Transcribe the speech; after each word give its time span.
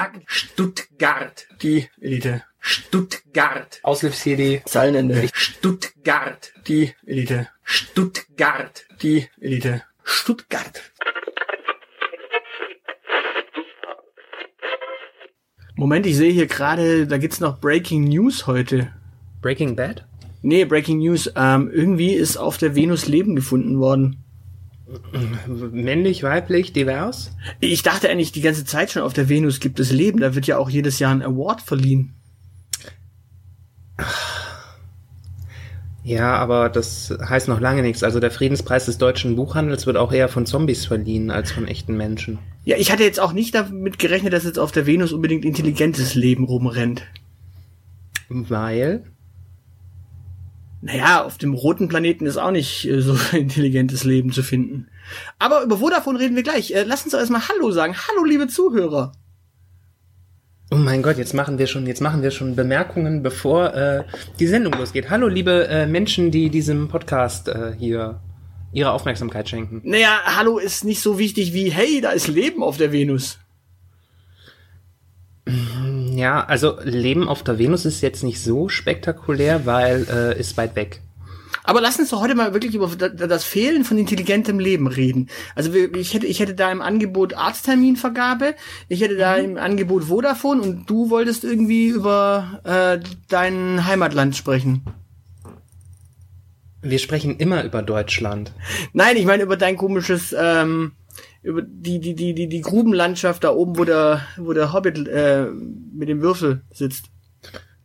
Sag 0.00 0.22
Stuttgart. 0.28 1.46
Die 1.60 1.86
Elite. 2.00 2.42
Stuttgart. 2.58 3.80
Aushilfs-CD. 3.82 4.62
Zeilenende. 4.64 5.28
Stuttgart. 5.34 6.54
Die 6.66 6.94
Elite. 7.04 7.48
Stuttgart. 7.62 8.86
Die 9.02 9.28
Elite. 9.38 9.82
Stuttgart. 10.02 10.80
Moment, 15.76 16.06
ich 16.06 16.16
sehe 16.16 16.32
hier 16.32 16.46
gerade, 16.46 17.06
da 17.06 17.18
gibt's 17.18 17.40
noch 17.40 17.60
Breaking 17.60 18.04
News 18.04 18.46
heute. 18.46 18.94
Breaking 19.42 19.76
Bad? 19.76 20.06
Nee, 20.40 20.64
Breaking 20.64 21.00
News. 21.00 21.30
Ähm, 21.36 21.70
irgendwie 21.70 22.14
ist 22.14 22.38
auf 22.38 22.56
der 22.56 22.74
Venus 22.74 23.06
Leben 23.06 23.36
gefunden 23.36 23.78
worden. 23.78 24.24
Männlich, 25.72 26.22
weiblich, 26.22 26.72
divers? 26.72 27.32
Ich 27.60 27.82
dachte 27.82 28.08
eigentlich 28.08 28.32
die 28.32 28.40
ganze 28.40 28.64
Zeit 28.64 28.90
schon, 28.90 29.02
auf 29.02 29.12
der 29.12 29.28
Venus 29.28 29.60
gibt 29.60 29.80
es 29.80 29.92
Leben. 29.92 30.20
Da 30.20 30.34
wird 30.34 30.46
ja 30.46 30.58
auch 30.58 30.70
jedes 30.70 30.98
Jahr 30.98 31.12
ein 31.12 31.22
Award 31.22 31.62
verliehen. 31.62 32.14
Ja, 36.02 36.36
aber 36.36 36.68
das 36.70 37.16
heißt 37.20 37.48
noch 37.48 37.60
lange 37.60 37.82
nichts. 37.82 38.02
Also 38.02 38.20
der 38.20 38.30
Friedenspreis 38.30 38.86
des 38.86 38.98
deutschen 38.98 39.36
Buchhandels 39.36 39.86
wird 39.86 39.96
auch 39.96 40.12
eher 40.12 40.28
von 40.28 40.46
Zombies 40.46 40.86
verliehen 40.86 41.30
als 41.30 41.52
von 41.52 41.68
echten 41.68 41.96
Menschen. 41.96 42.38
Ja, 42.64 42.76
ich 42.76 42.90
hatte 42.90 43.04
jetzt 43.04 43.20
auch 43.20 43.32
nicht 43.32 43.54
damit 43.54 43.98
gerechnet, 43.98 44.32
dass 44.32 44.44
jetzt 44.44 44.58
auf 44.58 44.72
der 44.72 44.86
Venus 44.86 45.12
unbedingt 45.12 45.44
intelligentes 45.44 46.14
Leben 46.14 46.44
rumrennt. 46.44 47.02
Weil? 48.28 49.04
Naja, 50.82 51.24
auf 51.24 51.36
dem 51.36 51.52
roten 51.52 51.88
Planeten 51.88 52.24
ist 52.24 52.38
auch 52.38 52.50
nicht 52.50 52.86
äh, 52.88 53.00
so 53.00 53.16
intelligentes 53.36 54.04
Leben 54.04 54.32
zu 54.32 54.42
finden. 54.42 54.88
Aber 55.38 55.62
über 55.62 55.78
Vodafone 55.78 56.18
reden 56.18 56.36
wir 56.36 56.42
gleich. 56.42 56.72
Äh, 56.72 56.84
lass 56.84 57.04
uns 57.04 57.12
doch 57.12 57.18
erstmal 57.18 57.48
Hallo 57.48 57.70
sagen. 57.70 57.94
Hallo, 58.08 58.24
liebe 58.24 58.48
Zuhörer. 58.48 59.12
Oh 60.72 60.76
mein 60.76 61.02
Gott, 61.02 61.18
jetzt 61.18 61.34
machen 61.34 61.58
wir 61.58 61.66
schon, 61.66 61.86
jetzt 61.86 62.00
machen 62.00 62.22
wir 62.22 62.30
schon 62.30 62.54
Bemerkungen, 62.54 63.24
bevor 63.24 63.74
äh, 63.74 64.04
die 64.38 64.46
Sendung 64.46 64.72
losgeht. 64.74 65.10
Hallo, 65.10 65.26
liebe 65.26 65.66
äh, 65.66 65.86
Menschen, 65.86 66.30
die 66.30 66.48
diesem 66.48 66.86
Podcast 66.86 67.48
äh, 67.48 67.72
hier 67.76 68.20
ihre 68.72 68.92
Aufmerksamkeit 68.92 69.48
schenken. 69.48 69.80
Naja, 69.84 70.20
Hallo 70.24 70.58
ist 70.58 70.84
nicht 70.84 71.00
so 71.00 71.18
wichtig 71.18 71.52
wie 71.52 71.70
Hey, 71.70 72.00
da 72.00 72.10
ist 72.10 72.28
Leben 72.28 72.62
auf 72.62 72.76
der 72.76 72.92
Venus. 72.92 73.38
Ja, 76.10 76.44
also 76.44 76.78
Leben 76.82 77.28
auf 77.28 77.44
der 77.44 77.58
Venus 77.58 77.84
ist 77.84 78.00
jetzt 78.00 78.24
nicht 78.24 78.42
so 78.42 78.68
spektakulär, 78.68 79.64
weil 79.64 80.06
äh, 80.10 80.38
ist 80.38 80.56
weit 80.56 80.74
weg. 80.74 81.00
Aber 81.62 81.80
lass 81.80 81.98
uns 81.98 82.08
doch 82.08 82.20
heute 82.20 82.34
mal 82.34 82.52
wirklich 82.52 82.74
über 82.74 82.88
das 82.88 83.44
Fehlen 83.44 83.84
von 83.84 83.96
intelligentem 83.98 84.58
Leben 84.58 84.88
reden. 84.88 85.28
Also 85.54 85.72
ich 85.72 86.14
hätte, 86.14 86.26
ich 86.26 86.40
hätte 86.40 86.54
da 86.54 86.72
im 86.72 86.80
Angebot 86.80 87.34
Arztterminvergabe, 87.34 88.54
ich 88.88 89.02
hätte 89.02 89.16
da 89.16 89.36
mhm. 89.36 89.44
im 89.44 89.56
Angebot 89.58 90.04
Vodafone 90.04 90.62
und 90.62 90.90
du 90.90 91.10
wolltest 91.10 91.44
irgendwie 91.44 91.88
über 91.88 92.60
äh, 92.64 92.98
dein 93.28 93.86
Heimatland 93.86 94.36
sprechen. 94.36 94.82
Wir 96.82 96.98
sprechen 96.98 97.36
immer 97.36 97.62
über 97.62 97.82
Deutschland. 97.82 98.52
Nein, 98.94 99.16
ich 99.16 99.26
meine 99.26 99.42
über 99.42 99.58
dein 99.58 99.76
komisches, 99.76 100.34
ähm, 100.36 100.92
über 101.42 101.62
die, 101.62 102.00
die, 102.00 102.14
die, 102.14 102.34
die, 102.34 102.48
die 102.48 102.60
Grubenlandschaft 102.60 103.44
da 103.44 103.50
oben, 103.50 103.78
wo 103.78 103.84
der, 103.84 104.22
wo 104.36 104.52
der 104.52 104.72
Hobbit 104.72 105.08
äh, 105.08 105.46
mit 105.94 106.08
dem 106.08 106.20
Würfel 106.20 106.62
sitzt. 106.72 107.06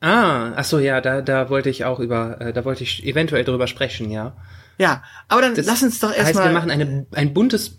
Ah, 0.02 0.54
ach 0.56 0.66
so, 0.66 0.80
ja, 0.80 1.02
da, 1.02 1.22
da 1.22 1.50
wollte 1.50 1.70
ich 1.70 1.86
auch 1.86 2.00
über, 2.00 2.40
äh, 2.42 2.54
da 2.54 2.66
wollte 2.66 2.84
ich 2.84 3.06
eventuell 3.06 3.44
drüber 3.44 3.68
sprechen, 3.68 4.12
ja. 4.12 4.36
Ja, 4.78 5.04
aber 5.30 5.42
dann 5.42 5.56
das 5.56 5.66
lass 5.66 5.84
uns 5.84 6.00
doch 6.00 6.14
erstmal. 6.14 6.44
Heißt, 6.44 6.54
wir 6.54 6.54
machen 6.54 6.70
eine, 6.70 7.06
ein 7.14 7.34
buntes, 7.34 7.78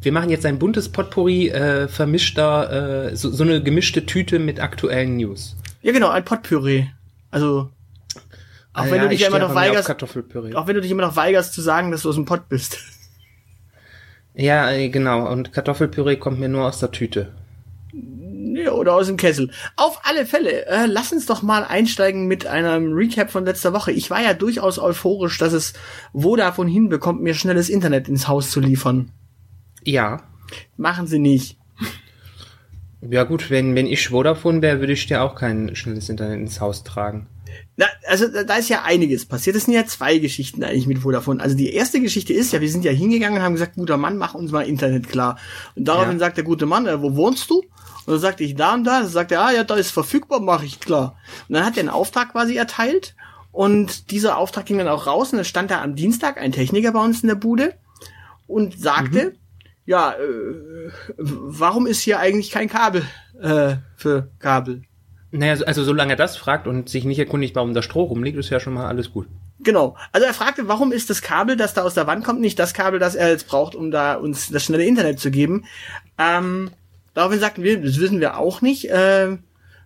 wir 0.00 0.12
machen 0.12 0.30
jetzt 0.30 0.46
ein 0.46 0.58
buntes 0.58 0.88
Potpourri 0.88 1.48
äh, 1.48 1.86
vermischter, 1.86 3.10
äh, 3.10 3.16
so, 3.16 3.30
so 3.30 3.44
eine 3.44 3.62
gemischte 3.62 4.06
Tüte 4.06 4.38
mit 4.38 4.58
aktuellen 4.58 5.16
News. 5.16 5.56
Ja, 5.82 5.92
genau, 5.92 6.08
ein 6.08 6.24
Potpourri. 6.24 6.90
Also, 7.30 7.70
auch 8.72 8.84
ah, 8.84 8.86
wenn 8.86 8.96
ja, 8.96 9.02
du 9.02 9.08
dich 9.10 9.26
immer 9.26 9.38
noch 9.38 9.54
weigerst, 9.54 9.90
auch 9.90 10.66
wenn 10.66 10.74
du 10.74 10.80
dich 10.80 10.90
immer 10.90 11.02
noch 11.02 11.14
weigerst 11.14 11.52
zu 11.52 11.60
sagen, 11.60 11.90
dass 11.90 12.02
du 12.02 12.08
aus 12.08 12.14
dem 12.14 12.24
Pott 12.24 12.48
bist. 12.48 12.78
Ja, 14.34 14.70
äh, 14.70 14.88
genau. 14.88 15.30
Und 15.30 15.52
Kartoffelpüree 15.52 16.16
kommt 16.16 16.40
mir 16.40 16.48
nur 16.48 16.66
aus 16.66 16.80
der 16.80 16.90
Tüte. 16.90 17.32
Ja, 17.92 18.72
oder 18.72 18.94
aus 18.94 19.06
dem 19.06 19.16
Kessel. 19.16 19.50
Auf 19.76 20.00
alle 20.04 20.26
Fälle, 20.26 20.66
äh, 20.66 20.86
lass 20.86 21.12
uns 21.12 21.26
doch 21.26 21.42
mal 21.42 21.64
einsteigen 21.64 22.26
mit 22.26 22.46
einem 22.46 22.92
Recap 22.92 23.30
von 23.30 23.44
letzter 23.44 23.72
Woche. 23.72 23.92
Ich 23.92 24.10
war 24.10 24.22
ja 24.22 24.34
durchaus 24.34 24.78
euphorisch, 24.78 25.38
dass 25.38 25.52
es 25.52 25.72
Vodafone 26.12 26.70
hinbekommt, 26.70 27.22
mir 27.22 27.34
schnelles 27.34 27.68
Internet 27.68 28.08
ins 28.08 28.28
Haus 28.28 28.50
zu 28.50 28.60
liefern. 28.60 29.10
Ja. 29.84 30.22
Machen 30.76 31.06
sie 31.06 31.18
nicht. 31.18 31.58
Ja 33.00 33.24
gut, 33.24 33.50
wenn, 33.50 33.74
wenn 33.74 33.86
ich 33.86 34.08
Vodafone 34.08 34.62
wäre, 34.62 34.80
würde 34.80 34.92
ich 34.92 35.06
dir 35.06 35.22
auch 35.22 35.34
kein 35.34 35.74
schnelles 35.76 36.08
Internet 36.08 36.38
ins 36.40 36.60
Haus 36.60 36.84
tragen. 36.84 37.26
Na, 37.76 37.86
also 38.06 38.26
da 38.28 38.56
ist 38.56 38.68
ja 38.68 38.82
einiges 38.82 39.26
passiert. 39.26 39.56
Das 39.56 39.64
sind 39.64 39.74
ja 39.74 39.84
zwei 39.86 40.18
Geschichten 40.18 40.62
eigentlich 40.62 40.86
mit 40.86 40.98
Vodafone. 40.98 41.42
Also 41.42 41.56
die 41.56 41.72
erste 41.72 42.00
Geschichte 42.00 42.32
ist 42.32 42.52
ja, 42.52 42.60
wir 42.60 42.70
sind 42.70 42.84
ja 42.84 42.92
hingegangen 42.92 43.38
und 43.38 43.44
haben 43.44 43.54
gesagt, 43.54 43.74
guter 43.74 43.96
Mann, 43.96 44.16
mach 44.16 44.34
uns 44.34 44.52
mal 44.52 44.62
Internet 44.62 45.08
klar. 45.08 45.38
Und 45.74 45.86
daraufhin 45.86 46.14
ja. 46.14 46.18
sagt 46.20 46.36
der 46.36 46.44
gute 46.44 46.66
Mann, 46.66 46.86
äh, 46.86 47.02
wo 47.02 47.16
wohnst 47.16 47.50
du? 47.50 47.58
Und 47.58 48.12
dann 48.12 48.20
sagte 48.20 48.44
ich 48.44 48.54
da 48.54 48.74
und 48.74 48.84
da. 48.84 49.00
Dann 49.00 49.08
sagt 49.08 49.32
er, 49.32 49.42
ah 49.42 49.52
ja, 49.52 49.64
da 49.64 49.74
ist 49.74 49.90
verfügbar, 49.90 50.40
mache 50.40 50.66
ich 50.66 50.80
klar. 50.80 51.16
Und 51.48 51.54
dann 51.54 51.64
hat 51.64 51.76
er 51.76 51.80
einen 51.80 51.88
Auftrag 51.88 52.32
quasi 52.32 52.56
erteilt. 52.56 53.14
Und 53.50 54.10
dieser 54.10 54.36
Auftrag 54.38 54.66
ging 54.66 54.78
dann 54.78 54.88
auch 54.88 55.06
raus 55.06 55.32
und 55.32 55.38
dann 55.38 55.44
stand 55.44 55.70
da 55.70 55.80
am 55.80 55.94
Dienstag 55.94 56.38
ein 56.40 56.52
Techniker 56.52 56.92
bei 56.92 57.04
uns 57.04 57.22
in 57.22 57.28
der 57.28 57.36
Bude 57.36 57.74
und 58.48 58.78
sagte, 58.78 59.26
mhm. 59.26 59.36
ja, 59.86 60.12
äh, 60.12 60.90
warum 61.16 61.86
ist 61.86 62.00
hier 62.00 62.18
eigentlich 62.18 62.50
kein 62.50 62.68
Kabel 62.68 63.04
äh, 63.40 63.76
für 63.96 64.30
Kabel? 64.40 64.82
Naja, 65.36 65.64
also 65.66 65.82
solange 65.82 66.12
er 66.12 66.16
das 66.16 66.36
fragt 66.36 66.68
und 66.68 66.88
sich 66.88 67.04
nicht 67.04 67.18
erkundigt, 67.18 67.56
warum 67.56 67.74
da 67.74 67.82
Stroh 67.82 68.04
rumliegt, 68.04 68.38
ist 68.38 68.50
ja 68.50 68.60
schon 68.60 68.74
mal 68.74 68.86
alles 68.86 69.10
gut. 69.10 69.26
Genau. 69.58 69.96
Also 70.12 70.28
er 70.28 70.32
fragte, 70.32 70.68
warum 70.68 70.92
ist 70.92 71.10
das 71.10 71.22
Kabel, 71.22 71.56
das 71.56 71.74
da 71.74 71.82
aus 71.82 71.94
der 71.94 72.06
Wand 72.06 72.24
kommt, 72.24 72.40
nicht 72.40 72.56
das 72.58 72.72
Kabel, 72.72 73.00
das 73.00 73.16
er 73.16 73.30
jetzt 73.30 73.48
braucht, 73.48 73.74
um 73.74 73.90
da 73.90 74.14
uns 74.14 74.50
das 74.50 74.62
schnelle 74.62 74.84
Internet 74.84 75.18
zu 75.18 75.32
geben. 75.32 75.64
Ähm, 76.18 76.70
daraufhin 77.14 77.40
sagten 77.40 77.64
wir, 77.64 77.82
das 77.82 77.98
wissen 77.98 78.20
wir 78.20 78.38
auch 78.38 78.60
nicht. 78.60 78.88
Äh, 78.90 79.38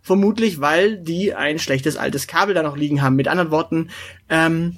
vermutlich, 0.02 0.60
weil 0.60 0.98
die 0.98 1.34
ein 1.34 1.58
schlechtes 1.58 1.96
altes 1.96 2.26
Kabel 2.26 2.54
da 2.54 2.62
noch 2.62 2.76
liegen 2.76 3.00
haben. 3.00 3.16
Mit 3.16 3.28
anderen 3.28 3.50
Worten, 3.50 3.88
ähm, 4.28 4.76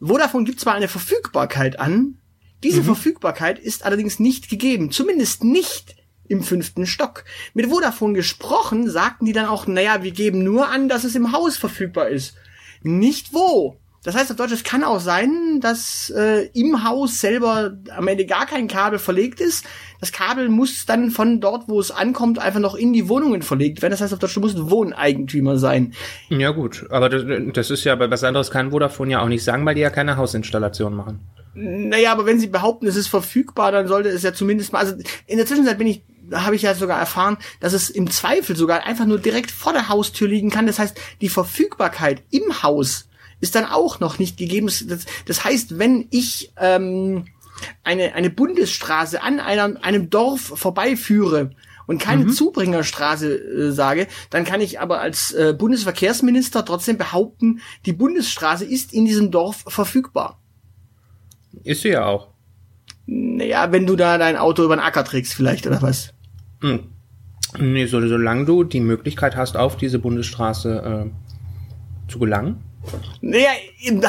Vodafone 0.00 0.44
gibt 0.44 0.58
zwar 0.58 0.74
eine 0.74 0.88
Verfügbarkeit 0.88 1.78
an, 1.78 2.18
diese 2.64 2.80
mhm. 2.80 2.86
Verfügbarkeit 2.86 3.60
ist 3.60 3.84
allerdings 3.84 4.18
nicht 4.18 4.48
gegeben. 4.48 4.90
Zumindest 4.90 5.44
nicht 5.44 5.94
im 6.28 6.42
fünften 6.42 6.86
Stock. 6.86 7.24
Mit 7.54 7.66
Vodafone 7.66 8.14
gesprochen, 8.14 8.88
sagten 8.88 9.26
die 9.26 9.32
dann 9.32 9.46
auch, 9.46 9.66
naja, 9.66 10.02
wir 10.02 10.12
geben 10.12 10.44
nur 10.44 10.68
an, 10.68 10.88
dass 10.88 11.04
es 11.04 11.14
im 11.14 11.32
Haus 11.32 11.56
verfügbar 11.56 12.08
ist. 12.08 12.34
Nicht 12.82 13.32
wo. 13.32 13.76
Das 14.04 14.16
heißt 14.16 14.30
auf 14.30 14.36
Deutsch, 14.36 14.52
es 14.52 14.62
kann 14.62 14.84
auch 14.84 15.00
sein, 15.00 15.60
dass 15.60 16.10
äh, 16.10 16.48
im 16.54 16.84
Haus 16.84 17.20
selber 17.20 17.76
am 17.94 18.06
Ende 18.06 18.26
gar 18.26 18.46
kein 18.46 18.68
Kabel 18.68 18.98
verlegt 19.00 19.40
ist. 19.40 19.66
Das 20.00 20.12
Kabel 20.12 20.48
muss 20.48 20.86
dann 20.86 21.10
von 21.10 21.40
dort, 21.40 21.68
wo 21.68 21.80
es 21.80 21.90
ankommt, 21.90 22.38
einfach 22.38 22.60
noch 22.60 22.76
in 22.76 22.92
die 22.92 23.08
Wohnungen 23.08 23.42
verlegt 23.42 23.82
werden. 23.82 23.90
Das 23.90 24.00
heißt 24.00 24.12
auf 24.12 24.20
Deutsch, 24.20 24.34
du 24.34 24.40
musst 24.40 24.70
Wohneigentümer 24.70 25.58
sein. 25.58 25.94
Ja 26.28 26.52
gut, 26.52 26.86
aber 26.90 27.08
das, 27.08 27.24
das 27.52 27.70
ist 27.70 27.82
ja, 27.84 27.96
bei 27.96 28.08
was 28.08 28.22
anderes 28.22 28.52
kann 28.52 28.70
Vodafone 28.70 29.10
ja 29.10 29.20
auch 29.20 29.28
nicht 29.28 29.42
sagen, 29.42 29.66
weil 29.66 29.74
die 29.74 29.80
ja 29.80 29.90
keine 29.90 30.16
Hausinstallation 30.16 30.94
machen. 30.94 31.20
Naja, 31.54 32.12
aber 32.12 32.24
wenn 32.24 32.38
sie 32.38 32.46
behaupten, 32.46 32.86
es 32.86 32.94
ist 32.94 33.08
verfügbar, 33.08 33.72
dann 33.72 33.88
sollte 33.88 34.10
es 34.10 34.22
ja 34.22 34.32
zumindest 34.32 34.72
mal, 34.72 34.78
also 34.78 34.94
in 35.26 35.38
der 35.38 35.46
Zwischenzeit 35.46 35.76
bin 35.76 35.88
ich 35.88 36.04
da 36.28 36.44
habe 36.44 36.56
ich 36.56 36.62
ja 36.62 36.74
sogar 36.74 36.98
erfahren, 36.98 37.38
dass 37.60 37.72
es 37.72 37.90
im 37.90 38.10
Zweifel 38.10 38.56
sogar 38.56 38.84
einfach 38.84 39.06
nur 39.06 39.18
direkt 39.18 39.50
vor 39.50 39.72
der 39.72 39.88
Haustür 39.88 40.28
liegen 40.28 40.50
kann. 40.50 40.66
Das 40.66 40.78
heißt, 40.78 40.98
die 41.20 41.28
Verfügbarkeit 41.28 42.22
im 42.30 42.62
Haus 42.62 43.08
ist 43.40 43.54
dann 43.54 43.64
auch 43.64 44.00
noch 44.00 44.18
nicht 44.18 44.36
gegeben. 44.36 44.66
Das, 44.66 45.06
das 45.24 45.44
heißt, 45.44 45.78
wenn 45.78 46.06
ich 46.10 46.52
ähm, 46.56 47.26
eine, 47.84 48.14
eine 48.14 48.30
Bundesstraße 48.30 49.22
an 49.22 49.40
einer, 49.40 49.82
einem 49.82 50.10
Dorf 50.10 50.40
vorbeiführe 50.40 51.50
und 51.86 52.00
keine 52.00 52.24
mhm. 52.24 52.30
Zubringerstraße 52.30 53.34
äh, 53.34 53.72
sage, 53.72 54.08
dann 54.30 54.44
kann 54.44 54.60
ich 54.60 54.80
aber 54.80 55.00
als 55.00 55.32
äh, 55.32 55.54
Bundesverkehrsminister 55.56 56.64
trotzdem 56.64 56.98
behaupten, 56.98 57.60
die 57.86 57.92
Bundesstraße 57.92 58.64
ist 58.64 58.92
in 58.92 59.04
diesem 59.04 59.30
Dorf 59.30 59.64
verfügbar. 59.66 60.40
Ist 61.64 61.82
sie 61.82 61.90
ja 61.90 62.04
auch. 62.04 62.28
Naja, 63.06 63.72
wenn 63.72 63.86
du 63.86 63.96
da 63.96 64.18
dein 64.18 64.36
Auto 64.36 64.64
über 64.64 64.76
den 64.76 64.82
Acker 64.82 65.02
trägst 65.02 65.32
vielleicht, 65.32 65.66
oder 65.66 65.80
was? 65.80 66.12
Hm. 66.60 66.80
Nee, 67.58 67.86
so, 67.86 68.06
solange 68.06 68.44
du 68.44 68.64
die 68.64 68.80
Möglichkeit 68.80 69.36
hast, 69.36 69.56
auf 69.56 69.76
diese 69.76 69.98
Bundesstraße 69.98 71.06
äh, 71.06 72.10
zu 72.10 72.18
gelangen. 72.18 72.62
Naja, 73.20 73.50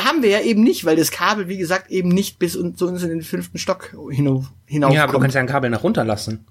haben 0.05 0.23
wir 0.23 0.29
ja 0.29 0.41
eben 0.41 0.63
nicht, 0.63 0.85
weil 0.85 0.95
das 0.95 1.11
Kabel, 1.11 1.47
wie 1.47 1.57
gesagt, 1.57 1.89
eben 1.89 2.09
nicht 2.09 2.39
bis 2.39 2.53
zu 2.53 2.87
uns 2.87 3.03
in 3.03 3.09
den 3.09 3.21
fünften 3.23 3.57
Stock 3.57 3.95
hinauf, 4.11 4.51
hinauf 4.65 4.93
Ja, 4.93 5.03
aber 5.03 5.13
du 5.13 5.19
kannst 5.19 5.35
ja 5.35 5.41
ein 5.41 5.47
Kabel 5.47 5.69
nach 5.69 5.83
runterlassen. 5.83 6.45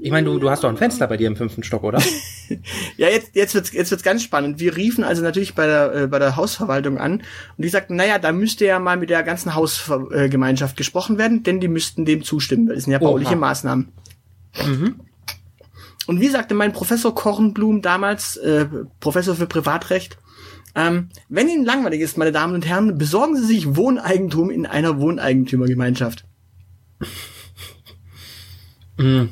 Ich 0.00 0.12
meine, 0.12 0.28
du, 0.28 0.38
du 0.38 0.48
hast 0.48 0.62
doch 0.62 0.68
ein 0.68 0.76
Fenster 0.76 1.08
bei 1.08 1.16
dir 1.16 1.26
im 1.26 1.34
fünften 1.34 1.64
Stock, 1.64 1.82
oder? 1.82 2.00
ja, 2.96 3.08
jetzt, 3.08 3.34
jetzt 3.34 3.54
wird's, 3.54 3.72
jetzt 3.72 3.90
wird's 3.90 4.04
ganz 4.04 4.22
spannend. 4.22 4.60
Wir 4.60 4.76
riefen 4.76 5.02
also 5.02 5.22
natürlich 5.22 5.56
bei 5.56 5.66
der, 5.66 5.94
äh, 5.94 6.06
bei 6.06 6.20
der 6.20 6.36
Hausverwaltung 6.36 6.98
an 6.98 7.14
und 7.14 7.24
die 7.64 7.68
sagten, 7.68 7.96
naja, 7.96 8.20
da 8.20 8.30
müsste 8.30 8.64
ja 8.64 8.78
mal 8.78 8.96
mit 8.96 9.10
der 9.10 9.24
ganzen 9.24 9.56
Hausgemeinschaft 9.56 10.76
gesprochen 10.76 11.18
werden, 11.18 11.42
denn 11.42 11.58
die 11.58 11.66
müssten 11.66 12.04
dem 12.04 12.22
zustimmen, 12.22 12.68
weil 12.68 12.76
das 12.76 12.84
sind 12.84 12.92
ja 12.92 13.00
bauliche 13.00 13.32
Oha. 13.32 13.40
Maßnahmen. 13.40 13.88
Mhm. 14.66 15.00
Und 16.06 16.20
wie 16.20 16.28
sagte 16.28 16.54
mein 16.54 16.72
Professor 16.72 17.14
Kornblum 17.14 17.82
damals, 17.82 18.36
äh, 18.36 18.66
Professor 18.98 19.34
für 19.34 19.46
Privatrecht, 19.46 20.18
ähm, 20.74 21.08
wenn 21.28 21.48
Ihnen 21.48 21.64
langweilig 21.64 22.00
ist, 22.00 22.16
meine 22.16 22.32
Damen 22.32 22.54
und 22.54 22.66
Herren, 22.66 22.98
besorgen 22.98 23.36
Sie 23.36 23.44
sich 23.44 23.76
Wohneigentum 23.76 24.50
in 24.50 24.64
einer 24.64 25.00
Wohneigentümergemeinschaft. 25.00 26.24
Mhm. 28.96 29.30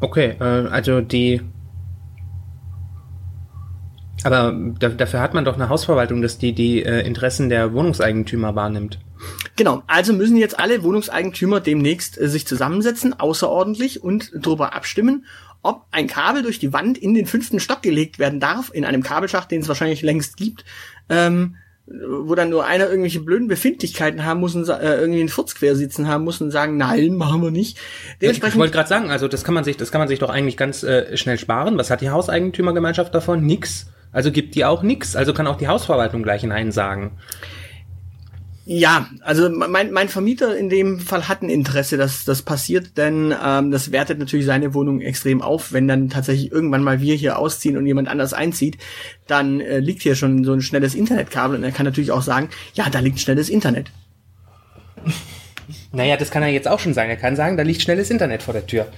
Okay, 0.00 0.36
äh, 0.40 0.68
also 0.68 1.00
die. 1.00 1.40
Aber 4.24 4.52
dafür 4.52 5.20
hat 5.20 5.34
man 5.34 5.44
doch 5.44 5.54
eine 5.54 5.68
Hausverwaltung, 5.68 6.22
dass 6.22 6.38
die 6.38 6.52
die 6.52 6.82
äh, 6.82 7.06
Interessen 7.06 7.48
der 7.48 7.72
Wohnungseigentümer 7.72 8.54
wahrnimmt. 8.54 9.00
Genau, 9.56 9.82
also 9.86 10.12
müssen 10.12 10.36
jetzt 10.36 10.58
alle 10.58 10.82
Wohnungseigentümer 10.82 11.60
demnächst 11.60 12.18
äh, 12.18 12.28
sich 12.28 12.46
zusammensetzen, 12.46 13.18
außerordentlich 13.18 14.02
und 14.02 14.32
darüber 14.34 14.74
abstimmen, 14.74 15.26
ob 15.62 15.84
ein 15.92 16.06
Kabel 16.06 16.42
durch 16.42 16.58
die 16.58 16.72
Wand 16.72 16.98
in 16.98 17.14
den 17.14 17.26
fünften 17.26 17.60
Stock 17.60 17.82
gelegt 17.82 18.18
werden 18.18 18.40
darf, 18.40 18.70
in 18.72 18.84
einem 18.84 19.02
Kabelschacht, 19.02 19.50
den 19.50 19.60
es 19.60 19.68
wahrscheinlich 19.68 20.02
längst 20.02 20.36
gibt, 20.36 20.64
ähm, 21.08 21.56
wo 21.86 22.34
dann 22.34 22.48
nur 22.48 22.64
einer 22.64 22.88
irgendwelche 22.88 23.20
blöden 23.20 23.48
Befindlichkeiten 23.48 24.24
haben 24.24 24.40
muss 24.40 24.54
und 24.54 24.68
äh, 24.68 25.00
irgendwie 25.00 25.20
einen 25.20 25.28
Furz 25.28 25.54
quer 25.54 25.76
sitzen 25.76 26.08
haben 26.08 26.24
muss 26.24 26.40
und 26.40 26.50
sagen, 26.50 26.76
nein, 26.76 27.14
machen 27.14 27.42
wir 27.42 27.50
nicht. 27.50 27.78
Dementsprechend 28.20 28.54
ich 28.54 28.60
wollte 28.60 28.72
gerade 28.72 28.88
sagen, 28.88 29.10
also 29.10 29.28
das 29.28 29.44
kann 29.44 29.54
man 29.54 29.64
sich, 29.64 29.76
das 29.76 29.92
kann 29.92 30.00
man 30.00 30.08
sich 30.08 30.18
doch 30.18 30.30
eigentlich 30.30 30.56
ganz 30.56 30.82
äh, 30.82 31.16
schnell 31.16 31.38
sparen. 31.38 31.76
Was 31.78 31.90
hat 31.90 32.00
die 32.00 32.10
Hauseigentümergemeinschaft 32.10 33.14
davon? 33.14 33.44
Nix. 33.44 33.86
Also 34.12 34.30
gibt 34.30 34.54
die 34.54 34.64
auch 34.64 34.82
nix. 34.82 35.16
Also 35.16 35.34
kann 35.34 35.46
auch 35.46 35.56
die 35.56 35.68
Hausverwaltung 35.68 36.22
gleich 36.22 36.42
Nein 36.44 36.72
sagen. 36.72 37.18
Ja, 38.64 39.08
also 39.22 39.50
mein, 39.50 39.90
mein 39.90 40.08
Vermieter 40.08 40.56
in 40.56 40.68
dem 40.68 41.00
Fall 41.00 41.28
hat 41.28 41.42
ein 41.42 41.48
Interesse, 41.48 41.96
dass 41.96 42.24
das 42.24 42.42
passiert, 42.42 42.96
denn 42.96 43.34
ähm, 43.44 43.72
das 43.72 43.90
wertet 43.90 44.20
natürlich 44.20 44.46
seine 44.46 44.72
Wohnung 44.72 45.00
extrem 45.00 45.42
auf. 45.42 45.72
Wenn 45.72 45.88
dann 45.88 46.10
tatsächlich 46.10 46.52
irgendwann 46.52 46.84
mal 46.84 47.00
wir 47.00 47.16
hier 47.16 47.38
ausziehen 47.38 47.76
und 47.76 47.86
jemand 47.86 48.06
anders 48.06 48.32
einzieht, 48.32 48.78
dann 49.26 49.60
äh, 49.60 49.80
liegt 49.80 50.02
hier 50.02 50.14
schon 50.14 50.44
so 50.44 50.52
ein 50.52 50.62
schnelles 50.62 50.94
Internetkabel 50.94 51.56
und 51.56 51.64
er 51.64 51.72
kann 51.72 51.86
natürlich 51.86 52.12
auch 52.12 52.22
sagen, 52.22 52.50
ja, 52.74 52.88
da 52.88 53.00
liegt 53.00 53.20
schnelles 53.20 53.48
Internet. 53.48 53.90
Naja, 55.94 56.16
das 56.16 56.30
kann 56.30 56.42
er 56.42 56.48
jetzt 56.48 56.68
auch 56.68 56.80
schon 56.80 56.92
sagen. 56.92 57.10
Er 57.10 57.16
kann 57.16 57.36
sagen, 57.36 57.56
da 57.56 57.62
liegt 57.62 57.82
schnelles 57.82 58.10
Internet 58.10 58.42
vor 58.42 58.52
der 58.52 58.66
Tür. 58.66 58.88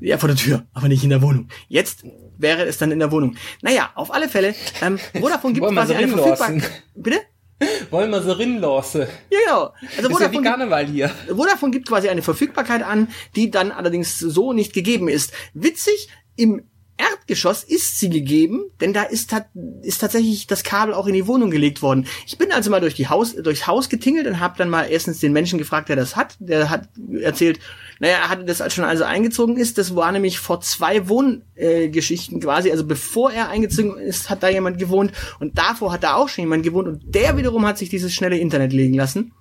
Ja, 0.00 0.18
vor 0.18 0.28
der 0.28 0.36
Tür, 0.36 0.64
aber 0.74 0.88
nicht 0.88 1.02
in 1.02 1.10
der 1.10 1.22
Wohnung. 1.22 1.48
Jetzt 1.68 2.04
wäre 2.38 2.64
es 2.64 2.78
dann 2.78 2.92
in 2.92 2.98
der 2.98 3.10
Wohnung. 3.10 3.36
Naja, 3.62 3.90
auf 3.94 4.12
alle 4.12 4.28
Fälle, 4.28 4.54
ähm, 4.82 4.98
Vodafone 5.20 5.54
gibt 5.54 5.66
quasi 5.66 5.94
eine 5.94 6.08
Verfügbarkeit. 6.08 6.82
Bitte? 6.94 7.18
Wollen 7.90 8.10
wir 8.10 8.22
so 8.22 8.32
rinlassen. 8.32 9.06
Ja, 9.30 9.38
genau. 9.44 9.72
Also 9.96 10.10
Vodafone, 10.10 10.24
ja 10.24 10.32
wie 10.32 10.44
Karneval 10.44 10.86
hier. 10.86 11.10
Vodafone 11.28 11.72
gibt 11.72 11.88
quasi 11.88 12.08
eine 12.08 12.22
Verfügbarkeit 12.22 12.82
an, 12.82 13.08
die 13.34 13.50
dann 13.50 13.72
allerdings 13.72 14.18
so 14.18 14.52
nicht 14.52 14.72
gegeben 14.72 15.08
ist. 15.08 15.32
Witzig, 15.54 16.08
im 16.36 16.62
Erdgeschoss 16.98 17.62
ist 17.62 17.98
sie 17.98 18.08
gegeben, 18.08 18.64
denn 18.80 18.94
da 18.94 19.02
ist, 19.02 19.34
ist 19.82 20.00
tatsächlich 20.00 20.46
das 20.46 20.64
Kabel 20.64 20.94
auch 20.94 21.06
in 21.06 21.14
die 21.14 21.26
Wohnung 21.26 21.50
gelegt 21.50 21.82
worden. 21.82 22.06
Ich 22.26 22.38
bin 22.38 22.52
also 22.52 22.70
mal 22.70 22.80
durch 22.80 22.94
die 22.94 23.08
Haus, 23.08 23.34
durchs 23.34 23.66
Haus 23.66 23.88
getingelt 23.88 24.26
und 24.26 24.40
habe 24.40 24.56
dann 24.56 24.70
mal 24.70 24.84
erstens 24.84 25.20
den 25.20 25.32
Menschen 25.32 25.58
gefragt, 25.58 25.90
der 25.90 25.96
das 25.96 26.16
hat. 26.16 26.36
Der 26.38 26.70
hat 26.70 26.88
erzählt, 27.20 27.60
naja, 27.98 28.16
er 28.16 28.28
hatte 28.30 28.44
das 28.44 28.72
schon 28.72 28.84
also 28.84 29.04
eingezogen 29.04 29.58
ist. 29.58 29.76
Das 29.76 29.94
war 29.94 30.10
nämlich 30.10 30.38
vor 30.38 30.60
zwei 30.62 31.08
Wohngeschichten 31.08 32.38
äh, 32.38 32.40
quasi. 32.40 32.70
Also 32.70 32.86
bevor 32.86 33.30
er 33.30 33.50
eingezogen 33.50 33.98
ist, 33.98 34.30
hat 34.30 34.42
da 34.42 34.48
jemand 34.48 34.78
gewohnt 34.78 35.12
und 35.38 35.58
davor 35.58 35.92
hat 35.92 36.02
da 36.02 36.14
auch 36.14 36.28
schon 36.28 36.44
jemand 36.44 36.62
gewohnt 36.62 36.88
und 36.88 37.14
der 37.14 37.36
wiederum 37.36 37.66
hat 37.66 37.76
sich 37.76 37.90
dieses 37.90 38.14
schnelle 38.14 38.38
Internet 38.38 38.72
legen 38.72 38.94
lassen. 38.94 39.32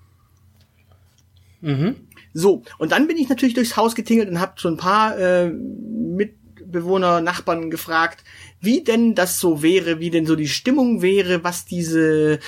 Mhm. 1.61 1.95
So, 2.33 2.63
und 2.79 2.91
dann 2.91 3.07
bin 3.07 3.17
ich 3.17 3.29
natürlich 3.29 3.55
durchs 3.55 3.77
Haus 3.77 3.95
getingelt 3.95 4.29
und 4.29 4.41
habe 4.41 4.53
so 4.57 4.67
ein 4.67 4.75
paar 4.75 5.17
äh, 5.17 5.49
mit 5.49 6.35
Bewohner, 6.75 7.21
Nachbarn 7.21 7.71
gefragt, 7.71 8.23
wie 8.59 8.83
denn 8.83 9.15
das 9.15 9.39
so 9.39 9.63
wäre, 9.63 9.99
wie 9.99 10.09
denn 10.09 10.25
so 10.25 10.35
die 10.35 10.47
Stimmung 10.47 11.01
wäre, 11.01 11.43
was 11.43 11.65
diese 11.65 12.39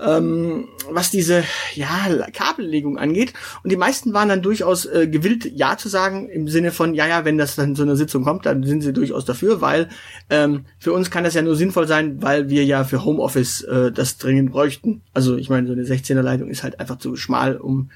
ähm, 0.00 0.68
was 0.90 1.10
diese 1.10 1.44
ja 1.74 2.08
Kabellegung 2.32 2.98
angeht. 2.98 3.32
Und 3.62 3.70
die 3.70 3.76
meisten 3.76 4.12
waren 4.12 4.28
dann 4.28 4.42
durchaus 4.42 4.84
äh, 4.86 5.06
gewillt 5.06 5.50
ja 5.54 5.76
zu 5.76 5.88
sagen 5.88 6.28
im 6.28 6.48
Sinne 6.48 6.72
von 6.72 6.94
ja 6.94 7.06
ja 7.06 7.24
wenn 7.24 7.38
das 7.38 7.54
dann 7.54 7.74
so 7.74 7.82
eine 7.82 7.96
Sitzung 7.96 8.24
kommt 8.24 8.46
dann 8.46 8.64
sind 8.64 8.80
sie 8.80 8.92
durchaus 8.92 9.24
dafür 9.24 9.60
weil 9.60 9.88
ähm, 10.30 10.64
für 10.78 10.92
uns 10.92 11.10
kann 11.10 11.24
das 11.24 11.34
ja 11.34 11.42
nur 11.42 11.56
sinnvoll 11.56 11.86
sein 11.86 12.22
weil 12.22 12.48
wir 12.48 12.64
ja 12.64 12.84
für 12.84 13.04
Homeoffice 13.04 13.62
äh, 13.62 13.92
das 13.92 14.18
dringend 14.18 14.52
bräuchten. 14.52 15.02
Also 15.14 15.36
ich 15.36 15.50
meine 15.50 15.66
so 15.66 15.72
eine 15.72 15.84
16er 15.84 16.22
Leitung 16.22 16.48
ist 16.48 16.62
halt 16.62 16.80
einfach 16.80 16.98
zu 16.98 17.16
schmal 17.16 17.56
um 17.56 17.90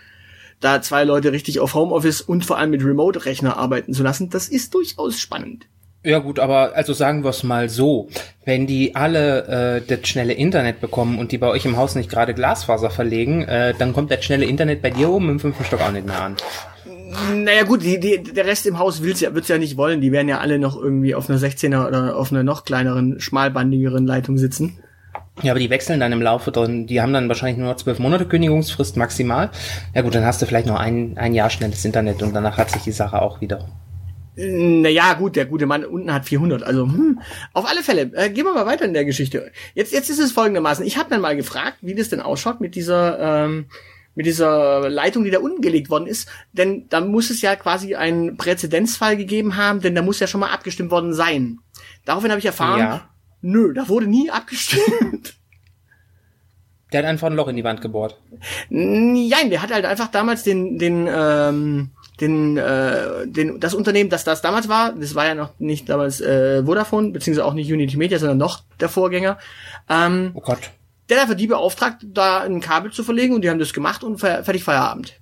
da 0.60 0.80
zwei 0.82 1.04
Leute 1.04 1.32
richtig 1.32 1.60
auf 1.60 1.74
Homeoffice 1.74 2.20
und 2.20 2.44
vor 2.44 2.58
allem 2.58 2.70
mit 2.70 2.84
Remote-Rechner 2.84 3.56
arbeiten 3.56 3.92
zu 3.92 4.02
lassen, 4.02 4.30
das 4.30 4.48
ist 4.48 4.74
durchaus 4.74 5.18
spannend. 5.18 5.66
Ja 6.06 6.20
gut, 6.20 6.38
aber 6.38 6.76
also 6.76 6.92
sagen 6.92 7.24
wir 7.24 7.30
es 7.30 7.42
mal 7.42 7.68
so, 7.68 8.08
wenn 8.44 8.68
die 8.68 8.94
alle 8.94 9.80
äh, 9.80 9.82
das 9.84 10.08
schnelle 10.08 10.34
Internet 10.34 10.80
bekommen 10.80 11.18
und 11.18 11.32
die 11.32 11.38
bei 11.38 11.48
euch 11.48 11.64
im 11.64 11.76
Haus 11.76 11.96
nicht 11.96 12.08
gerade 12.08 12.32
Glasfaser 12.32 12.90
verlegen, 12.90 13.42
äh, 13.42 13.74
dann 13.76 13.92
kommt 13.92 14.12
das 14.12 14.24
schnelle 14.24 14.46
Internet 14.46 14.82
bei 14.82 14.90
dir 14.90 15.10
oben 15.10 15.30
im 15.30 15.40
fünften 15.40 15.64
Stock 15.64 15.80
auch 15.80 15.90
nicht 15.90 16.06
mehr 16.06 16.22
an. 16.22 16.36
Naja 17.34 17.64
gut, 17.64 17.82
die, 17.82 17.98
die, 17.98 18.22
der 18.22 18.46
Rest 18.46 18.66
im 18.66 18.78
Haus 18.78 19.02
will's 19.02 19.20
ja, 19.20 19.34
wird's 19.34 19.48
ja 19.48 19.58
nicht 19.58 19.76
wollen. 19.76 20.00
Die 20.00 20.12
werden 20.12 20.28
ja 20.28 20.38
alle 20.38 20.60
noch 20.60 20.80
irgendwie 20.80 21.16
auf 21.16 21.28
einer 21.28 21.40
16er 21.40 21.88
oder 21.88 22.16
auf 22.16 22.30
einer 22.30 22.44
noch 22.44 22.64
kleineren, 22.64 23.18
schmalbandigeren 23.18 24.06
Leitung 24.06 24.38
sitzen. 24.38 24.78
Ja, 25.42 25.52
aber 25.52 25.60
die 25.60 25.70
wechseln 25.70 26.00
dann 26.00 26.12
im 26.12 26.22
Laufe 26.22 26.50
drin. 26.50 26.86
Die 26.86 27.00
haben 27.00 27.12
dann 27.12 27.28
wahrscheinlich 27.28 27.58
nur 27.58 27.76
zwölf 27.76 27.98
Monate 27.98 28.26
Kündigungsfrist 28.26 28.96
maximal. 28.96 29.50
Ja 29.94 30.02
gut, 30.02 30.14
dann 30.14 30.24
hast 30.24 30.40
du 30.40 30.46
vielleicht 30.46 30.66
noch 30.66 30.78
ein, 30.78 31.18
ein 31.18 31.34
Jahr 31.34 31.50
schnelles 31.50 31.84
Internet 31.84 32.22
und 32.22 32.34
danach 32.34 32.56
hat 32.56 32.70
sich 32.70 32.82
die 32.82 32.92
Sache 32.92 33.20
auch 33.20 33.40
wieder. 33.40 33.66
Naja, 34.38 35.14
gut, 35.14 35.36
der 35.36 35.46
gute 35.46 35.64
Mann 35.64 35.84
unten 35.84 36.12
hat 36.12 36.26
400. 36.26 36.62
Also, 36.62 36.82
hm, 36.82 37.20
auf 37.54 37.66
alle 37.66 37.82
Fälle, 37.82 38.12
äh, 38.14 38.28
gehen 38.28 38.44
wir 38.44 38.52
mal 38.52 38.66
weiter 38.66 38.84
in 38.84 38.92
der 38.92 39.06
Geschichte. 39.06 39.50
Jetzt, 39.74 39.92
jetzt 39.92 40.10
ist 40.10 40.18
es 40.18 40.32
folgendermaßen. 40.32 40.84
Ich 40.84 40.98
habe 40.98 41.08
dann 41.08 41.22
mal 41.22 41.36
gefragt, 41.36 41.78
wie 41.80 41.94
das 41.94 42.10
denn 42.10 42.20
ausschaut 42.20 42.60
mit 42.60 42.74
dieser, 42.74 43.18
ähm, 43.18 43.66
mit 44.14 44.26
dieser 44.26 44.90
Leitung, 44.90 45.24
die 45.24 45.30
da 45.30 45.38
unten 45.38 45.62
gelegt 45.62 45.88
worden 45.88 46.06
ist. 46.06 46.28
Denn 46.52 46.86
da 46.90 47.00
muss 47.00 47.30
es 47.30 47.40
ja 47.40 47.56
quasi 47.56 47.94
einen 47.94 48.36
Präzedenzfall 48.36 49.16
gegeben 49.16 49.56
haben, 49.56 49.80
denn 49.80 49.94
da 49.94 50.02
muss 50.02 50.20
ja 50.20 50.26
schon 50.26 50.40
mal 50.40 50.50
abgestimmt 50.50 50.90
worden 50.90 51.14
sein. 51.14 51.58
Daraufhin 52.04 52.30
habe 52.30 52.38
ich 52.38 52.46
erfahren, 52.46 52.80
ja. 52.80 53.08
Nö, 53.40 53.72
da 53.74 53.88
wurde 53.88 54.06
nie 54.06 54.30
abgestimmt. 54.30 55.34
Der 56.92 57.02
hat 57.02 57.06
einfach 57.06 57.26
ein 57.26 57.34
Loch 57.34 57.48
in 57.48 57.56
die 57.56 57.64
Wand 57.64 57.80
gebohrt. 57.80 58.16
Nein, 58.68 59.50
der 59.50 59.60
hat 59.60 59.72
halt 59.72 59.84
einfach 59.84 60.08
damals 60.08 60.44
den, 60.44 60.78
den, 60.78 61.08
ähm, 61.12 61.90
den, 62.20 62.56
äh, 62.56 63.26
den, 63.26 63.58
das 63.58 63.74
Unternehmen, 63.74 64.08
das 64.08 64.22
das 64.22 64.40
damals 64.40 64.68
war, 64.68 64.92
das 64.92 65.16
war 65.16 65.26
ja 65.26 65.34
noch 65.34 65.58
nicht 65.58 65.88
damals 65.88 66.20
äh, 66.20 66.62
Vodafone, 66.64 67.10
beziehungsweise 67.10 67.44
auch 67.44 67.54
nicht 67.54 67.72
Unity 67.72 67.96
Media, 67.96 68.20
sondern 68.20 68.38
noch 68.38 68.62
der 68.78 68.88
Vorgänger. 68.88 69.36
Ähm, 69.90 70.30
oh 70.34 70.40
Gott. 70.40 70.70
Der 71.08 71.20
hat 71.20 71.28
für 71.28 71.36
die 71.36 71.48
beauftragt, 71.48 72.06
da 72.06 72.42
ein 72.42 72.60
Kabel 72.60 72.92
zu 72.92 73.02
verlegen 73.02 73.34
und 73.34 73.42
die 73.42 73.50
haben 73.50 73.58
das 73.58 73.72
gemacht 73.72 74.04
und 74.04 74.18
fertig 74.18 74.62
Feierabend. 74.62 75.20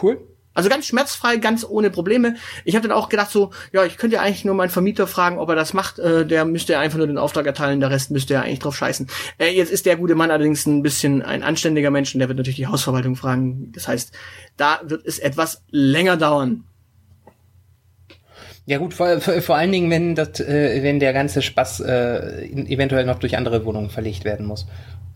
Cool. 0.00 0.27
Also 0.58 0.70
ganz 0.70 0.88
schmerzfrei, 0.88 1.36
ganz 1.36 1.64
ohne 1.64 1.88
Probleme. 1.88 2.34
Ich 2.64 2.74
habe 2.74 2.88
dann 2.88 2.96
auch 2.96 3.08
gedacht 3.08 3.30
so, 3.30 3.52
ja, 3.72 3.84
ich 3.84 3.96
könnte 3.96 4.16
ja 4.16 4.22
eigentlich 4.22 4.44
nur 4.44 4.56
meinen 4.56 4.70
Vermieter 4.70 5.06
fragen, 5.06 5.38
ob 5.38 5.48
er 5.50 5.54
das 5.54 5.72
macht. 5.72 6.00
Äh, 6.00 6.26
der 6.26 6.44
müsste 6.44 6.72
ja 6.72 6.80
einfach 6.80 6.98
nur 6.98 7.06
den 7.06 7.16
Auftrag 7.16 7.46
erteilen, 7.46 7.78
der 7.78 7.92
Rest 7.92 8.10
müsste 8.10 8.34
ja 8.34 8.40
eigentlich 8.40 8.58
drauf 8.58 8.76
scheißen. 8.76 9.06
Äh, 9.38 9.50
jetzt 9.50 9.70
ist 9.70 9.86
der 9.86 9.94
gute 9.94 10.16
Mann 10.16 10.32
allerdings 10.32 10.66
ein 10.66 10.82
bisschen 10.82 11.22
ein 11.22 11.44
anständiger 11.44 11.92
Mensch 11.92 12.12
und 12.12 12.18
der 12.18 12.26
wird 12.26 12.38
natürlich 12.38 12.56
die 12.56 12.66
Hausverwaltung 12.66 13.14
fragen. 13.14 13.70
Das 13.70 13.86
heißt, 13.86 14.10
da 14.56 14.80
wird 14.82 15.06
es 15.06 15.20
etwas 15.20 15.62
länger 15.70 16.16
dauern. 16.16 16.64
Ja 18.66 18.78
gut, 18.78 18.94
vor, 18.94 19.20
vor, 19.20 19.54
allen 19.54 19.70
Dingen, 19.70 19.92
wenn 19.92 20.16
das, 20.16 20.40
äh, 20.40 20.82
wenn 20.82 20.98
der 20.98 21.12
ganze 21.12 21.40
Spaß 21.40 21.80
äh, 21.86 22.46
eventuell 22.48 23.06
noch 23.06 23.20
durch 23.20 23.36
andere 23.36 23.64
Wohnungen 23.64 23.90
verlegt 23.90 24.24
werden 24.24 24.44
muss. 24.44 24.66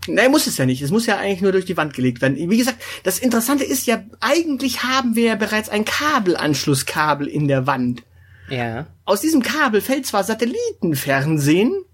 Nein, 0.09 0.31
muss 0.31 0.47
es 0.47 0.59
ja 0.59 0.67
nicht. 0.67 0.83
Es 0.83 0.91
muss 0.91 1.07
ja 1.07 1.19
eigentlich 1.19 1.43
nur 1.43 1.53
durch 1.53 1.65
die 1.65 1.77
Wand 1.77 1.95
gelegt 1.95 2.21
werden. 2.23 2.37
Wie 2.37 2.57
gesagt, 2.57 2.83
das 3.05 3.19
Interessante 3.19 3.65
ist 3.65 3.87
ja, 3.87 4.03
eigentlich 4.21 4.83
haben 4.83 5.15
wir 5.15 5.25
ja 5.25 5.35
bereits 5.37 5.69
ein 5.69 5.85
Kabelanschlusskabel 5.85 7.29
in 7.29 7.47
der 7.47 7.67
Wand. 7.67 8.03
Ja. 8.49 8.87
Aus 9.05 9.21
diesem 9.21 9.43
Kabel 9.43 9.81
fällt 9.81 10.07
zwar 10.07 10.25
Satellitenfernsehen, 10.25 11.85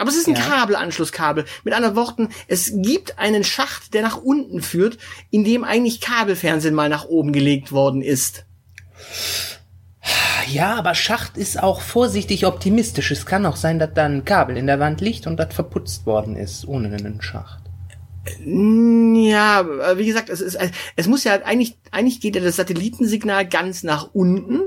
aber 0.00 0.08
es 0.08 0.16
ist 0.16 0.28
ein 0.28 0.34
ja. 0.34 0.40
Kabelanschlusskabel. 0.40 1.44
Mit 1.62 1.74
anderen 1.74 1.94
Worten, 1.94 2.30
es 2.48 2.72
gibt 2.74 3.18
einen 3.18 3.44
Schacht, 3.44 3.92
der 3.92 4.02
nach 4.02 4.16
unten 4.16 4.62
führt, 4.62 4.96
in 5.30 5.44
dem 5.44 5.62
eigentlich 5.62 6.00
Kabelfernsehen 6.00 6.74
mal 6.74 6.88
nach 6.88 7.04
oben 7.04 7.32
gelegt 7.32 7.70
worden 7.70 8.00
ist. 8.00 8.46
Ja, 10.48 10.76
aber 10.76 10.94
Schacht 10.94 11.36
ist 11.36 11.62
auch 11.62 11.80
vorsichtig 11.80 12.46
optimistisch. 12.46 13.10
Es 13.10 13.26
kann 13.26 13.46
auch 13.46 13.56
sein, 13.56 13.78
dass 13.78 13.94
da 13.94 14.06
ein 14.06 14.24
Kabel 14.24 14.56
in 14.56 14.66
der 14.66 14.80
Wand 14.80 15.00
liegt 15.00 15.26
und 15.26 15.36
das 15.36 15.54
verputzt 15.54 16.06
worden 16.06 16.36
ist, 16.36 16.66
ohne 16.66 16.88
einen 16.88 17.20
Schacht. 17.22 17.60
Ja, 18.44 19.66
wie 19.96 20.06
gesagt, 20.06 20.28
es 20.28 20.40
ist, 20.40 20.58
es 20.96 21.06
muss 21.06 21.24
ja 21.24 21.42
eigentlich, 21.42 21.78
eigentlich 21.90 22.20
geht 22.20 22.36
ja 22.36 22.42
das 22.42 22.56
Satellitensignal 22.56 23.46
ganz 23.46 23.82
nach 23.82 24.10
unten. 24.12 24.62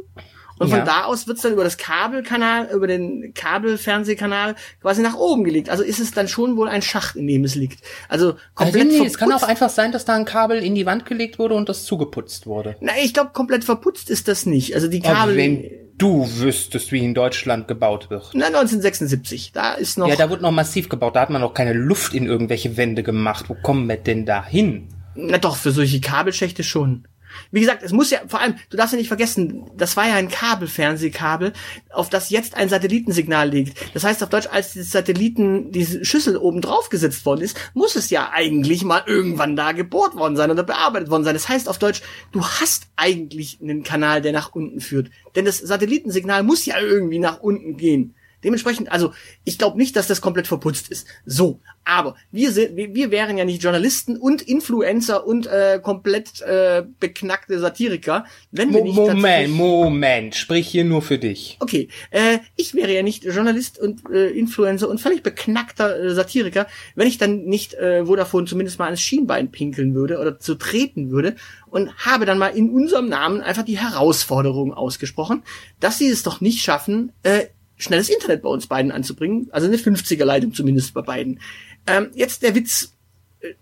Und 0.63 0.69
von 0.69 0.79
ja. 0.79 0.85
da 0.85 1.03
aus 1.05 1.27
wird's 1.27 1.41
dann 1.41 1.53
über 1.53 1.63
das 1.63 1.77
Kabelkanal, 1.77 2.69
über 2.73 2.87
den 2.87 3.33
Kabelfernsehkanal 3.33 4.55
quasi 4.81 5.01
nach 5.01 5.15
oben 5.15 5.43
gelegt. 5.43 5.69
Also 5.69 5.83
ist 5.83 5.99
es 5.99 6.11
dann 6.11 6.27
schon 6.27 6.57
wohl 6.57 6.67
ein 6.67 6.81
Schacht, 6.81 7.15
in 7.15 7.27
dem 7.27 7.43
es 7.43 7.55
liegt. 7.55 7.83
Also 8.09 8.35
komplett 8.55 8.87
also 8.87 8.99
nee, 8.99 9.07
Es 9.07 9.17
kann 9.17 9.31
auch 9.31 9.43
einfach 9.43 9.69
sein, 9.69 9.91
dass 9.91 10.05
da 10.05 10.15
ein 10.15 10.25
Kabel 10.25 10.63
in 10.63 10.75
die 10.75 10.85
Wand 10.85 11.05
gelegt 11.05 11.39
wurde 11.39 11.55
und 11.55 11.69
das 11.69 11.85
zugeputzt 11.85 12.47
wurde. 12.47 12.75
Na, 12.79 12.93
ich 13.01 13.13
glaube, 13.13 13.31
komplett 13.33 13.63
verputzt 13.63 14.09
ist 14.09 14.27
das 14.27 14.45
nicht. 14.45 14.75
Also 14.75 14.87
die 14.87 14.99
Kabel. 14.99 15.35
wenn 15.35 15.69
du 15.97 16.27
wüsstest, 16.39 16.91
wie 16.91 17.03
in 17.03 17.13
Deutschland 17.13 17.67
gebaut 17.67 18.09
wird. 18.09 18.31
Na, 18.33 18.47
1976. 18.47 19.51
Da 19.53 19.73
ist 19.73 19.97
noch. 19.97 20.07
Ja, 20.07 20.15
da 20.15 20.29
wurde 20.29 20.41
noch 20.41 20.51
massiv 20.51 20.89
gebaut. 20.89 21.15
Da 21.15 21.21
hat 21.21 21.29
man 21.29 21.41
noch 21.41 21.53
keine 21.53 21.73
Luft 21.73 22.13
in 22.13 22.25
irgendwelche 22.25 22.77
Wände 22.77 23.03
gemacht. 23.03 23.45
Wo 23.47 23.55
kommen 23.55 23.87
wir 23.87 23.97
denn 23.97 24.25
da 24.25 24.45
hin? 24.45 24.89
Na 25.15 25.37
doch, 25.37 25.55
für 25.55 25.71
solche 25.71 26.01
Kabelschächte 26.01 26.63
schon. 26.63 27.07
Wie 27.51 27.59
gesagt, 27.59 27.83
es 27.83 27.91
muss 27.91 28.09
ja, 28.09 28.19
vor 28.27 28.41
allem, 28.41 28.55
du 28.69 28.77
darfst 28.77 28.93
ja 28.93 28.97
nicht 28.97 29.07
vergessen, 29.07 29.65
das 29.77 29.95
war 29.97 30.07
ja 30.07 30.15
ein 30.15 30.29
Kabelfernsehkabel, 30.29 31.53
auf 31.91 32.09
das 32.09 32.29
jetzt 32.29 32.55
ein 32.55 32.69
Satellitensignal 32.69 33.49
liegt. 33.49 33.77
Das 33.93 34.03
heißt 34.03 34.23
auf 34.23 34.29
Deutsch, 34.29 34.47
als 34.51 34.73
die 34.73 34.81
Satelliten, 34.81 35.71
diese 35.71 36.03
Schüssel 36.05 36.37
oben 36.37 36.61
drauf 36.61 36.89
gesetzt 36.89 37.25
worden 37.25 37.41
ist, 37.41 37.57
muss 37.73 37.95
es 37.95 38.09
ja 38.09 38.29
eigentlich 38.31 38.83
mal 38.83 39.03
irgendwann 39.05 39.55
da 39.55 39.71
gebohrt 39.71 40.15
worden 40.15 40.35
sein 40.35 40.51
oder 40.51 40.63
bearbeitet 40.63 41.09
worden 41.09 41.23
sein. 41.23 41.35
Das 41.35 41.49
heißt 41.49 41.69
auf 41.69 41.79
Deutsch, 41.79 42.01
du 42.31 42.43
hast 42.43 42.87
eigentlich 42.95 43.59
einen 43.61 43.83
Kanal, 43.83 44.21
der 44.21 44.31
nach 44.31 44.53
unten 44.53 44.79
führt. 44.79 45.09
Denn 45.35 45.45
das 45.45 45.59
Satellitensignal 45.59 46.43
muss 46.43 46.65
ja 46.65 46.79
irgendwie 46.79 47.19
nach 47.19 47.39
unten 47.39 47.77
gehen. 47.77 48.15
Dementsprechend, 48.43 48.91
also 48.91 49.13
ich 49.43 49.57
glaube 49.57 49.77
nicht, 49.77 49.95
dass 49.95 50.07
das 50.07 50.21
komplett 50.21 50.47
verputzt 50.47 50.89
ist. 50.89 51.07
So, 51.25 51.59
aber 51.85 52.15
wir 52.31 52.51
sind, 52.51 52.75
wir, 52.75 52.93
wir 52.93 53.11
wären 53.11 53.37
ja 53.37 53.45
nicht 53.45 53.61
Journalisten 53.61 54.17
und 54.17 54.41
Influencer 54.41 55.25
und 55.25 55.47
äh, 55.47 55.79
komplett 55.81 56.41
äh, 56.41 56.83
beknackte 56.99 57.59
Satiriker, 57.59 58.25
wenn 58.51 58.69
Mo 58.69 58.75
wir 58.75 58.83
nicht 58.83 58.95
Moment, 58.95 59.53
Moment, 59.53 60.35
sprich 60.35 60.67
hier 60.67 60.85
nur 60.85 61.01
für 61.01 61.17
dich. 61.17 61.57
Okay, 61.59 61.89
äh, 62.11 62.39
ich 62.55 62.73
wäre 62.73 62.93
ja 62.93 63.03
nicht 63.03 63.25
Journalist 63.25 63.79
und 63.79 64.01
äh, 64.11 64.29
Influencer 64.29 64.89
und 64.89 65.01
völlig 65.01 65.23
beknackter 65.23 65.99
äh, 65.99 66.13
Satiriker, 66.13 66.67
wenn 66.95 67.07
ich 67.07 67.17
dann 67.17 67.45
nicht 67.45 67.73
äh, 67.73 68.05
Vodafone 68.05 68.45
zumindest 68.45 68.79
mal 68.79 68.85
ans 68.85 69.01
Schienbein 69.01 69.51
pinkeln 69.51 69.93
würde 69.95 70.19
oder 70.19 70.39
zu 70.39 70.55
treten 70.55 71.11
würde 71.11 71.35
und 71.69 71.93
habe 71.97 72.25
dann 72.25 72.37
mal 72.37 72.49
in 72.49 72.69
unserem 72.69 73.09
Namen 73.09 73.41
einfach 73.41 73.63
die 73.63 73.77
Herausforderung 73.77 74.73
ausgesprochen, 74.73 75.43
dass 75.79 75.97
sie 75.97 76.07
es 76.07 76.23
doch 76.23 76.39
nicht 76.39 76.61
schaffen, 76.61 77.11
äh, 77.23 77.47
schnelles 77.77 78.09
Internet 78.09 78.41
bei 78.41 78.49
uns 78.49 78.67
beiden 78.67 78.91
anzubringen. 78.91 79.49
Also 79.51 79.67
eine 79.67 79.77
50er 79.77 80.25
Leitung 80.25 80.53
zumindest 80.53 80.93
bei 80.93 81.01
beiden. 81.01 81.39
Ähm, 81.87 82.11
jetzt 82.13 82.43
der 82.43 82.55
Witz. 82.55 82.93
Äh, 83.39 83.53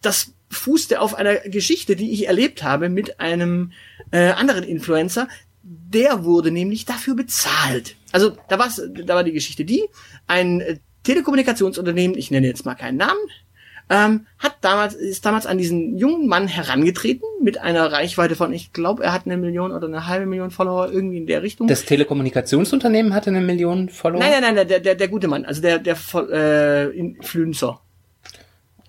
das 0.00 0.32
fußte 0.50 1.00
auf 1.00 1.14
einer 1.14 1.36
Geschichte, 1.36 1.96
die 1.96 2.10
ich 2.10 2.26
erlebt 2.26 2.62
habe 2.62 2.88
mit 2.88 3.20
einem 3.20 3.72
äh, 4.10 4.30
anderen 4.30 4.64
Influencer. 4.64 5.28
Der 5.62 6.24
wurde 6.24 6.50
nämlich 6.50 6.84
dafür 6.84 7.14
bezahlt. 7.14 7.96
Also 8.12 8.36
da, 8.48 8.58
war's, 8.58 8.82
da 9.04 9.14
war 9.14 9.24
die 9.24 9.32
Geschichte 9.32 9.64
die, 9.64 9.84
ein 10.26 10.60
äh, 10.60 10.78
Telekommunikationsunternehmen, 11.02 12.16
ich 12.16 12.30
nenne 12.30 12.46
jetzt 12.46 12.64
mal 12.64 12.74
keinen 12.74 12.96
Namen, 12.96 13.20
ähm, 13.90 14.26
hat 14.38 14.54
damals, 14.60 14.94
ist 14.94 15.26
damals 15.26 15.46
an 15.46 15.58
diesen 15.58 15.98
jungen 15.98 16.28
Mann 16.28 16.46
herangetreten 16.46 17.26
mit 17.42 17.58
einer 17.58 17.90
Reichweite 17.90 18.36
von, 18.36 18.52
ich 18.52 18.72
glaube, 18.72 19.02
er 19.02 19.12
hat 19.12 19.26
eine 19.26 19.36
Million 19.36 19.72
oder 19.72 19.88
eine 19.88 20.06
halbe 20.06 20.26
Million 20.26 20.52
Follower 20.52 20.90
irgendwie 20.90 21.18
in 21.18 21.26
der 21.26 21.42
Richtung. 21.42 21.66
Das 21.66 21.84
Telekommunikationsunternehmen 21.84 23.12
hatte 23.12 23.30
eine 23.30 23.40
Million 23.40 23.88
Follower? 23.88 24.20
Nein, 24.20 24.30
nein, 24.40 24.54
nein, 24.54 24.68
der, 24.68 24.78
der, 24.78 24.94
der 24.94 25.08
gute 25.08 25.26
Mann, 25.26 25.44
also 25.44 25.60
der, 25.60 25.80
der 25.80 25.96
äh, 26.14 26.96
Influencer. 26.96 27.80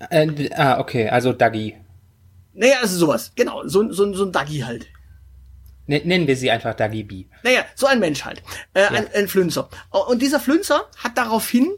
Äh, 0.08 0.50
ah, 0.54 0.78
okay, 0.78 1.08
also 1.08 1.32
Dagi. 1.32 1.76
Naja, 2.54 2.76
also 2.80 2.96
sowas, 2.96 3.32
genau, 3.34 3.66
so, 3.66 3.90
so, 3.90 4.12
so 4.14 4.24
ein 4.24 4.32
Dagi 4.32 4.60
halt. 4.60 4.86
Nennen 5.86 6.28
wir 6.28 6.36
sie 6.36 6.50
einfach 6.50 6.74
Dagi 6.74 7.02
B. 7.02 7.24
Naja, 7.42 7.64
so 7.74 7.86
ein 7.86 7.98
Mensch 7.98 8.24
halt. 8.24 8.40
Äh, 8.72 8.82
ja. 8.82 8.88
ein, 8.90 9.06
ein 9.14 9.26
Flünzer. 9.26 9.68
Und 10.08 10.22
dieser 10.22 10.38
Flünzer 10.38 10.84
hat 11.02 11.18
daraufhin 11.18 11.72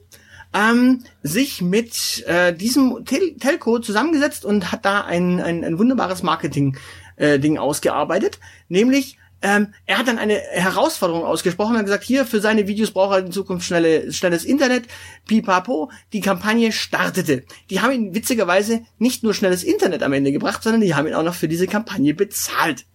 ähm, 0.55 1.05
sich 1.23 1.61
mit 1.61 2.25
äh, 2.27 2.55
diesem 2.55 3.05
Tel 3.05 3.37
Telco 3.39 3.81
zusammengesetzt 3.81 4.45
und 4.45 4.73
hat 4.73 4.85
da 4.85 5.03
ein, 5.03 5.41
ein, 5.41 5.65
ein 5.65 5.79
wunderbares 5.79 6.23
Marketing-Ding 6.23 7.57
äh, 7.57 7.59
ausgearbeitet, 7.59 8.39
nämlich 8.69 9.19
ähm, 9.43 9.75
er 9.85 9.99
hat 9.99 10.09
dann 10.09 10.19
eine 10.19 10.39
Herausforderung 10.39 11.23
ausgesprochen 11.23 11.77
und 11.77 11.85
gesagt, 11.85 12.03
hier 12.03 12.25
für 12.25 12.41
seine 12.41 12.67
Videos 12.67 12.93
braucht 12.93 13.13
er 13.13 13.27
in 13.27 13.31
Zukunft 13.31 13.67
schnelle, 13.67 14.11
schnelles 14.11 14.43
Internet. 14.43 14.87
Pipapo, 15.27 15.91
die 16.15 16.23
Kampagne 16.23 16.73
startete. 16.73 17.45
Die 17.69 17.81
haben 17.81 17.93
ihn 17.93 18.15
witzigerweise 18.15 18.81
nicht 18.99 19.23
nur 19.23 19.35
schnelles 19.35 19.63
Internet 19.63 20.03
am 20.03 20.15
Ende 20.15 20.33
gebracht, 20.33 20.63
sondern 20.63 20.81
die 20.81 20.95
haben 20.95 21.07
ihn 21.07 21.13
auch 21.13 21.23
noch 21.23 21.35
für 21.35 21.47
diese 21.49 21.67
Kampagne 21.67 22.15
bezahlt. 22.15 22.87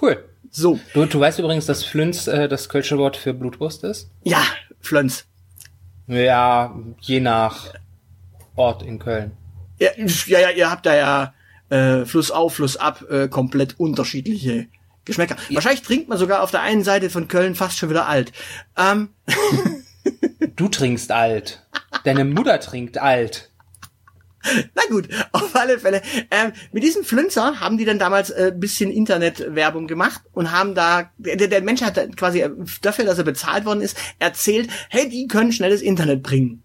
Cool. 0.00 0.24
So. 0.52 0.78
Du, 0.94 1.04
du 1.04 1.18
weißt 1.18 1.40
übrigens, 1.40 1.66
dass 1.66 1.82
Flünz 1.82 2.28
äh, 2.28 2.48
das 2.48 2.68
Kölsche 2.68 2.96
Wort 2.98 3.16
für 3.16 3.34
Blutwurst 3.34 3.82
ist? 3.82 4.08
Ja, 4.22 4.44
Flönz. 4.80 5.24
Ja, 6.06 6.74
je 7.00 7.20
nach 7.20 7.74
Ort 8.56 8.82
in 8.82 8.98
Köln. 8.98 9.32
Ja, 9.78 9.90
ja, 9.96 10.38
ja 10.40 10.50
ihr 10.50 10.70
habt 10.70 10.86
da 10.86 10.94
ja 10.94 11.34
äh, 11.70 12.04
Fluss 12.04 12.30
auf, 12.30 12.54
Fluss 12.54 12.76
ab 12.76 13.04
äh, 13.10 13.28
komplett 13.28 13.78
unterschiedliche 13.78 14.66
Geschmäcker. 15.04 15.36
Ja. 15.48 15.56
Wahrscheinlich 15.56 15.82
trinkt 15.82 16.08
man 16.08 16.18
sogar 16.18 16.42
auf 16.42 16.50
der 16.50 16.62
einen 16.62 16.84
Seite 16.84 17.10
von 17.10 17.28
Köln 17.28 17.54
fast 17.54 17.78
schon 17.78 17.90
wieder 17.90 18.06
alt. 18.06 18.32
Ähm. 18.76 19.10
du 20.56 20.68
trinkst 20.68 21.10
alt. 21.10 21.64
Deine 22.04 22.24
Mutter 22.24 22.60
trinkt 22.60 22.98
alt. 22.98 23.50
Na 24.74 24.82
gut, 24.90 25.08
auf 25.32 25.54
alle 25.54 25.78
Fälle. 25.78 26.02
Ähm, 26.30 26.52
mit 26.72 26.82
diesem 26.82 27.04
Flünzer 27.04 27.60
haben 27.60 27.78
die 27.78 27.84
dann 27.84 27.98
damals 27.98 28.30
äh, 28.30 28.52
bisschen 28.54 28.90
Internetwerbung 28.90 29.86
gemacht 29.86 30.22
und 30.32 30.52
haben 30.52 30.74
da, 30.74 31.10
der, 31.18 31.36
der 31.36 31.62
Mensch 31.62 31.82
hat 31.82 32.16
quasi 32.16 32.40
äh, 32.40 32.50
dafür, 32.80 33.04
dass 33.04 33.18
er 33.18 33.24
bezahlt 33.24 33.64
worden 33.64 33.82
ist, 33.82 33.96
erzählt, 34.18 34.68
hey, 34.90 35.08
die 35.08 35.26
können 35.26 35.52
schnelles 35.52 35.82
Internet 35.82 36.22
bringen. 36.22 36.62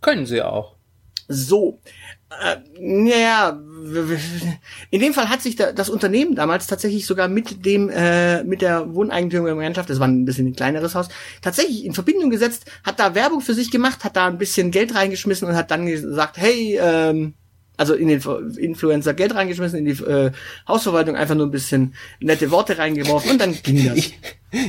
Können 0.00 0.26
sie 0.26 0.42
auch. 0.42 0.76
So. 1.28 1.80
Äh, 2.30 2.56
naja, 2.80 3.60
in 4.90 5.00
dem 5.00 5.12
Fall 5.12 5.28
hat 5.28 5.42
sich 5.42 5.56
da, 5.56 5.72
das 5.72 5.90
Unternehmen 5.90 6.34
damals 6.34 6.66
tatsächlich 6.66 7.06
sogar 7.06 7.28
mit 7.28 7.64
dem, 7.66 7.90
äh, 7.90 8.42
mit 8.44 8.62
der 8.62 8.94
Wohneigentümergemeinschaft, 8.94 9.90
das 9.90 10.00
war 10.00 10.08
ein 10.08 10.24
bisschen 10.24 10.48
ein 10.48 10.56
kleineres 10.56 10.94
Haus, 10.94 11.08
tatsächlich 11.42 11.84
in 11.84 11.92
Verbindung 11.92 12.30
gesetzt, 12.30 12.64
hat 12.82 12.98
da 12.98 13.14
Werbung 13.14 13.40
für 13.40 13.54
sich 13.54 13.70
gemacht, 13.70 14.04
hat 14.04 14.16
da 14.16 14.26
ein 14.26 14.38
bisschen 14.38 14.70
Geld 14.70 14.94
reingeschmissen 14.94 15.46
und 15.48 15.54
hat 15.54 15.70
dann 15.70 15.86
gesagt, 15.86 16.38
hey, 16.38 16.78
ähm, 16.80 17.34
also 17.76 17.94
in 17.94 18.08
den 18.08 18.22
Influencer 18.56 19.14
Geld 19.14 19.34
reingeschmissen, 19.34 19.78
in 19.78 19.84
die 19.84 20.02
äh, 20.02 20.30
Hausverwaltung 20.68 21.16
einfach 21.16 21.34
nur 21.34 21.46
ein 21.46 21.50
bisschen 21.50 21.94
nette 22.20 22.50
Worte 22.50 22.78
reingeworfen 22.78 23.32
und 23.32 23.40
dann 23.40 23.54
ging 23.62 23.86
das. 23.86 23.96
Ich, 23.96 24.18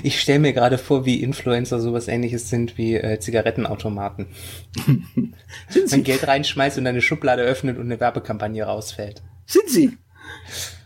ich 0.04 0.20
stelle 0.20 0.40
mir 0.40 0.54
gerade 0.54 0.78
vor, 0.78 1.06
wie 1.06 1.22
Influencer 1.22 1.80
sowas 1.80 2.08
ähnliches 2.08 2.50
sind 2.50 2.78
wie 2.78 2.96
äh, 2.96 3.20
Zigarettenautomaten. 3.20 4.28
sind 5.70 5.90
sie? 5.90 5.96
Man 5.96 6.04
Geld 6.04 6.28
reinschmeißt 6.28 6.78
und 6.78 6.88
eine 6.88 7.02
Schublade 7.02 7.44
öffnet 7.44 7.78
und 7.78 7.86
eine 7.86 8.00
Werbekampagne 8.00 8.64
rausfällt. 8.64 9.22
Sind 9.46 9.70
sie? 9.70 9.98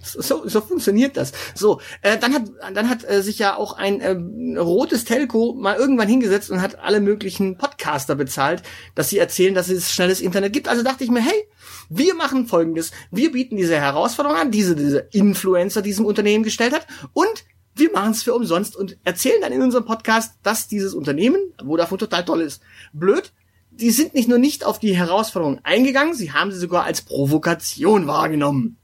So, 0.02 0.48
so 0.48 0.62
funktioniert 0.62 1.18
das. 1.18 1.34
So, 1.54 1.82
äh, 2.02 2.18
dann 2.18 2.34
hat 2.34 2.44
dann 2.74 2.90
hat 2.90 3.08
äh, 3.08 3.22
sich 3.22 3.40
ja 3.40 3.56
auch 3.56 3.74
ein 3.74 4.02
äh, 4.02 4.60
rotes 4.60 5.06
Telco 5.06 5.54
mal 5.54 5.78
irgendwann 5.78 6.08
hingesetzt 6.08 6.50
und 6.50 6.62
hat 6.62 6.80
alle 6.80 7.00
möglichen 7.00 7.58
Podcaster 7.90 8.16
bezahlt, 8.16 8.64
dass 8.96 9.10
sie 9.10 9.18
erzählen, 9.18 9.56
dass 9.56 9.70
es 9.70 9.92
schnelles 9.92 10.22
Internet 10.22 10.54
gibt. 10.54 10.68
Also 10.68 10.84
dachte 10.84 11.04
ich 11.04 11.10
mir, 11.10 11.22
hey, 11.22 11.48
wir 11.90 12.14
machen 12.14 12.48
folgendes. 12.48 12.92
Wir 13.12 13.32
bieten 13.32 13.58
diese 13.58 13.78
Herausforderung 13.78 14.38
an, 14.38 14.52
diese, 14.52 14.76
diese 14.76 15.00
Influencer 15.12 15.82
diesem 15.82 16.06
Unternehmen 16.06 16.44
gestellt 16.44 16.74
hat 16.74 16.86
und 17.14 17.46
wir 17.76 17.92
machen 17.92 18.12
es 18.12 18.24
für 18.24 18.34
umsonst 18.34 18.76
und 18.76 18.98
erzählen 19.06 19.42
dann 19.42 19.54
in 19.54 19.62
unserem 19.62 19.86
Podcast, 19.86 20.34
dass 20.44 20.68
dieses 20.68 20.94
Unternehmen 20.94 21.40
Vodafone 21.64 22.00
total 22.00 22.26
toll 22.26 22.42
ist. 22.42 22.62
Blöd, 22.94 23.32
die 23.72 23.92
sind 23.92 24.14
nicht 24.14 24.28
nur 24.28 24.38
nicht 24.38 24.66
auf 24.66 24.80
die 24.80 24.96
Herausforderung 24.96 25.60
eingegangen, 25.64 26.14
sie 26.14 26.32
haben 26.32 26.52
sie 26.52 26.60
sogar 26.60 26.84
als 26.84 27.02
Provokation 27.02 28.06
wahrgenommen. 28.06 28.78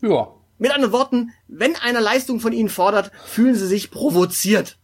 Ja. 0.00 0.28
Mit 0.58 0.70
anderen 0.70 0.92
Worten, 0.92 1.32
wenn 1.48 1.74
einer 1.74 2.00
Leistung 2.00 2.38
von 2.38 2.52
ihnen 2.52 2.68
fordert, 2.68 3.10
fühlen 3.24 3.56
sie 3.56 3.66
sich 3.66 3.90
provoziert. 3.90 4.78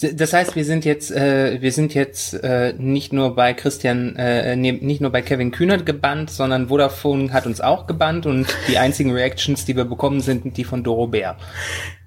Das 0.00 0.32
heißt, 0.32 0.56
wir 0.56 0.64
sind 0.64 0.84
jetzt, 0.84 1.12
äh, 1.12 1.60
wir 1.60 1.70
sind 1.70 1.94
jetzt 1.94 2.34
äh, 2.42 2.74
nicht 2.76 3.12
nur 3.12 3.36
bei 3.36 3.54
Christian, 3.54 4.16
äh, 4.16 4.56
nicht 4.56 5.00
nur 5.00 5.12
bei 5.12 5.22
Kevin 5.22 5.52
Kühnert 5.52 5.86
gebannt, 5.86 6.30
sondern 6.30 6.66
Vodafone 6.68 7.32
hat 7.32 7.46
uns 7.46 7.60
auch 7.60 7.86
gebannt 7.86 8.26
und 8.26 8.48
die 8.66 8.78
einzigen 8.78 9.12
Reactions, 9.12 9.64
die 9.64 9.76
wir 9.76 9.84
bekommen, 9.84 10.20
sind 10.20 10.56
die 10.56 10.64
von 10.64 10.82
Doro 10.82 11.06
Bär. 11.06 11.36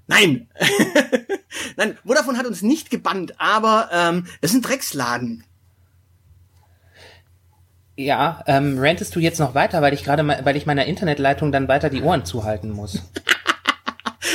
Nein, 0.07 0.49
nein, 1.77 1.97
Vodafone 2.05 2.37
hat 2.37 2.45
uns 2.45 2.61
nicht 2.61 2.89
gebannt, 2.89 3.35
aber 3.37 3.89
ähm, 3.93 4.27
es 4.41 4.53
ein 4.53 4.61
Drecksladen. 4.61 5.45
Ja, 7.95 8.43
ähm, 8.47 8.77
rantest 8.77 9.15
du 9.15 9.19
jetzt 9.19 9.39
noch 9.39 9.55
weiter, 9.55 9.81
weil 9.81 9.93
ich 9.93 10.03
gerade, 10.03 10.27
weil 10.27 10.55
ich 10.57 10.65
meiner 10.65 10.85
Internetleitung 10.85 11.53
dann 11.53 11.67
weiter 11.69 11.89
die 11.89 12.03
Ohren 12.03 12.25
zuhalten 12.25 12.69
muss. 12.69 13.01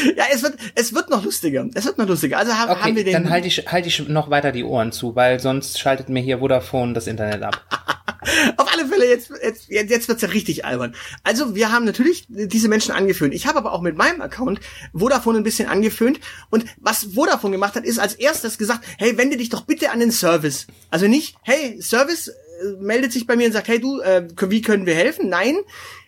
ja, 0.17 0.25
es 0.33 0.43
wird, 0.43 0.57
es 0.75 0.95
wird 0.95 1.11
noch 1.11 1.25
lustiger. 1.25 1.67
Es 1.75 1.85
wird 1.85 1.99
noch 1.99 2.09
lustiger. 2.09 2.39
Also 2.39 2.53
haben, 2.53 2.71
okay, 2.71 2.81
haben 2.81 2.97
wir 2.97 3.05
den. 3.05 3.13
Dann 3.13 3.31
halte 3.31 3.49
ich, 3.49 3.67
halte 3.67 3.89
ich 3.89 4.09
noch 4.09 4.31
weiter 4.31 4.53
die 4.53 4.65
Ohren 4.65 4.93
zu, 4.93 5.15
weil 5.17 5.41
sonst 5.41 5.79
schaltet 5.79 6.09
mir 6.09 6.21
hier 6.21 6.39
Vodafone 6.39 6.93
das 6.93 7.07
Internet 7.07 7.43
ab. 7.43 7.63
Auf 8.57 8.73
alle 8.73 8.87
Fälle, 8.87 9.09
jetzt, 9.09 9.33
jetzt, 9.43 9.69
jetzt 9.69 10.09
wird's 10.09 10.23
ja 10.23 10.29
richtig 10.29 10.65
albern. 10.65 10.95
Also, 11.25 11.57
wir 11.57 11.73
haben 11.73 11.85
natürlich 11.85 12.27
diese 12.29 12.69
Menschen 12.69 12.93
angeföhnt. 12.93 13.35
Ich 13.35 13.47
habe 13.47 13.59
aber 13.59 13.73
auch 13.73 13.81
mit 13.81 13.97
meinem 13.97 14.21
Account 14.21 14.61
Vodafone 14.95 15.39
ein 15.39 15.45
bisschen 15.45 15.69
angeföhnt. 15.69 16.21
Und 16.51 16.65
was 16.81 17.09
Vodafone 17.15 17.53
gemacht 17.53 17.75
hat, 17.75 17.85
ist 17.85 17.99
als 17.99 18.15
erstes 18.15 18.59
gesagt, 18.59 18.85
hey, 18.99 19.19
wende 19.19 19.37
dich 19.37 19.49
doch 19.49 19.63
bitte 19.63 19.91
an 19.91 20.01
den 20.01 20.13
Service. 20.13 20.69
Also 20.91 21.09
nicht, 21.09 21.37
hey, 21.43 21.81
Service 21.83 22.29
äh, 22.29 22.35
meldet 22.81 23.13
sich 23.13 23.27
bei 23.27 23.35
mir 23.35 23.47
und 23.47 23.53
sagt, 23.53 23.69
hey 23.69 23.81
du, 23.81 24.01
äh, 24.01 24.29
wie 24.41 24.63
können 24.63 24.87
wir 24.87 24.95
helfen? 24.95 25.29
Nein, 25.29 25.57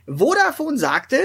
Vodafone 0.07 0.79
sagte, 0.79 1.19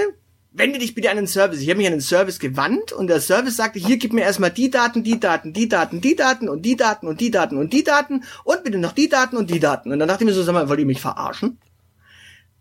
wende 0.52 0.78
dich 0.78 0.94
bitte 0.94 1.10
an 1.10 1.16
den 1.16 1.26
Service. 1.26 1.60
Ich 1.60 1.68
habe 1.68 1.78
mich 1.78 1.86
an 1.86 1.92
den 1.92 2.00
Service 2.00 2.38
gewandt 2.38 2.92
und 2.92 3.06
der 3.06 3.20
Service 3.20 3.56
sagte, 3.56 3.78
hier 3.78 3.98
gib 3.98 4.12
mir 4.12 4.22
erstmal 4.22 4.50
die 4.50 4.70
Daten, 4.70 5.04
die 5.04 5.20
Daten, 5.20 5.52
die 5.52 5.68
Daten, 5.68 6.00
die 6.00 6.16
Daten 6.16 6.48
und 6.48 6.62
die 6.62 6.76
Daten 6.76 7.06
und 7.06 7.20
die 7.20 7.30
Daten 7.30 7.56
und 7.56 7.72
die 7.72 7.84
Daten 7.84 8.24
und 8.44 8.64
bitte 8.64 8.78
noch 8.78 8.92
die 8.92 9.08
Daten 9.08 9.36
und 9.36 9.50
die 9.50 9.60
Daten. 9.60 9.92
Und 9.92 9.98
dann 9.98 10.08
dachte 10.08 10.24
ich 10.24 10.28
mir 10.28 10.34
so, 10.34 10.42
sag 10.42 10.52
mal, 10.52 10.68
wollt 10.68 10.80
ihr 10.80 10.86
mich 10.86 11.00
verarschen? 11.00 11.58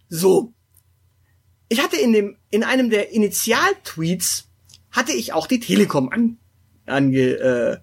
So. 0.08 0.54
Ich 1.68 1.82
hatte 1.84 1.98
in 1.98 2.14
dem, 2.14 2.38
in 2.50 2.64
einem 2.64 2.90
der 2.90 3.12
Initialtweets 3.12 4.50
hatte 4.92 5.14
ich 5.14 5.34
auch 5.34 5.48
die 5.48 5.60
Telekom 5.60 6.10
an, 6.10 6.38
ange, 6.86 7.20
äh, 7.20 7.78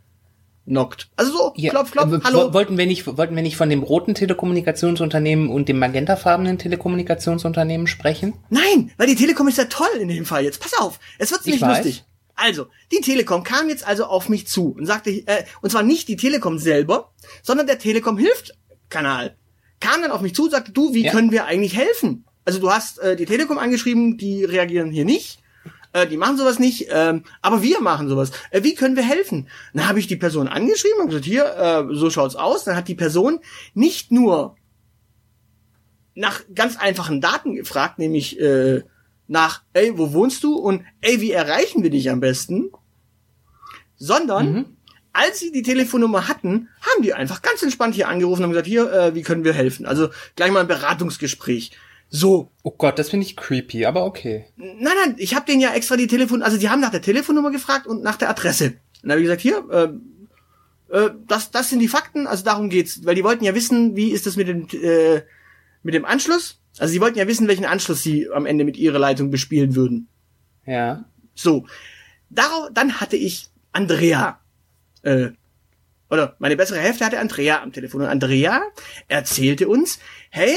knockt. 0.66 1.08
Also 1.16 1.32
so, 1.32 1.52
Ja, 1.56 1.70
klopf, 1.70 1.90
klopf, 1.92 2.12
äh, 2.12 2.20
hallo. 2.25 2.52
Wollten 2.52 2.76
wir 2.76 2.87
nicht, 2.87 3.06
wollten 3.06 3.35
wir 3.37 3.42
nicht 3.42 3.56
von 3.56 3.70
dem 3.70 3.82
roten 3.82 4.14
Telekommunikationsunternehmen 4.14 5.49
und 5.49 5.68
dem 5.68 5.78
magentafarbenen 5.78 6.58
Telekommunikationsunternehmen 6.58 7.87
sprechen? 7.87 8.35
Nein, 8.50 8.90
weil 8.96 9.06
die 9.06 9.14
Telekom 9.14 9.49
ist 9.49 9.58
ja 9.58 9.64
toll 9.64 9.87
in 10.00 10.08
dem 10.08 10.25
Fall 10.25 10.44
jetzt. 10.44 10.61
Pass 10.61 10.75
auf, 10.78 10.99
es 11.18 11.30
wird 11.30 11.42
Ich 11.44 11.52
nicht 11.54 11.61
lustig. 11.66 12.04
Also, 12.35 12.66
die 12.92 13.00
Telekom 13.00 13.44
kam 13.44 13.68
jetzt 13.70 13.87
also 13.87 14.04
auf 14.04 14.28
mich 14.28 14.46
zu 14.46 14.75
und 14.78 14.85
sagte, 14.85 15.11
äh, 15.11 15.44
und 15.62 15.70
zwar 15.70 15.82
nicht 15.82 16.06
die 16.08 16.16
Telekom 16.16 16.58
selber, 16.58 17.12
sondern 17.42 17.66
der 17.66 17.78
Telekom 17.78 18.18
hilft 18.18 18.52
Kanal. 18.90 19.37
Kam 19.80 20.02
dann 20.02 20.11
auf 20.11 20.20
mich 20.20 20.35
zu 20.35 20.44
und 20.44 20.50
sagte, 20.50 20.73
du, 20.73 20.92
wie 20.92 21.04
Ja. 21.04 21.12
können 21.12 21.32
wir 21.32 21.46
eigentlich 21.46 21.76
helfen? 21.76 22.25
Also 22.44 22.61
du 22.61 22.70
hast 22.70 22.99
äh, 22.99 23.16
die 23.16 23.25
Telekom 23.25 23.58
angeschrieben, 23.58 24.18
die 24.18 24.44
reagieren 24.44 24.90
hier 24.90 25.04
nicht. 25.04 25.38
Äh, 25.96 26.06
die 26.06 26.18
machen 26.18 26.36
sowas 26.36 26.58
nicht, 26.58 26.88
ähm, 26.90 27.22
aber 27.40 27.62
wir 27.62 27.80
machen 27.80 28.06
sowas. 28.08 28.30
Äh, 28.50 28.62
wie 28.62 28.74
können 28.74 28.96
wir 28.96 29.02
helfen? 29.02 29.48
Dann 29.72 29.88
habe 29.88 29.98
ich 29.98 30.06
die 30.06 30.16
Person 30.16 30.46
angeschrieben 30.46 31.00
und 31.00 31.06
gesagt, 31.08 31.24
hier, 31.24 31.44
äh, 31.56 31.94
so 31.94 32.10
schaut's 32.10 32.36
aus. 32.36 32.64
Dann 32.64 32.76
hat 32.76 32.88
die 32.88 32.94
Person 32.94 33.40
nicht 33.72 34.12
nur 34.12 34.56
nach 36.14 36.42
ganz 36.54 36.76
einfachen 36.76 37.22
Daten 37.22 37.54
gefragt, 37.54 37.98
nämlich 37.98 38.38
äh, 38.38 38.82
nach, 39.26 39.62
ey, 39.72 39.96
wo 39.96 40.12
wohnst 40.12 40.44
du 40.44 40.56
und 40.56 40.82
ey, 41.00 41.20
wie 41.22 41.32
erreichen 41.32 41.82
wir 41.82 41.90
dich 41.90 42.10
am 42.10 42.20
besten? 42.20 42.70
Sondern, 43.96 44.52
Mhm. 44.52 44.64
als 45.14 45.38
sie 45.38 45.50
die 45.50 45.62
Telefonnummer 45.62 46.28
hatten, 46.28 46.68
haben 46.82 47.02
die 47.02 47.14
einfach 47.14 47.40
ganz 47.40 47.62
entspannt 47.62 47.94
hier 47.94 48.08
angerufen 48.08 48.40
und 48.40 48.44
haben 48.44 48.50
gesagt, 48.50 48.66
hier, 48.66 48.92
äh, 48.92 49.14
wie 49.14 49.22
können 49.22 49.44
wir 49.44 49.54
helfen? 49.54 49.86
Also 49.86 50.10
gleich 50.36 50.50
mal 50.52 50.60
ein 50.60 50.68
Beratungsgespräch. 50.68 51.70
So, 52.08 52.50
Oh 52.66 52.75
Gott, 52.76 52.98
das 52.98 53.10
finde 53.10 53.25
ich 53.25 53.36
creepy, 53.36 53.86
aber 53.86 54.04
okay. 54.04 54.46
nein, 54.56 54.92
nein, 55.04 55.14
ich 55.18 55.36
habe 55.36 55.46
denen 55.46 55.60
ja 55.60 55.72
extra 55.72 55.96
die 55.96 56.08
Telefon, 56.08 56.42
also 56.42 56.58
die 56.58 56.68
haben 56.68 56.80
nach 56.80 56.90
der 56.90 57.00
Telefonnummer 57.00 57.52
gefragt 57.52 57.86
und 57.86 58.02
nach 58.02 58.16
der 58.16 58.28
Adresse. 58.28 58.64
Und 58.66 58.75
dann 59.02 59.12
habe 59.12 59.20
ich 59.20 59.26
gesagt, 59.26 59.40
hier, 59.40 59.64
äh, 59.70 60.96
äh, 60.96 61.10
das, 61.28 61.52
das 61.52 61.70
sind 61.70 61.78
die 61.78 61.86
Fakten, 61.86 62.26
also 62.26 62.42
darum 62.42 62.68
geht's, 62.68 63.04
weil 63.04 63.14
die 63.14 63.22
wollten 63.22 63.44
ja 63.44 63.54
wissen, 63.54 63.94
wie 63.94 64.10
ist 64.10 64.26
das 64.26 64.34
mit 64.34 64.48
dem, 64.48 64.66
äh, 64.82 65.22
mit 65.84 65.94
dem 65.94 66.04
Anschluss. 66.04 66.60
Also 66.76 66.90
sie 66.92 67.00
wollten 67.00 67.20
ja 67.20 67.28
wissen, 67.28 67.46
welchen 67.46 67.66
Anschluss 67.66 68.02
sie 68.02 68.28
am 68.30 68.46
Ende 68.46 68.64
mit 68.64 68.76
ihrer 68.76 68.98
Leitung 68.98 69.30
bespielen 69.30 69.76
würden. 69.76 70.08
Ja. 70.66 71.04
So, 71.36 71.68
darauf, 72.30 72.70
dann 72.75 73.00
hatte 73.00 73.14
ich 73.14 73.48
Andrea, 73.70 74.40
äh, 75.02 75.28
oder 76.10 76.34
meine 76.40 76.56
bessere 76.56 76.80
Hälfte 76.80 77.04
hatte 77.04 77.20
Andrea 77.20 77.62
am 77.62 77.72
Telefon. 77.72 78.00
Und 78.00 78.08
Andrea 78.08 78.60
erzählte 79.06 79.68
uns, 79.68 80.00
hey, 80.30 80.56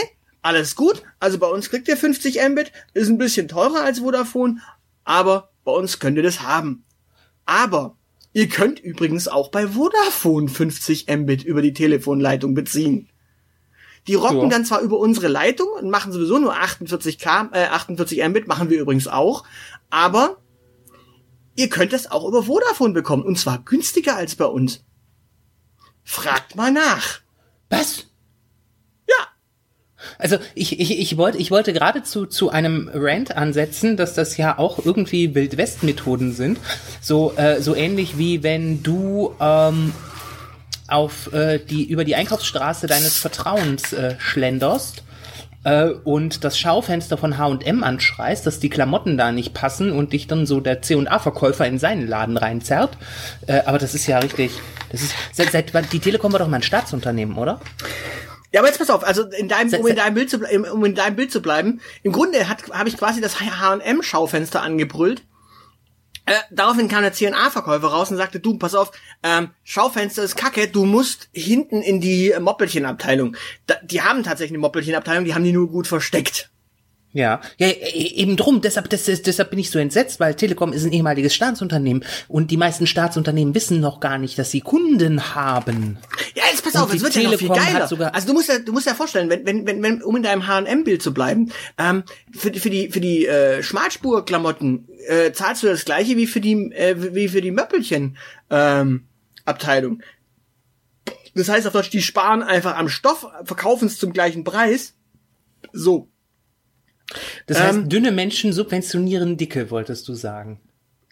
alles 0.49 0.75
gut, 0.75 1.03
also 1.19 1.37
bei 1.37 1.47
uns 1.47 1.69
kriegt 1.69 1.87
ihr 1.87 1.95
50 1.97 2.39
Mbit, 2.49 2.71
ist 2.93 3.07
ein 3.09 3.17
bisschen 3.17 3.47
teurer 3.47 3.83
als 3.83 3.99
Vodafone, 3.99 4.59
aber 5.03 5.51
bei 5.63 5.71
uns 5.71 5.99
könnt 5.99 6.17
ihr 6.17 6.23
das 6.23 6.41
haben. 6.41 6.83
Aber 7.45 7.95
ihr 8.33 8.47
könnt 8.49 8.79
übrigens 8.79 9.27
auch 9.27 9.49
bei 9.49 9.67
Vodafone 9.67 10.47
50 10.47 11.07
Mbit 11.07 11.43
über 11.43 11.61
die 11.61 11.73
Telefonleitung 11.73 12.53
beziehen. 12.55 13.09
Die 14.07 14.15
rocken 14.15 14.43
Ja. 14.43 14.49
dann 14.49 14.65
zwar 14.65 14.81
über 14.81 14.97
unsere 14.97 15.27
Leitung 15.27 15.67
und 15.79 15.89
machen 15.89 16.11
sowieso 16.11 16.39
nur 16.39 16.55
48 16.55 17.19
K, 17.19 17.49
äh, 17.53 17.65
48 17.67 18.27
Mbit, 18.27 18.47
machen 18.47 18.69
wir 18.69 18.79
übrigens 18.81 19.07
auch, 19.07 19.43
aber 19.91 20.37
ihr 21.55 21.69
könnt 21.69 21.93
das 21.93 22.09
auch 22.09 22.27
über 22.27 22.43
Vodafone 22.43 22.93
bekommen 22.93 23.23
und 23.23 23.37
zwar 23.37 23.59
günstiger 23.59 24.15
als 24.15 24.35
bei 24.35 24.45
uns. 24.45 24.83
Fragt 26.03 26.55
mal 26.55 26.71
nach. 26.71 27.19
Was? 27.69 28.07
Also 30.17 30.37
ich, 30.55 30.79
ich, 30.79 30.99
ich 30.99 31.17
wollte 31.17 31.37
ich 31.37 31.51
wollte 31.51 31.73
geradezu 31.73 32.25
zu 32.25 32.49
einem 32.49 32.89
Rant 32.93 33.35
ansetzen, 33.35 33.97
dass 33.97 34.13
das 34.13 34.37
ja 34.37 34.57
auch 34.57 34.83
irgendwie 34.83 35.35
Wildwest-Methoden 35.35 36.33
sind. 36.33 36.59
So, 37.01 37.33
äh, 37.35 37.61
so 37.61 37.75
ähnlich 37.75 38.17
wie 38.17 38.43
wenn 38.43 38.83
du 38.83 39.35
ähm, 39.39 39.93
auf 40.87 41.31
äh, 41.33 41.59
die 41.59 41.83
über 41.85 42.03
die 42.03 42.15
Einkaufsstraße 42.15 42.87
deines 42.87 43.17
Vertrauens 43.17 43.93
äh, 43.93 44.15
schlenderst 44.17 45.03
äh, 45.63 45.89
und 45.89 46.43
das 46.43 46.57
Schaufenster 46.57 47.17
von 47.17 47.37
H&M 47.37 47.83
anschreist, 47.83 48.45
dass 48.45 48.59
die 48.59 48.69
Klamotten 48.69 49.17
da 49.17 49.31
nicht 49.31 49.53
passen 49.53 49.91
und 49.91 50.13
dich 50.13 50.27
dann 50.27 50.45
so 50.45 50.59
der 50.59 50.81
C&A-Verkäufer 50.81 51.67
in 51.67 51.79
seinen 51.79 52.07
Laden 52.07 52.37
reinzerrt. 52.37 52.97
Äh, 53.47 53.61
aber 53.65 53.77
das 53.77 53.93
ist 53.93 54.07
ja 54.07 54.19
richtig, 54.19 54.51
das 54.91 55.01
ist 55.01 55.13
seit, 55.33 55.51
seit 55.51 55.93
die 55.93 55.99
Telekom 55.99 56.31
war 56.31 56.39
doch 56.39 56.47
mal 56.47 56.57
ein 56.57 56.63
Staatsunternehmen, 56.63 57.37
oder? 57.37 57.59
Ja, 58.51 58.61
aber 58.61 58.67
jetzt 58.67 58.79
pass 58.79 58.89
auf, 58.89 59.03
also 59.03 59.23
in 59.23 59.47
deinem, 59.47 59.73
um 59.79 59.87
in 59.87 59.95
deinem 59.95 60.15
Bild 60.15 60.29
zu 60.29 60.39
bleiben, 60.39 60.65
um 60.65 60.83
in 60.85 60.95
deinem 60.95 61.15
Bild 61.15 61.31
zu 61.31 61.41
bleiben, 61.41 61.81
im 62.03 62.11
Grunde 62.11 62.49
hat 62.49 62.69
habe 62.71 62.89
ich 62.89 62.97
quasi 62.97 63.21
das 63.21 63.39
H&M 63.39 64.01
Schaufenster 64.01 64.61
angebrüllt. 64.61 65.23
Äh, 66.25 66.33
daraufhin 66.51 66.87
kam 66.87 67.01
der 67.01 67.13
C&A-Verkäufer 67.13 67.87
raus 67.87 68.11
und 68.11 68.17
sagte, 68.17 68.39
du, 68.39 68.57
pass 68.57 68.75
auf, 68.75 68.91
ähm, 69.23 69.49
Schaufenster 69.63 70.23
ist 70.23 70.35
kacke, 70.35 70.67
du 70.67 70.85
musst 70.85 71.27
hinten 71.33 71.81
in 71.81 72.01
die 72.01 72.31
äh, 72.31 72.39
Moppelchenabteilung. 72.39 73.35
Da, 73.65 73.75
die 73.83 74.03
haben 74.03 74.23
tatsächlich 74.23 74.51
eine 74.51 74.59
Moppelchenabteilung, 74.59 75.25
die 75.25 75.33
haben 75.33 75.43
die 75.43 75.53
nur 75.53 75.69
gut 75.69 75.87
versteckt. 75.87 76.51
Ja, 77.11 77.41
ja, 77.57 77.67
e- 77.67 78.13
eben 78.17 78.37
drum, 78.37 78.61
deshalb, 78.61 78.87
das, 78.91 79.05
deshalb 79.05 79.49
bin 79.49 79.57
ich 79.57 79.71
so 79.71 79.79
entsetzt, 79.79 80.19
weil 80.19 80.35
Telekom 80.35 80.73
ist 80.73 80.85
ein 80.85 80.91
ehemaliges 80.91 81.33
Staatsunternehmen 81.33 82.05
und 82.27 82.51
die 82.51 82.57
meisten 82.57 82.85
Staatsunternehmen 82.85 83.55
wissen 83.55 83.79
noch 83.79 83.99
gar 83.99 84.19
nicht, 84.19 84.37
dass 84.37 84.51
sie 84.51 84.61
Kunden 84.61 85.33
haben. 85.33 85.97
Ja, 86.35 86.43
jetzt 86.51 86.63
pass 86.63 86.75
Und 86.75 86.81
auf, 86.81 86.93
es 86.93 87.01
wird 87.01 87.15
ja 87.15 87.23
noch 87.23 87.29
viel 87.31 87.47
Telekom 87.49 87.57
geiler. 87.73 87.87
sogar- 87.87 88.13
also 88.13 88.27
du 88.27 88.33
musst 88.33 88.49
ja, 88.49 88.59
du 88.59 88.71
musst 88.73 88.85
ja 88.85 88.93
vorstellen, 88.93 89.27
wenn, 89.31 89.43
wenn, 89.43 89.65
wenn, 89.65 89.81
wenn 89.81 90.03
um 90.03 90.17
in 90.17 90.21
deinem 90.23 90.45
H&M-Bild 90.45 91.01
zu 91.01 91.11
bleiben, 91.11 91.51
ähm, 91.79 92.03
für, 92.31 92.51
die- 92.51 92.59
für 92.59 92.69
die, 92.69 92.89
für 92.91 92.99
die 92.99 93.25
äh, 93.25 93.63
Schmalspur-Klamotten 93.63 94.87
äh, 95.07 95.31
zahlst 95.31 95.63
du 95.63 95.67
das 95.67 95.85
gleiche 95.85 96.15
wie 96.15 96.27
für 96.27 96.41
die, 96.41 96.71
äh, 96.73 97.15
wie 97.15 97.27
für 97.27 97.41
die 97.41 97.49
Möppelchen 97.51 98.17
ähm, 98.51 99.05
Abteilung. 99.45 100.03
Das 101.33 101.49
heißt 101.49 101.65
auf 101.65 101.73
Deutsch, 101.73 101.89
die 101.89 102.03
sparen 102.03 102.43
einfach 102.43 102.75
am 102.77 102.87
Stoff, 102.87 103.25
verkaufen 103.45 103.87
es 103.87 103.97
zum 103.97 104.13
gleichen 104.13 104.43
Preis. 104.43 104.93
So. 105.73 106.07
Das 107.47 107.57
Ähm, 107.57 107.63
heißt, 107.63 107.91
dünne 107.91 108.11
Menschen 108.11 108.53
subventionieren 108.53 109.37
dicke, 109.37 109.71
wolltest 109.71 110.07
du 110.07 110.13
sagen. 110.13 110.59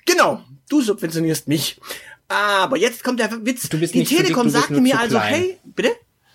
Genau, 0.05 0.43
du 0.69 0.81
subventionierst 0.81 1.47
mich. 1.47 1.79
Aber 2.27 2.77
jetzt 2.77 3.03
kommt 3.03 3.19
der 3.19 3.31
Witz. 3.45 3.69
Du 3.69 3.79
bist 3.79 3.93
die 3.93 3.99
nicht 3.99 4.09
zu 4.09 4.15
dick, 4.15 4.25
Telekom 4.25 4.47
du 4.47 4.53
bist 4.53 4.67
sagte 4.67 4.81
mir 4.81 4.95
zu 4.95 4.99
also, 4.99 5.17
klein. 5.17 5.33
hey, 5.33 5.57
bitte? 5.63 5.91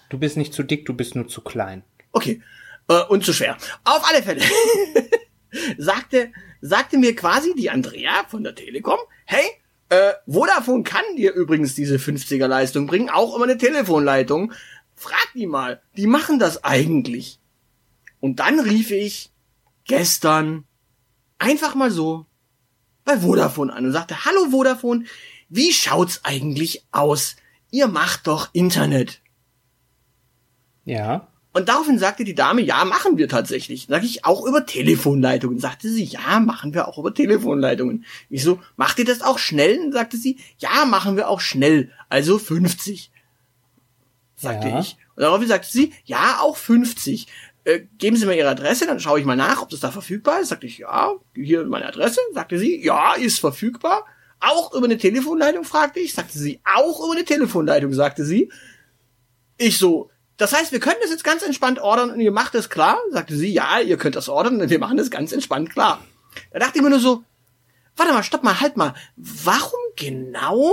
Du 0.09 0.19
bist 0.19 0.37
nicht 0.37 0.53
zu 0.55 0.63
dick, 0.63 0.87
du 0.87 0.95
bist 0.95 1.15
nur 1.15 1.29
zu 1.29 1.41
klein. 1.41 1.83
Okay. 2.13 2.43
Äh, 2.89 3.03
und 3.09 3.25
zu 3.25 3.33
schwer. 3.33 3.57
Auf 3.85 4.09
alle 4.09 4.23
Fälle. 4.23 4.43
sagte, 5.79 6.33
sagte 6.61 6.99
mir 6.99 7.15
quasi 7.15 7.55
die 7.55 7.71
Andrea 7.71 8.25
von 8.29 8.43
der 8.43 8.55
Telekom, 8.55 8.99
hey, 9.25 9.45
äh, 9.91 10.13
Vodafone 10.27 10.83
kann 10.83 11.05
dir 11.17 11.33
übrigens 11.35 11.75
diese 11.75 11.97
50er 11.97 12.47
Leistung 12.47 12.87
bringen, 12.87 13.11
auch 13.11 13.35
über 13.35 13.45
eine 13.45 13.59
Telefonleitung. 13.59 14.53
Frag 14.97 15.29
die 15.35 15.47
mal, 15.47 15.83
die 15.97 16.07
machen 16.07 16.39
das 16.39 16.65
eigentlich. 16.65 17.39
Und 18.21 18.39
dann 18.39 18.61
rief 18.61 18.91
ich 18.91 19.32
gestern 19.85 20.65
einfach 21.39 21.75
mal 21.75 21.91
so 21.91 22.27
bei 23.05 23.19
Vodafone 23.19 23.73
an 23.73 23.87
und 23.87 23.93
sagte, 23.93 24.25
hallo 24.25 24.51
Vodafone, 24.51 25.05
wie 25.49 25.73
schaut's 25.73 26.21
eigentlich 26.25 26.85
aus? 26.93 27.37
Ihr 27.71 27.89
macht 27.89 28.27
doch 28.27 28.51
Internet. 28.53 29.21
Ja. 30.85 31.29
Und 31.55 31.69
daraufhin 31.69 31.99
sagte 31.99 32.25
die 32.25 32.35
Dame, 32.35 32.63
ja, 32.63 32.85
machen 32.87 33.19
wir 33.19 33.29
tatsächlich. 33.29 33.87
Sag 33.89 34.05
ich, 34.05 34.25
auch 34.25 34.47
über 34.47 34.65
Telefonleitungen. 34.65 35.59
Sagte 35.59 35.91
sie, 35.91 36.05
ja, 36.05 36.41
machen 36.41 36.73
wir 36.73 36.89
auch 36.89 36.97
über 36.97 37.13
Telefonleitungen. 37.13 38.07
Ich 38.31 38.43
so, 38.43 38.61
macht 38.77 38.99
ihr 38.99 39.05
das 39.05 39.21
auch 39.21 39.39
schnell? 39.39 39.79
Und 39.81 39.93
sagte 39.93 40.17
sie, 40.17 40.39
ja, 40.59 40.87
machen 40.87 41.17
wir 41.17 41.29
auch 41.29 41.41
schnell. 41.41 41.93
Also 42.09 42.39
50. 42.39 43.11
Sagte 44.35 44.69
Ja. 44.69 44.81
ich. 44.81 44.97
Und 45.15 45.23
daraufhin 45.23 45.49
sagte 45.49 45.69
sie, 45.71 45.93
ja, 46.05 46.39
auch 46.41 46.57
50. 46.57 47.27
Äh, 47.65 47.81
geben 47.99 48.17
Sie 48.17 48.27
mir 48.27 48.37
Ihre 48.37 48.49
Adresse, 48.49 48.87
dann 48.87 48.99
schaue 48.99 49.21
ich 49.21 49.27
mal 49.27 49.37
nach, 49.37 49.63
ob 49.63 49.71
das 49.71 49.81
da 49.81 49.91
verfügbar 49.91 50.41
ist. 50.41 50.49
Sagte 50.49 50.67
ich, 50.67 50.79
ja, 50.79 51.13
hier 51.35 51.65
meine 51.65 51.87
Adresse. 51.87 52.21
Sagte 52.33 52.59
sie, 52.59 52.85
ja, 52.85 53.15
ist 53.15 53.39
verfügbar. 53.39 54.05
Auch 54.41 54.75
über 54.75 54.87
eine 54.87 54.99
Telefonleitung, 54.99 55.65
fragte 55.65 56.01
ich. 56.01 56.15
Sagte 56.15 56.39
sie, 56.39 56.61
auch 56.65 57.05
über 57.05 57.13
eine 57.13 57.25
Telefonleitung, 57.25 57.93
sagte 57.93 58.25
sie. 58.25 58.51
Ich 59.59 59.79
so, 59.79 60.11
das 60.37 60.53
heißt, 60.53 60.73
wir 60.73 60.81
können 60.81 60.97
das 61.01 61.11
jetzt 61.11 61.23
ganz 61.23 61.45
entspannt 61.45 61.79
ordern 61.79 62.11
und 62.11 62.19
ihr 62.19 62.33
macht 62.33 62.57
es 62.57 62.69
klar? 62.69 62.99
Sagte 63.13 63.37
sie, 63.37 63.53
ja, 63.53 63.79
ihr 63.79 63.97
könnt 63.97 64.17
das 64.17 64.29
ordern 64.29 64.61
und 64.61 64.71
wir 64.71 64.79
machen 64.81 64.97
das 64.97 65.11
ganz 65.11 65.31
entspannt 65.31 65.71
klar. 65.71 66.05
Da 66.51 66.59
dachte 66.59 66.79
ich 66.79 66.83
mir 66.83 66.91
nur 66.91 66.99
so, 66.99 67.23
warte 67.97 68.13
mal, 68.13 68.25
stopp 68.25 68.43
mal, 68.43 68.61
halt 68.61 68.77
mal. 68.77 68.95
Warum 69.17 69.79
genau 69.95 70.73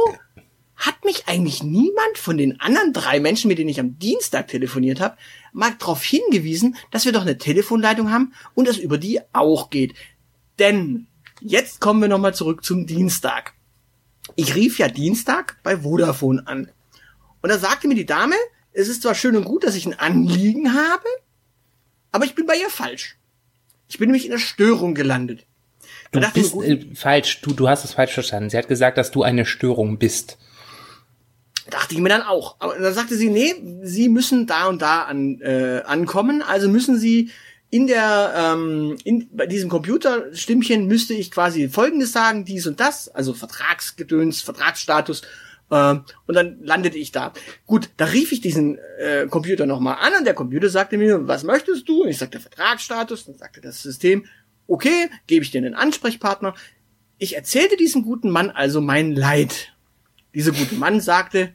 hat 0.80 1.04
mich 1.04 1.28
eigentlich 1.28 1.62
niemand 1.62 2.18
von 2.18 2.38
den 2.38 2.60
anderen 2.62 2.94
drei 2.94 3.20
Menschen, 3.20 3.50
mit 3.50 3.60
denen 3.60 3.70
ich 3.70 3.82
am 3.82 4.00
Dienstag 4.00 4.48
telefoniert 4.48 5.02
habe, 5.02 5.18
mal 5.52 5.74
darauf 5.78 6.02
hingewiesen, 6.04 6.78
dass 6.90 7.04
wir 7.04 7.12
doch 7.12 7.22
eine 7.22 7.38
Telefonleitung 7.38 8.12
haben 8.12 8.34
und 8.56 8.68
es 8.68 8.78
über 8.78 8.98
die 8.98 9.20
auch 9.34 9.70
geht. 9.70 9.94
Denn 10.58 11.08
jetzt 11.42 11.82
kommen 11.82 12.02
wir 12.02 12.08
nochmal 12.08 12.34
zurück 12.34 12.64
zum 12.64 12.88
Dienstag. 12.88 13.54
Ich 14.38 14.56
rief 14.56 14.80
ja 14.80 14.88
Dienstag 14.88 15.58
bei 15.64 15.78
Vodafone 15.78 16.48
an. 16.48 16.72
Und 17.42 17.50
da 17.50 17.58
sagte 17.58 17.90
mir 17.90 17.96
die 17.96 18.06
Dame, 18.06 18.36
es 18.72 18.88
ist 18.88 19.02
zwar 19.02 19.16
schön 19.16 19.36
und 19.36 19.44
gut, 19.44 19.66
dass 19.66 19.76
ich 19.76 19.86
ein 19.86 20.00
Anliegen 20.00 20.74
habe, 20.74 21.06
aber 22.12 22.24
ich 22.24 22.36
bin 22.36 22.46
bei 22.46 22.56
ihr 22.56 22.70
falsch. 22.70 23.18
Ich 23.90 23.98
bin 23.98 24.08
nämlich 24.08 24.26
in 24.26 24.32
der 24.32 24.38
Störung 24.38 24.94
gelandet. 24.94 25.46
Du 26.12 26.22
bist 26.34 26.56
mir, 26.56 26.66
äh, 26.66 26.96
falsch, 26.96 27.42
du, 27.42 27.54
du 27.54 27.68
hast 27.68 27.84
es 27.84 27.94
falsch 27.94 28.14
verstanden. 28.14 28.50
Sie 28.50 28.58
hat 28.58 28.68
gesagt, 28.68 28.98
dass 28.98 29.12
du 29.12 29.24
eine 29.24 29.46
Störung 29.46 29.98
bist. 29.98 30.38
Dachte 31.70 31.94
ich 31.94 32.00
mir 32.00 32.10
dann 32.10 32.22
auch. 32.22 32.56
Aber 32.60 32.78
dann 32.78 32.94
sagte 32.94 33.16
sie, 33.16 33.30
nee, 33.30 33.54
sie 33.84 34.10
müssen 34.10 34.48
da 34.48 34.68
und 34.68 34.82
da 34.82 35.04
an, 35.04 35.40
äh, 35.42 35.82
ankommen, 35.86 36.42
also 36.42 36.70
müssen 36.70 36.98
sie 36.98 37.32
in 37.72 37.86
der 37.86 38.34
ähm, 38.36 38.98
in, 39.04 39.30
bei 39.32 39.46
diesem 39.46 39.70
Computerstimmchen 39.70 40.88
müsste 40.88 41.14
ich 41.14 41.30
quasi 41.30 41.70
Folgendes 41.70 42.12
sagen, 42.12 42.46
dies 42.46 42.66
und 42.66 42.80
das, 42.80 43.10
also 43.10 43.34
Vertragsgedöns, 43.34 44.42
Vertragsstatus. 44.42 45.22
Äh, 45.70 45.96
und 46.26 46.36
dann 46.36 46.58
landete 46.64 46.98
ich 46.98 47.12
da. 47.12 47.34
Gut, 47.68 47.90
da 47.98 48.06
rief 48.06 48.32
ich 48.32 48.42
diesen 48.42 48.80
äh, 48.98 49.28
Computer 49.28 49.66
nochmal 49.68 49.98
an 50.02 50.14
und 50.18 50.26
der 50.26 50.34
Computer 50.34 50.70
sagte 50.70 50.98
mir, 50.98 51.28
was 51.28 51.44
möchtest 51.44 51.88
du? 51.88 52.04
Und 52.04 52.10
ich 52.10 52.18
sagte 52.18 52.40
Vertragsstatus, 52.40 53.26
dann 53.26 53.38
sagte 53.38 53.62
das 53.62 53.82
System, 53.84 54.26
okay, 54.68 55.10
gebe 55.28 55.44
ich 55.44 55.52
dir 55.52 55.60
einen 55.60 55.76
Ansprechpartner. 55.76 56.56
Ich 57.20 57.36
erzählte 57.36 57.78
diesem 57.78 58.04
guten 58.04 58.32
Mann 58.32 58.50
also 58.50 58.82
mein 58.82 59.14
Leid. 59.14 59.74
Dieser 60.34 60.52
gute 60.52 60.76
Mann 60.76 61.02
sagte, 61.02 61.54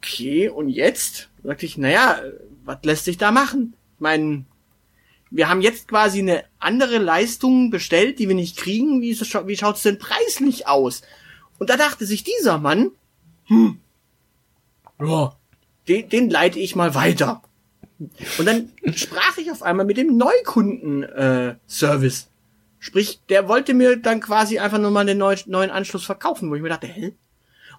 okay, 0.00 0.48
und 0.48 0.68
jetzt? 0.68 1.28
Sagte 1.42 1.66
ich, 1.66 1.78
naja, 1.78 2.20
was 2.64 2.78
lässt 2.82 3.04
sich 3.04 3.18
da 3.18 3.30
machen? 3.30 3.74
Ich 3.96 4.00
meine, 4.00 4.44
wir 5.30 5.48
haben 5.48 5.60
jetzt 5.60 5.88
quasi 5.88 6.20
eine 6.20 6.44
andere 6.58 6.98
Leistung 6.98 7.70
bestellt, 7.70 8.18
die 8.18 8.28
wir 8.28 8.34
nicht 8.34 8.56
kriegen. 8.56 9.00
Wie, 9.00 9.18
wie 9.18 9.56
schaut 9.56 9.76
es 9.76 9.82
denn 9.82 9.98
preislich 9.98 10.66
aus? 10.66 11.02
Und 11.58 11.70
da 11.70 11.76
dachte 11.76 12.06
sich 12.06 12.24
dieser 12.24 12.58
Mann, 12.58 12.90
hm, 13.44 13.78
ja, 15.00 15.36
den, 15.88 16.08
den 16.08 16.30
leite 16.30 16.58
ich 16.58 16.74
mal 16.76 16.94
weiter. 16.94 17.42
Und 18.38 18.46
dann 18.46 18.72
sprach 18.94 19.36
ich 19.38 19.50
auf 19.50 19.62
einmal 19.62 19.86
mit 19.86 19.98
dem 19.98 20.16
Neukunden-Service. 20.16 22.22
Äh, 22.22 22.26
Sprich, 22.82 23.20
der 23.28 23.46
wollte 23.46 23.74
mir 23.74 23.96
dann 23.96 24.20
quasi 24.20 24.58
einfach 24.58 24.78
nur 24.78 24.90
mal 24.90 25.04
den 25.04 25.18
neuen 25.18 25.70
Anschluss 25.70 26.04
verkaufen, 26.04 26.50
wo 26.50 26.54
ich 26.54 26.62
mir 26.62 26.70
dachte, 26.70 26.86
hä? 26.86 27.12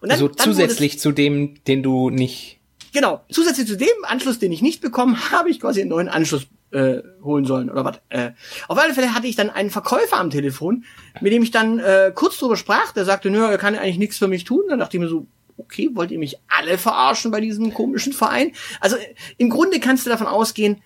Und 0.01 0.09
dann, 0.09 0.11
also 0.11 0.27
dann 0.27 0.45
zusätzlich 0.45 0.99
zu 0.99 1.11
dem, 1.11 1.63
den 1.65 1.83
du 1.83 2.09
nicht. 2.09 2.59
Genau, 2.93 3.21
zusätzlich 3.31 3.67
zu 3.67 3.77
dem 3.77 3.87
Anschluss, 4.03 4.39
den 4.39 4.51
ich 4.51 4.61
nicht 4.61 4.81
bekommen, 4.81 5.17
habe 5.31 5.49
ich 5.49 5.59
quasi 5.59 5.81
einen 5.81 5.89
neuen 5.89 6.09
Anschluss 6.09 6.47
äh, 6.71 7.01
holen 7.23 7.45
sollen 7.45 7.69
oder 7.69 7.85
was. 7.85 7.99
Äh, 8.09 8.31
auf 8.67 8.77
alle 8.77 8.93
Fälle 8.93 9.13
hatte 9.13 9.27
ich 9.27 9.35
dann 9.35 9.49
einen 9.49 9.69
Verkäufer 9.69 10.17
am 10.17 10.29
Telefon, 10.29 10.85
mit 11.21 11.31
dem 11.31 11.43
ich 11.43 11.51
dann 11.51 11.79
äh, 11.79 12.11
kurz 12.13 12.37
drüber 12.37 12.57
sprach. 12.57 12.91
Der 12.93 13.05
sagte, 13.05 13.29
nö, 13.29 13.45
er 13.45 13.57
kann 13.57 13.75
eigentlich 13.75 13.97
nichts 13.97 14.17
für 14.17 14.27
mich 14.27 14.43
tun. 14.43 14.63
Dann 14.69 14.79
dachte 14.79 14.97
ich 14.97 15.01
mir 15.01 15.09
so, 15.09 15.27
okay, 15.57 15.89
wollt 15.93 16.11
ihr 16.11 16.19
mich 16.19 16.37
alle 16.47 16.77
verarschen 16.77 17.31
bei 17.31 17.41
diesem 17.41 17.73
komischen 17.73 18.13
Verein? 18.13 18.53
Also 18.79 18.97
im 19.37 19.49
Grunde 19.49 19.79
kannst 19.79 20.05
du 20.05 20.09
davon 20.09 20.27
ausgehen, 20.27 20.81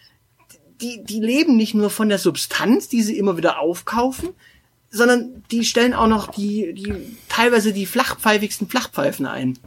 die, 0.81 1.03
die 1.03 1.21
leben 1.21 1.55
nicht 1.55 1.73
nur 1.73 1.89
von 1.89 2.09
der 2.09 2.17
Substanz, 2.17 2.89
die 2.89 3.01
sie 3.01 3.17
immer 3.17 3.37
wieder 3.37 3.59
aufkaufen, 3.59 4.29
sondern 4.95 5.43
die 5.51 5.65
stellen 5.65 5.93
auch 5.93 6.07
noch 6.07 6.31
die, 6.31 6.73
die 6.73 6.93
teilweise 7.29 7.73
die 7.73 7.85
flachpfeifigsten 7.85 8.67
Flachpfeifen 8.67 9.25
ein. 9.25 9.59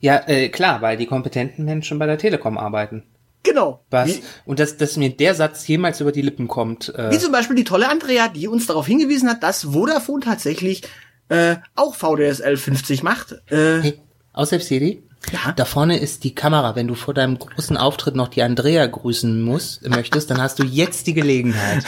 Ja, 0.00 0.22
äh, 0.26 0.48
klar, 0.48 0.82
weil 0.82 0.96
die 0.96 1.06
kompetenten 1.06 1.64
Menschen 1.64 1.98
bei 1.98 2.06
der 2.06 2.18
Telekom 2.18 2.58
arbeiten. 2.58 3.04
Genau. 3.42 3.84
Was? 3.90 4.20
Und 4.46 4.58
dass, 4.58 4.76
dass 4.78 4.96
mir 4.96 5.10
der 5.10 5.34
Satz 5.34 5.66
jemals 5.68 6.00
über 6.00 6.12
die 6.12 6.22
Lippen 6.22 6.48
kommt. 6.48 6.94
Äh 6.94 7.10
wie 7.10 7.18
zum 7.18 7.30
Beispiel 7.30 7.56
die 7.56 7.64
tolle 7.64 7.90
Andrea, 7.90 8.28
die 8.28 8.48
uns 8.48 8.66
darauf 8.66 8.86
hingewiesen 8.86 9.28
hat, 9.28 9.42
dass 9.42 9.64
Vodafone 9.64 10.24
tatsächlich 10.24 10.82
äh, 11.28 11.56
auch 11.74 11.94
VDSL 11.94 12.56
50 12.56 13.02
macht. 13.02 13.32
Äh, 13.50 13.80
hey, 13.80 14.00
außer 14.32 14.58
CD? 14.60 15.02
Ja. 15.32 15.52
Da 15.52 15.64
vorne 15.64 15.98
ist 15.98 16.24
die 16.24 16.34
Kamera. 16.34 16.76
Wenn 16.76 16.86
du 16.86 16.94
vor 16.94 17.14
deinem 17.14 17.38
großen 17.38 17.76
Auftritt 17.76 18.14
noch 18.14 18.28
die 18.28 18.42
Andrea 18.42 18.86
grüßen 18.86 19.40
musst, 19.42 19.88
möchtest, 19.88 20.30
dann 20.30 20.40
hast 20.40 20.58
du 20.58 20.64
jetzt 20.64 21.06
die 21.06 21.14
Gelegenheit. 21.14 21.84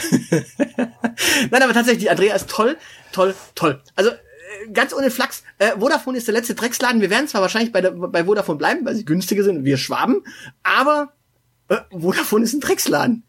Nein, 1.51 1.63
aber 1.63 1.73
tatsächlich, 1.73 2.03
die 2.03 2.09
Andrea 2.09 2.35
ist 2.35 2.49
toll, 2.49 2.77
toll, 3.11 3.35
toll. 3.55 3.81
Also 3.95 4.11
äh, 4.11 4.71
ganz 4.71 4.93
ohne 4.93 5.11
Flachs, 5.11 5.43
äh, 5.59 5.71
Vodafone 5.79 6.17
ist 6.17 6.27
der 6.27 6.33
letzte 6.33 6.55
Drecksladen. 6.55 7.01
Wir 7.01 7.09
werden 7.09 7.27
zwar 7.27 7.41
wahrscheinlich 7.41 7.71
bei, 7.71 7.81
der, 7.81 7.91
bei 7.91 8.25
Vodafone 8.25 8.57
bleiben, 8.57 8.85
weil 8.85 8.95
sie 8.95 9.05
günstiger 9.05 9.43
sind 9.43 9.65
wir 9.65 9.77
Schwaben, 9.77 10.23
aber 10.63 11.13
äh, 11.69 11.77
Vodafone 11.91 12.43
ist 12.43 12.53
ein 12.53 12.61
Drecksladen. 12.61 13.23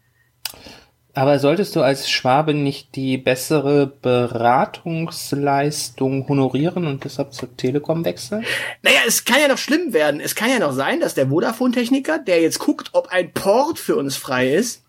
Aber 1.13 1.39
solltest 1.39 1.75
du 1.75 1.81
als 1.81 2.09
Schwabe 2.09 2.53
nicht 2.53 2.95
die 2.95 3.17
bessere 3.17 3.87
Beratungsleistung 3.87 6.29
honorieren 6.29 6.85
und 6.85 7.03
deshalb 7.03 7.33
zur 7.33 7.57
Telekom 7.57 8.05
wechseln? 8.05 8.45
Naja, 8.83 8.99
es 9.07 9.25
kann 9.25 9.41
ja 9.41 9.47
noch 9.47 9.57
schlimm 9.57 9.91
werden. 9.91 10.21
Es 10.21 10.35
kann 10.35 10.49
ja 10.49 10.59
noch 10.59 10.71
sein, 10.71 10.99
dass 10.99 11.15
der 11.15 11.29
Vodafone-Techniker, 11.29 12.19
der 12.19 12.41
jetzt 12.41 12.59
guckt, 12.59 12.91
ob 12.93 13.07
ein 13.07 13.33
Port 13.33 13.79
für 13.79 13.95
uns 13.95 14.17
frei 14.17 14.53
ist, 14.53 14.83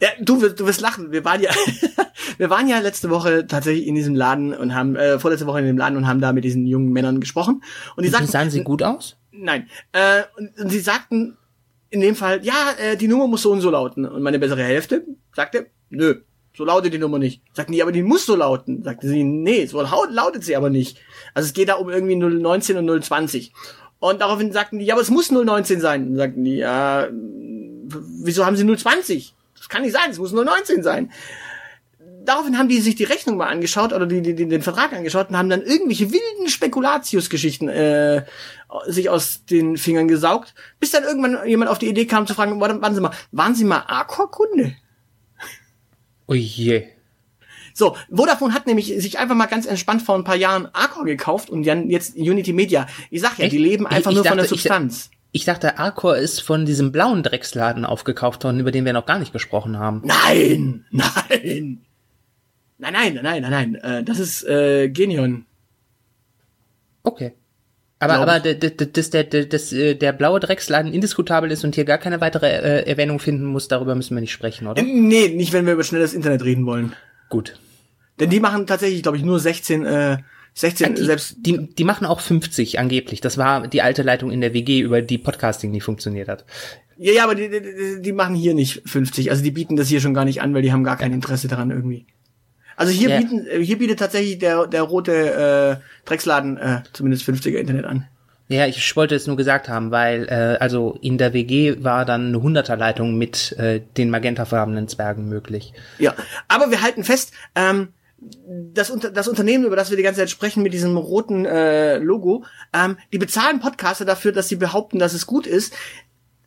Ja, 0.00 0.08
du 0.20 0.40
wirst 0.40 0.60
du 0.60 0.66
wirst 0.66 0.80
lachen. 0.80 1.12
Wir 1.12 1.24
waren 1.24 1.42
ja 1.42 1.50
wir 2.38 2.50
waren 2.50 2.68
ja 2.68 2.78
letzte 2.78 3.10
Woche 3.10 3.46
tatsächlich 3.46 3.86
in 3.86 3.94
diesem 3.94 4.14
Laden 4.14 4.54
und 4.54 4.74
haben 4.74 4.96
äh, 4.96 5.18
vorletzte 5.18 5.46
Woche 5.46 5.60
in 5.60 5.66
dem 5.66 5.78
Laden 5.78 5.96
und 5.96 6.06
haben 6.06 6.20
da 6.20 6.32
mit 6.32 6.44
diesen 6.44 6.66
jungen 6.66 6.92
Männern 6.92 7.20
gesprochen 7.20 7.62
und 7.96 8.04
die 8.04 8.10
sagten, 8.10 8.28
sahen 8.28 8.50
sie 8.50 8.64
gut 8.64 8.82
aus? 8.82 9.16
Nein. 9.32 9.68
Äh, 9.92 10.22
und, 10.36 10.58
und 10.58 10.70
sie 10.70 10.80
sagten 10.80 11.36
in 11.90 12.00
dem 12.00 12.14
Fall, 12.14 12.44
ja, 12.44 12.72
äh, 12.78 12.96
die 12.96 13.08
Nummer 13.08 13.26
muss 13.26 13.42
so 13.42 13.50
und 13.50 13.60
so 13.60 13.70
lauten. 13.70 14.06
Und 14.06 14.22
meine 14.22 14.38
bessere 14.38 14.62
Hälfte 14.62 15.04
sagte, 15.34 15.66
nö, 15.90 16.20
So 16.56 16.64
lautet 16.64 16.92
die 16.92 16.98
Nummer 16.98 17.18
nicht. 17.18 17.42
Sagten 17.52 17.72
die, 17.72 17.82
aber 17.82 17.92
die 17.92 18.02
muss 18.02 18.26
so 18.26 18.36
lauten. 18.36 18.82
Sagte 18.82 19.08
sie, 19.08 19.22
nee, 19.22 19.66
so 19.66 19.80
lautet 19.82 20.44
sie 20.44 20.56
aber 20.56 20.70
nicht. 20.70 20.98
Also 21.34 21.46
es 21.46 21.52
geht 21.52 21.68
da 21.68 21.74
um 21.74 21.88
irgendwie 21.90 22.16
019 22.16 22.76
und 22.76 23.02
020. 23.02 23.52
Und 23.98 24.20
daraufhin 24.20 24.52
sagten 24.52 24.78
die, 24.78 24.84
ja, 24.86 24.94
aber 24.94 25.02
es 25.02 25.10
muss 25.10 25.30
019 25.30 25.80
sein. 25.80 26.08
Und 26.08 26.16
sagten 26.16 26.44
die, 26.44 26.56
ja, 26.56 27.08
wieso 27.12 28.46
haben 28.46 28.56
sie 28.56 28.64
020? 28.64 29.34
Das 29.56 29.68
kann 29.68 29.82
nicht 29.82 29.92
sein, 29.92 30.10
es 30.10 30.18
muss 30.18 30.32
019 30.32 30.82
sein 30.82 31.10
daraufhin 32.30 32.56
haben 32.56 32.68
die 32.68 32.80
sich 32.80 32.94
die 32.94 33.04
Rechnung 33.04 33.36
mal 33.36 33.48
angeschaut 33.48 33.92
oder 33.92 34.06
die, 34.06 34.22
die, 34.22 34.34
den 34.34 34.62
Vertrag 34.62 34.92
angeschaut 34.92 35.30
und 35.30 35.36
haben 35.36 35.50
dann 35.50 35.62
irgendwelche 35.62 36.12
wilden 36.12 36.48
Spekulatius-Geschichten 36.48 37.68
äh, 37.68 38.24
sich 38.86 39.10
aus 39.10 39.44
den 39.44 39.76
Fingern 39.76 40.06
gesaugt, 40.06 40.54
bis 40.78 40.92
dann 40.92 41.02
irgendwann 41.02 41.46
jemand 41.46 41.70
auf 41.70 41.78
die 41.78 41.88
Idee 41.88 42.06
kam 42.06 42.26
zu 42.26 42.34
fragen, 42.34 42.60
warten 42.60 42.94
Sie 42.94 43.00
mal, 43.00 43.12
waren 43.32 43.54
Sie 43.54 43.64
mal 43.64 43.82
Arcor-Kunde? 43.86 44.76
Oh 46.28 46.34
je. 46.34 46.86
So, 47.74 47.96
Vodafone 48.10 48.54
hat 48.54 48.66
nämlich 48.66 48.86
sich 48.98 49.18
einfach 49.18 49.34
mal 49.34 49.46
ganz 49.46 49.66
entspannt 49.66 50.02
vor 50.02 50.14
ein 50.14 50.24
paar 50.24 50.36
Jahren 50.36 50.68
Arcor 50.72 51.04
gekauft 51.04 51.50
und 51.50 51.64
dann 51.66 51.90
jetzt 51.90 52.16
Unity 52.16 52.52
Media. 52.52 52.86
Ich 53.10 53.20
sag 53.20 53.38
ja, 53.38 53.44
Echt? 53.44 53.52
die 53.52 53.58
leben 53.58 53.86
einfach 53.86 54.10
ich, 54.10 54.16
ich 54.18 54.22
nur 54.22 54.24
dachte, 54.24 54.28
von 54.28 54.38
der 54.38 54.48
Substanz. 54.48 55.10
Ich, 55.32 55.40
ich 55.40 55.44
dachte, 55.46 55.78
Arcor 55.78 56.16
ist 56.16 56.40
von 56.42 56.64
diesem 56.64 56.92
blauen 56.92 57.22
Drecksladen 57.22 57.84
aufgekauft 57.84 58.44
worden, 58.44 58.60
über 58.60 58.70
den 58.70 58.84
wir 58.84 58.92
noch 58.92 59.06
gar 59.06 59.18
nicht 59.18 59.32
gesprochen 59.32 59.78
haben. 59.78 60.02
Nein, 60.04 60.84
nein. 60.90 61.80
Nein, 62.80 62.92
nein, 62.92 63.20
nein, 63.22 63.42
nein, 63.42 63.50
nein. 63.50 63.74
Äh, 63.76 64.04
das 64.04 64.18
ist 64.18 64.42
äh, 64.44 64.88
Genion. 64.88 65.44
Okay. 67.02 67.32
Aber, 68.02 68.14
aber 68.14 68.40
dass 68.40 69.10
der, 69.10 69.24
dass 69.24 69.72
äh, 69.72 69.94
der 69.94 70.12
blaue 70.12 70.40
Drecksladen 70.40 70.92
indiskutabel 70.92 71.50
ist 71.50 71.64
und 71.64 71.74
hier 71.74 71.84
gar 71.84 71.98
keine 71.98 72.22
weitere 72.22 72.46
äh, 72.46 72.88
Erwähnung 72.88 73.18
finden 73.18 73.44
muss, 73.44 73.68
darüber 73.68 73.94
müssen 73.94 74.16
wir 74.16 74.22
nicht 74.22 74.32
sprechen, 74.32 74.66
oder? 74.66 74.82
Nee, 74.82 75.28
nicht, 75.28 75.52
wenn 75.52 75.66
wir 75.66 75.74
über 75.74 75.84
schnelles 75.84 76.14
Internet 76.14 76.42
reden 76.42 76.64
wollen. 76.64 76.94
Gut. 77.28 77.58
Denn 78.18 78.30
die 78.30 78.40
machen 78.40 78.66
tatsächlich, 78.66 79.02
glaube 79.02 79.18
ich, 79.18 79.22
nur 79.22 79.38
16, 79.38 79.84
äh, 79.84 80.16
16 80.54 80.94
die, 80.94 81.04
selbst. 81.04 81.36
Die, 81.40 81.74
die 81.74 81.84
machen 81.84 82.06
auch 82.06 82.20
50 82.20 82.78
angeblich. 82.78 83.20
Das 83.20 83.36
war 83.36 83.68
die 83.68 83.82
alte 83.82 84.02
Leitung 84.02 84.30
in 84.30 84.40
der 84.40 84.54
WG, 84.54 84.80
über 84.80 85.02
die 85.02 85.18
Podcasting 85.18 85.70
nie 85.70 85.80
funktioniert 85.82 86.28
hat. 86.28 86.46
Ja, 86.96 87.12
ja, 87.12 87.24
aber 87.24 87.34
die, 87.34 87.50
die, 87.50 88.02
die 88.02 88.12
machen 88.12 88.34
hier 88.34 88.54
nicht 88.54 88.82
50. 88.88 89.30
Also 89.30 89.42
die 89.42 89.50
bieten 89.50 89.76
das 89.76 89.88
hier 89.88 90.00
schon 90.00 90.14
gar 90.14 90.24
nicht 90.24 90.40
an, 90.40 90.54
weil 90.54 90.62
die 90.62 90.72
haben 90.72 90.84
gar 90.84 90.96
kein 90.96 91.12
Interesse 91.12 91.48
daran 91.48 91.70
irgendwie. 91.70 92.06
Also 92.80 92.94
hier, 92.94 93.10
ja. 93.10 93.18
bieten, 93.18 93.46
äh, 93.46 93.62
hier 93.62 93.76
bietet 93.76 93.98
tatsächlich 93.98 94.38
der, 94.38 94.66
der 94.66 94.80
rote 94.80 95.12
äh, 95.82 96.08
Drecksladen 96.08 96.56
äh, 96.56 96.82
zumindest 96.94 97.28
50er 97.28 97.58
Internet 97.58 97.84
an. 97.84 98.06
Ja, 98.48 98.66
ich 98.66 98.96
wollte 98.96 99.14
es 99.14 99.26
nur 99.26 99.36
gesagt 99.36 99.68
haben, 99.68 99.90
weil 99.90 100.26
äh, 100.30 100.56
also 100.58 100.98
in 101.02 101.18
der 101.18 101.34
WG 101.34 101.84
war 101.84 102.06
dann 102.06 102.28
eine 102.28 102.40
Hunderterleitung 102.40 103.18
mit 103.18 103.52
äh, 103.58 103.82
den 103.98 104.08
magentafarbenen 104.08 104.88
Zwergen 104.88 105.28
möglich. 105.28 105.74
Ja, 105.98 106.14
aber 106.48 106.70
wir 106.70 106.80
halten 106.80 107.04
fest, 107.04 107.34
ähm, 107.54 107.88
das, 108.18 108.90
das 109.12 109.28
Unternehmen, 109.28 109.66
über 109.66 109.76
das 109.76 109.90
wir 109.90 109.98
die 109.98 110.02
ganze 110.02 110.20
Zeit 110.20 110.30
sprechen, 110.30 110.62
mit 110.62 110.72
diesem 110.72 110.96
roten 110.96 111.44
äh, 111.44 111.98
Logo, 111.98 112.46
ähm, 112.72 112.96
die 113.12 113.18
bezahlen 113.18 113.60
Podcaster 113.60 114.06
dafür, 114.06 114.32
dass 114.32 114.48
sie 114.48 114.56
behaupten, 114.56 114.98
dass 114.98 115.12
es 115.12 115.26
gut 115.26 115.46
ist. 115.46 115.74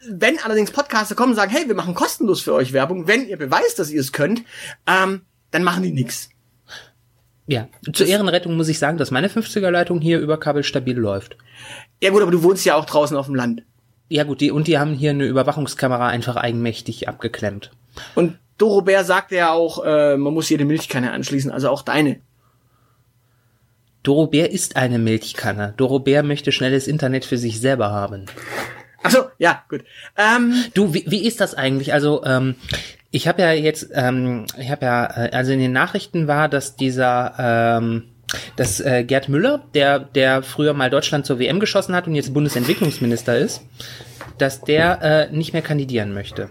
Wenn 0.10 0.40
allerdings 0.40 0.72
Podcaster 0.72 1.14
kommen 1.14 1.34
und 1.34 1.36
sagen, 1.36 1.52
hey, 1.52 1.68
wir 1.68 1.76
machen 1.76 1.94
kostenlos 1.94 2.42
für 2.42 2.56
euch 2.56 2.74
Werbung, 2.74 3.08
wenn 3.08 3.28
ihr 3.28 3.38
beweist, 3.38 3.78
dass 3.78 3.92
ihr 3.92 4.02
es 4.02 4.12
könnt, 4.12 4.42
ähm, 4.88 5.22
dann 5.54 5.64
machen 5.64 5.84
die 5.84 5.92
nix. 5.92 6.30
Ja, 7.46 7.68
zur 7.92 8.08
Ehrenrettung 8.08 8.56
muss 8.56 8.70
ich 8.70 8.80
sagen, 8.80 8.98
dass 8.98 9.12
meine 9.12 9.28
50er-Leitung 9.28 10.00
hier 10.00 10.20
über 10.20 10.40
Kabel 10.40 10.64
stabil 10.64 10.98
läuft. 10.98 11.38
Ja 12.02 12.10
gut, 12.10 12.22
aber 12.22 12.32
du 12.32 12.42
wohnst 12.44 12.66
ja 12.66 12.76
auch 12.76 12.86
draußen 12.86 13.18
auf 13.18 13.26
dem 13.26 13.36
Land. 13.36 13.64
Ja 14.10 14.24
gut, 14.24 14.42
die, 14.42 14.52
und 14.52 14.68
die 14.68 14.80
haben 14.80 14.94
hier 14.94 15.12
eine 15.12 15.26
Überwachungskamera 15.26 16.08
einfach 16.08 16.36
eigenmächtig 16.36 17.10
abgeklemmt. 17.10 17.72
Und 18.16 18.38
Dorobert 18.58 19.06
sagte 19.06 19.36
ja 19.36 19.52
auch, 19.52 19.84
äh, 19.84 20.18
man 20.18 20.34
muss 20.34 20.50
jede 20.50 20.66
Milchkanne 20.66 21.12
anschließen, 21.12 21.52
also 21.52 21.70
auch 21.70 21.82
deine. 21.82 22.20
Dorobert 24.04 24.52
ist 24.52 24.76
eine 24.76 25.00
Milchkanne. 25.00 25.74
Dorobert 25.78 26.26
möchte 26.26 26.52
schnelles 26.52 26.88
Internet 26.88 27.26
für 27.26 27.38
sich 27.38 27.60
selber 27.60 27.92
haben. 27.92 28.26
Ach 29.02 29.12
so, 29.12 29.26
ja, 29.38 29.64
gut. 29.70 29.84
Ähm, 30.18 30.54
du, 30.74 30.94
wie, 30.94 31.06
wie 31.08 31.26
ist 31.26 31.42
das 31.42 31.56
eigentlich? 31.56 31.94
Also, 31.94 32.24
ähm, 32.24 32.56
ich 33.14 33.28
habe 33.28 33.44
ja 33.44 33.52
jetzt, 33.52 33.90
ähm, 33.94 34.48
ich 34.58 34.72
habe 34.72 34.86
ja, 34.86 35.06
äh, 35.06 35.30
also 35.32 35.52
in 35.52 35.60
den 35.60 35.72
Nachrichten 35.72 36.28
war, 36.28 36.50
dass 36.50 36.76
dieser, 36.76 37.36
ähm, 37.38 38.06
dass 38.56 38.80
äh, 38.80 39.04
Gerd 39.04 39.30
Müller, 39.30 39.64
der, 39.76 40.00
der 40.00 40.42
früher 40.42 40.74
mal 40.74 40.90
Deutschland 40.90 41.28
zur 41.28 41.38
WM 41.38 41.60
geschossen 41.60 41.96
hat 41.96 42.08
und 42.08 42.16
jetzt 42.16 42.34
Bundesentwicklungsminister 42.34 43.38
ist, 43.38 43.62
dass 44.40 44.62
der 44.62 45.02
äh, 45.04 45.32
nicht 45.32 45.54
mehr 45.54 45.62
kandidieren 45.62 46.12
möchte. 46.14 46.50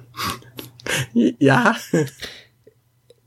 Ja. 1.12 1.75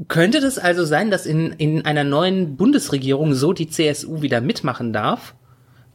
Könnte 0.08 0.40
das 0.40 0.58
also 0.58 0.86
sein, 0.86 1.12
dass 1.12 1.26
in, 1.26 1.52
in 1.54 1.86
einer 1.86 2.06
neuen 2.06 2.56
Bundesregierung 2.56 3.34
so 3.34 3.52
die 3.52 3.68
CSU 3.68 4.22
wieder 4.22 4.40
mitmachen 4.40 4.94
darf? 4.94 5.36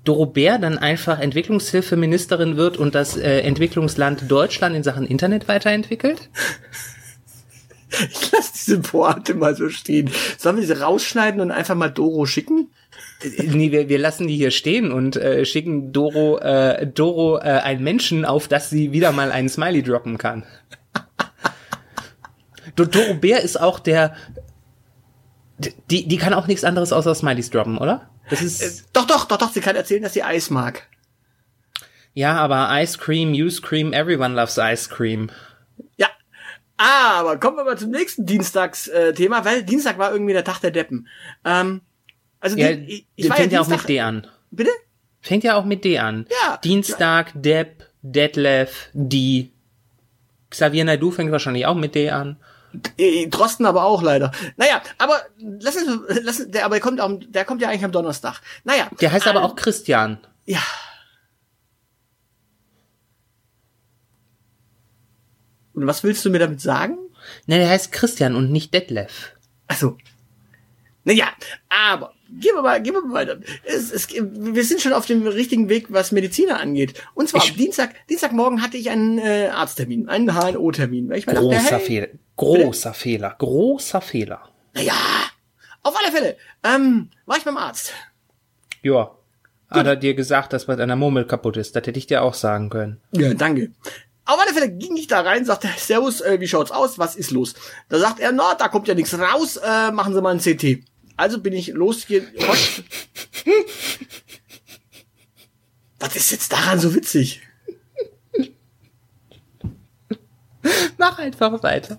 Dorobert 0.05 0.62
dann 0.62 0.76
einfach 0.76 1.18
Entwicklungshilfeministerin 1.18 2.59
wird 2.59 2.76
und 2.76 2.94
das 2.94 3.16
äh, 3.16 3.40
Entwicklungsland 3.40 4.31
Deutschland 4.31 4.76
in 4.76 4.83
Sachen 4.83 5.07
Internet 5.07 5.48
weiterentwickelt? 5.48 6.29
Ich 8.11 8.33
lasse 8.33 8.53
diese 8.55 8.79
Pointe 8.79 9.35
mal 9.35 9.55
so 9.57 9.68
stehen. 9.68 10.11
Sollen 10.38 10.57
wir 10.57 10.66
sie 10.66 10.81
rausschneiden 10.81 11.40
und 11.40 11.50
einfach 11.50 11.74
mal 11.74 11.90
Doro 11.90 12.26
schicken? 12.26 12.70
Nee, 13.42 13.72
wir, 13.72 13.88
wir 13.88 13.98
lassen 13.98 14.29
die 14.29 14.37
hier 14.37 14.50
stehen 14.50 14.92
und 14.92 15.16
äh, 15.16 15.44
schicken 15.44 15.92
Doro, 15.92 16.38
äh, 16.38 16.87
Doro 16.87 17.38
äh, 17.38 17.61
einen 17.62 17.83
Menschen 17.83 18.24
auf, 18.24 18.48
dass 18.48 18.70
sie 18.70 18.92
wieder 18.92 19.12
mal 19.12 19.33
einen 19.33 19.48
Smiley 19.48 19.83
droppen 19.83 20.18
kann. 20.18 20.44
Doro 22.76 23.14
Bär 23.14 23.42
ist 23.42 23.61
auch 23.61 23.79
der. 23.79 24.14
Die, 25.90 26.09
die 26.09 26.16
kann 26.16 26.33
auch 26.33 26.46
nichts 26.46 26.64
anderes 26.64 26.92
außer 26.92 27.14
Smileys 27.14 27.50
droppen, 27.50 27.76
oder? 27.76 28.09
Das 28.31 28.40
ist. 28.40 28.62
Äh, 28.62 28.85
doch, 28.92 29.07
doch, 29.07 29.26
doch, 29.26 29.37
doch, 29.37 29.53
sie 29.53 29.61
kann 29.61 29.76
erzählen, 29.76 30.03
dass 30.03 30.14
sie 30.14 30.22
Eis 30.22 30.48
mag. 30.48 30.88
Ja, 32.14 32.37
aber 32.37 32.68
Ice 32.81 32.98
Cream, 32.98 33.35
you 33.35 33.50
scream, 33.50 33.92
everyone 33.92 34.35
loves 34.35 34.59
Ice 34.59 34.88
Cream. 34.88 35.31
Ja, 35.96 36.09
aber 36.81 37.38
kommen 37.38 37.57
wir 37.57 37.64
mal 37.64 37.79
zum 37.79 37.90
nächsten 37.90 38.25
Dienstagsthema, 38.25 39.45
weil 39.45 39.62
Dienstag 39.64 39.99
war 39.99 40.12
irgendwie 40.12 40.33
der 40.33 40.45
Tag 40.45 40.61
der 40.61 40.71
Deppen. 40.71 41.09
Ähm, 41.45 41.83
also 42.40 42.57
ja, 42.57 42.73
die, 42.73 43.07
ich, 43.16 43.27
ich 43.27 43.27
fängt 43.27 43.53
ja, 43.53 43.61
ja 43.61 43.64
auch 43.64 43.69
mit 43.69 43.88
D 43.88 44.01
an. 44.01 44.27
Bitte? 44.51 44.71
Fängt 45.21 45.45
ja 45.45 45.57
auch 45.57 45.64
mit 45.64 45.85
D 45.85 45.99
an. 45.99 46.27
Ja. 46.31 46.57
Dienstag, 46.57 47.33
Depp, 47.35 47.87
Detlef, 48.03 48.88
die. 48.93 49.53
Xavier 50.49 50.85
Naidu 50.85 51.11
fängt 51.11 51.31
wahrscheinlich 51.31 51.66
auch 51.66 51.77
mit 51.77 51.95
D 51.95 52.11
an. 52.11 52.37
Drosten 53.29 53.66
aber 53.66 53.85
auch 53.85 54.03
leider. 54.03 54.33
Naja, 54.57 54.81
aber 54.99 55.21
lass 55.38 55.77
uns, 55.77 56.01
lass, 56.23 56.51
der, 56.51 56.64
aber 56.64 56.77
der 56.77 56.83
kommt 56.83 57.01
auch, 57.01 57.11
der 57.29 57.45
kommt 57.45 57.62
ja 57.62 57.69
eigentlich 57.69 57.85
am 57.85 57.93
Donnerstag. 57.93 58.40
Naja. 58.64 58.88
Der 59.01 59.12
heißt 59.12 59.27
ähm, 59.27 59.37
aber 59.37 59.45
auch 59.45 59.55
Christian. 59.55 60.19
Ja. 60.47 60.62
Und 65.74 65.87
was 65.87 66.02
willst 66.02 66.24
du 66.24 66.30
mir 66.30 66.38
damit 66.38 66.61
sagen? 66.61 66.98
Ne, 67.46 67.59
der 67.59 67.68
heißt 67.68 67.92
Christian 67.92 68.35
und 68.35 68.50
nicht 68.50 68.72
Detlef. 68.74 69.33
Ach 69.68 69.76
so. 69.76 69.96
Naja, 71.04 71.28
aber 71.68 72.12
gehen 72.28 72.54
wir 72.54 72.62
mal, 72.62 72.83
gehen 72.83 72.94
wir 72.94 73.02
mal 73.02 73.14
weiter. 73.14 73.40
Es, 73.64 73.90
es, 73.90 74.09
wir 74.11 74.64
sind 74.64 74.80
schon 74.80 74.92
auf 74.92 75.06
dem 75.06 75.26
richtigen 75.26 75.68
Weg, 75.68 75.87
was 75.88 76.12
Mediziner 76.12 76.61
angeht. 76.61 76.94
Und 77.14 77.28
zwar 77.28 77.42
ich, 77.42 77.56
Dienstag, 77.56 77.94
Dienstagmorgen 78.09 78.62
hatte 78.62 78.76
ich 78.76 78.90
einen 78.90 79.18
äh, 79.18 79.48
Arzttermin, 79.52 80.09
einen 80.09 80.35
HNO-Termin. 80.35 81.09
Großer 81.09 81.33
dachte, 81.33 81.76
hey, 81.76 81.80
Fehler, 81.80 82.09
großer 82.37 82.90
bitte? 82.90 83.00
Fehler, 83.00 83.35
großer 83.38 84.00
Fehler. 84.00 84.48
Naja, 84.74 84.92
auf 85.83 85.96
alle 85.98 86.12
Fälle 86.12 86.37
ähm, 86.62 87.11
war 87.26 87.38
ich 87.38 87.44
beim 87.44 87.56
Arzt. 87.56 87.92
Ja. 88.83 89.12
Hat 89.68 89.87
er 89.87 89.94
dir 89.94 90.14
gesagt, 90.14 90.52
dass 90.52 90.66
bei 90.66 90.74
deiner 90.74 90.96
Murmel 90.96 91.24
kaputt 91.24 91.56
ist? 91.56 91.76
Das 91.76 91.87
hätte 91.87 91.98
ich 91.98 92.09
dir 92.09 92.22
auch 92.22 92.35
sagen 92.35 92.70
können. 92.70 93.00
Ja, 93.12 93.35
danke. 93.35 93.70
Auf 94.31 94.38
alle 94.38 94.55
Fälle 94.55 94.71
ging 94.71 94.97
ich 94.97 95.09
da 95.09 95.23
rein, 95.23 95.45
sagte, 95.45 95.69
Servus, 95.77 96.21
äh, 96.21 96.38
wie 96.38 96.47
schaut's 96.47 96.71
aus? 96.71 97.01
Was 97.01 97.16
ist 97.16 97.33
los? 97.33 97.55
Da 97.88 97.99
sagt 97.99 98.21
er, 98.21 98.31
na, 98.31 98.55
da 98.55 98.69
kommt 98.69 98.87
ja 98.87 98.95
nichts 98.95 99.19
raus, 99.19 99.57
äh, 99.57 99.90
machen 99.90 100.14
Sie 100.14 100.23
mal 100.23 100.33
ein 100.33 100.38
CT. 100.38 100.85
Also 101.16 101.40
bin 101.40 101.53
ich 101.53 101.66
losgerutscht. 101.66 102.85
Was 105.99 106.14
ist 106.14 106.31
jetzt 106.31 106.53
daran 106.53 106.79
so 106.79 106.95
witzig? 106.95 107.43
Mach 110.97 111.19
einfach 111.19 111.61
weiter. 111.64 111.99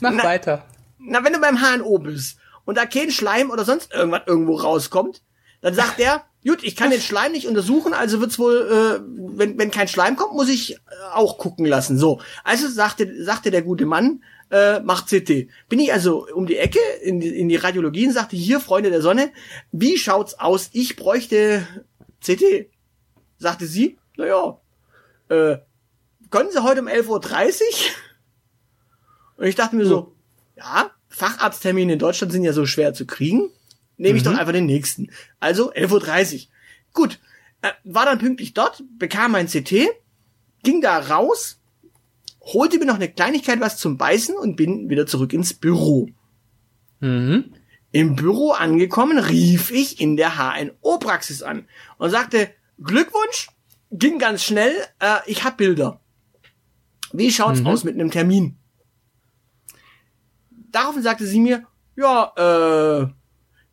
Mach 0.00 0.12
na, 0.12 0.24
weiter. 0.24 0.66
Na, 0.98 1.24
wenn 1.24 1.32
du 1.32 1.40
beim 1.40 1.58
HNO 1.58 1.98
bist 2.00 2.38
und 2.66 2.76
da 2.76 2.84
kein 2.84 3.10
Schleim 3.10 3.50
oder 3.50 3.64
sonst 3.64 3.94
irgendwas 3.94 4.24
irgendwo 4.26 4.56
rauskommt, 4.56 5.22
dann 5.62 5.72
sagt 5.72 6.00
er, 6.00 6.27
Gut, 6.46 6.62
ich 6.62 6.76
kann 6.76 6.90
den 6.90 7.00
Schleim 7.00 7.32
nicht 7.32 7.48
untersuchen, 7.48 7.92
also 7.92 8.20
wird's 8.20 8.38
wohl, 8.38 8.54
äh, 8.54 9.00
wenn, 9.36 9.58
wenn 9.58 9.70
kein 9.70 9.88
Schleim 9.88 10.16
kommt, 10.16 10.34
muss 10.34 10.48
ich 10.48 10.74
äh, 10.74 10.76
auch 11.12 11.36
gucken 11.36 11.66
lassen. 11.66 11.98
So, 11.98 12.20
also 12.44 12.68
sagte, 12.68 13.24
sagte 13.24 13.50
der 13.50 13.62
gute 13.62 13.86
Mann, 13.86 14.22
äh, 14.50 14.80
macht 14.80 15.08
CT. 15.08 15.48
Bin 15.68 15.80
ich 15.80 15.92
also 15.92 16.26
um 16.32 16.46
die 16.46 16.56
Ecke 16.56 16.78
in 17.02 17.20
die, 17.20 17.28
in 17.28 17.48
die 17.48 17.56
Radiologie 17.56 18.06
und 18.06 18.12
sagte, 18.12 18.36
hier, 18.36 18.60
Freunde 18.60 18.90
der 18.90 19.02
Sonne, 19.02 19.30
wie 19.72 19.98
schaut's 19.98 20.38
aus? 20.38 20.70
Ich 20.72 20.96
bräuchte 20.96 21.66
CT. 22.24 22.70
Sagte 23.38 23.66
sie, 23.66 23.98
naja, 24.16 24.58
äh, 25.28 25.58
können 26.30 26.50
Sie 26.50 26.62
heute 26.62 26.80
um 26.82 26.88
11.30 26.88 27.08
Uhr? 27.08 27.20
Und 29.36 29.46
ich 29.46 29.54
dachte 29.54 29.76
mir 29.76 29.86
so, 29.86 30.14
ja, 30.56 30.90
Facharzttermine 31.08 31.92
in 31.92 31.98
Deutschland 31.98 32.32
sind 32.32 32.42
ja 32.42 32.52
so 32.52 32.66
schwer 32.66 32.92
zu 32.92 33.06
kriegen. 33.06 33.50
Nehme 33.98 34.16
ich 34.16 34.24
Mhm. 34.24 34.30
doch 34.30 34.38
einfach 34.38 34.52
den 34.52 34.66
nächsten. 34.66 35.10
Also 35.40 35.72
11.30 35.72 36.46
Uhr. 36.46 36.52
Gut. 36.94 37.20
Äh, 37.60 37.72
war 37.84 38.04
dann 38.06 38.18
pünktlich 38.18 38.54
dort, 38.54 38.82
bekam 38.98 39.32
mein 39.32 39.48
CT, 39.48 39.88
ging 40.62 40.80
da 40.80 40.98
raus, 40.98 41.60
holte 42.40 42.78
mir 42.78 42.84
noch 42.86 42.94
eine 42.94 43.10
Kleinigkeit 43.10 43.60
was 43.60 43.76
zum 43.78 43.98
Beißen 43.98 44.36
und 44.36 44.54
bin 44.56 44.88
wieder 44.88 45.06
zurück 45.06 45.32
ins 45.32 45.54
Büro. 45.54 46.08
Mhm. 47.00 47.52
Im 47.90 48.14
Büro 48.16 48.52
angekommen, 48.52 49.18
rief 49.18 49.70
ich 49.72 50.00
in 50.00 50.16
der 50.16 50.36
HNO-Praxis 50.38 51.42
an 51.42 51.66
und 51.98 52.10
sagte, 52.10 52.48
Glückwunsch, 52.80 53.48
ging 53.90 54.18
ganz 54.20 54.44
schnell, 54.44 54.72
äh, 55.00 55.16
ich 55.26 55.42
hab 55.42 55.56
Bilder. 55.56 56.00
Wie 57.12 57.32
schaut's 57.32 57.64
aus 57.64 57.82
mit 57.84 57.94
einem 57.94 58.10
Termin? 58.10 58.56
Daraufhin 60.70 61.02
sagte 61.02 61.26
sie 61.26 61.40
mir, 61.40 61.66
ja, 61.96 62.32
äh, 62.36 63.08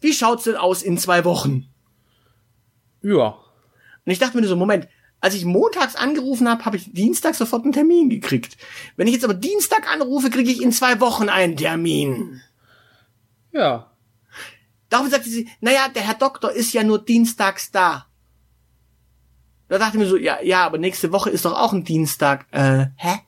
wie 0.02 0.14
schaut's 0.14 0.44
denn 0.44 0.56
aus 0.56 0.82
in 0.82 0.98
zwei 0.98 1.26
Wochen? 1.26 1.68
Ja. 3.02 3.38
Und 4.06 4.12
ich 4.12 4.20
dachte 4.20 4.40
mir 4.40 4.48
so, 4.48 4.56
Moment, 4.56 4.88
als 5.20 5.34
ich 5.34 5.46
montags 5.46 5.96
angerufen 5.96 6.48
habe, 6.48 6.66
habe 6.66 6.78
ich 6.78 6.92
Dienstag 6.94 7.36
sofort 7.36 7.64
einen 7.64 7.74
Termin 7.74 8.10
gekriegt. 8.10 8.58
Wenn 8.96 9.08
ich 9.08 9.14
jetzt 9.14 9.24
aber 9.24 9.34
Dienstag 9.34 9.92
anrufe, 9.92 10.30
kriege 10.30 10.52
ich 10.52 10.62
in 10.62 10.72
zwei 10.72 11.00
Wochen 11.00 11.30
einen 11.30 11.58
Termin. 11.58 12.42
Ja. 13.52 13.92
Daraufhin 14.90 15.12
sagte 15.12 15.30
sie, 15.30 15.50
naja, 15.62 15.88
der 15.90 16.04
Herr 16.04 16.14
Doktor 16.14 16.52
ist 16.52 16.74
ja 16.74 16.84
nur 16.84 17.04
dienstags 17.04 17.72
da. 17.72 18.06
Da 19.68 19.80
dachte 19.80 19.98
ich 19.98 20.04
mir 20.04 20.08
so, 20.08 20.18
ja, 20.18 20.42
ja, 20.44 20.64
aber 20.66 20.78
nächste 20.78 21.12
Woche 21.12 21.32
ist 21.32 21.46
doch 21.46 21.60
auch 21.60 21.74
ein 21.74 21.84
Dienstag. 21.84 22.46
Äh, 22.52 22.88
hä? 22.98 23.20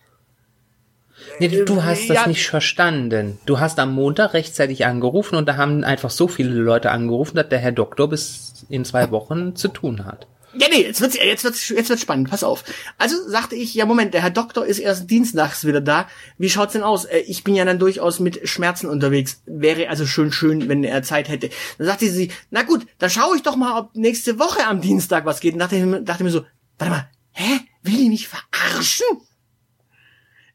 Nee, 1.39 1.47
du, 1.49 1.65
du 1.65 1.83
hast 1.83 2.09
das 2.09 2.15
ja. 2.17 2.27
nicht 2.27 2.47
verstanden. 2.47 3.37
Du 3.45 3.59
hast 3.59 3.79
am 3.79 3.93
Montag 3.93 4.33
rechtzeitig 4.33 4.85
angerufen 4.85 5.35
und 5.35 5.47
da 5.47 5.57
haben 5.57 5.83
einfach 5.83 6.09
so 6.09 6.27
viele 6.27 6.49
Leute 6.53 6.89
angerufen, 6.91 7.35
dass 7.35 7.49
der 7.49 7.59
Herr 7.59 7.71
Doktor 7.71 8.09
bis 8.09 8.65
in 8.69 8.85
zwei 8.85 9.11
Wochen 9.11 9.55
zu 9.55 9.67
tun 9.67 10.05
hat. 10.05 10.27
Ja, 10.59 10.67
nee, 10.71 10.81
jetzt 10.81 11.01
wird's, 11.01 11.15
jetzt 11.15 11.43
wird's, 11.43 11.69
jetzt 11.69 11.89
wird's 11.89 12.01
spannend, 12.01 12.29
pass 12.31 12.43
auf. 12.43 12.63
Also 12.97 13.15
sagte 13.29 13.55
ich, 13.55 13.75
ja, 13.75 13.85
Moment, 13.85 14.15
der 14.15 14.23
Herr 14.23 14.31
Doktor 14.31 14.65
ist 14.65 14.79
erst 14.79 15.11
dienstags 15.11 15.65
wieder 15.65 15.81
da. 15.81 16.07
Wie 16.39 16.49
schaut's 16.49 16.73
denn 16.73 16.81
aus? 16.81 17.05
Äh, 17.05 17.19
Ich 17.27 17.43
bin 17.43 17.53
ja 17.53 17.63
dann 17.65 17.77
durchaus 17.77 18.19
mit 18.19 18.47
Schmerzen 18.49 18.87
unterwegs. 18.87 19.41
Wäre 19.45 19.89
also 19.89 20.07
schön 20.07 20.31
schön, 20.31 20.67
wenn 20.67 20.83
er 20.83 21.03
Zeit 21.03 21.29
hätte. 21.29 21.49
Dann 21.77 21.85
sagte 21.85 22.09
sie, 22.09 22.31
na 22.49 22.63
gut, 22.63 22.87
dann 22.97 23.11
schaue 23.11 23.35
ich 23.35 23.43
doch 23.43 23.55
mal, 23.55 23.77
ob 23.79 23.95
nächste 23.95 24.39
Woche 24.39 24.65
am 24.65 24.81
Dienstag 24.81 25.25
was 25.25 25.41
geht. 25.41 25.53
Und 25.53 25.59
dachte, 25.59 25.75
ich 25.75 25.83
mir- 25.83 26.01
dachte 26.01 26.23
mir 26.23 26.31
so, 26.31 26.43
warte 26.79 26.91
mal, 26.91 27.09
hä? 27.33 27.59
Will 27.83 27.97
die 27.97 28.09
mich 28.09 28.27
verarschen? 28.27 29.05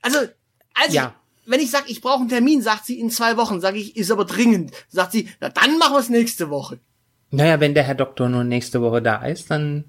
Also, 0.00 0.18
also, 0.82 0.94
Ja. 0.96 1.14
wenn 1.46 1.60
ich 1.60 1.70
sag, 1.70 1.88
ich 1.90 2.00
brauche 2.00 2.20
einen 2.20 2.28
Termin, 2.28 2.62
sagt 2.62 2.86
sie 2.86 2.98
in 3.00 3.10
zwei 3.10 3.36
Wochen. 3.36 3.60
Sage 3.60 3.78
ich, 3.78 3.96
ist 3.96 4.10
aber 4.10 4.24
dringend. 4.24 4.72
Sagt 4.88 5.12
sie, 5.12 5.28
na 5.40 5.48
dann 5.48 5.78
machen 5.78 5.94
wir's 5.94 6.08
nächste 6.08 6.50
Woche. 6.50 6.78
Naja, 7.30 7.60
wenn 7.60 7.74
der 7.74 7.84
Herr 7.84 7.94
Doktor 7.94 8.28
nur 8.28 8.44
nächste 8.44 8.82
Woche 8.82 9.00
da 9.00 9.24
ist, 9.24 9.50
dann 9.50 9.84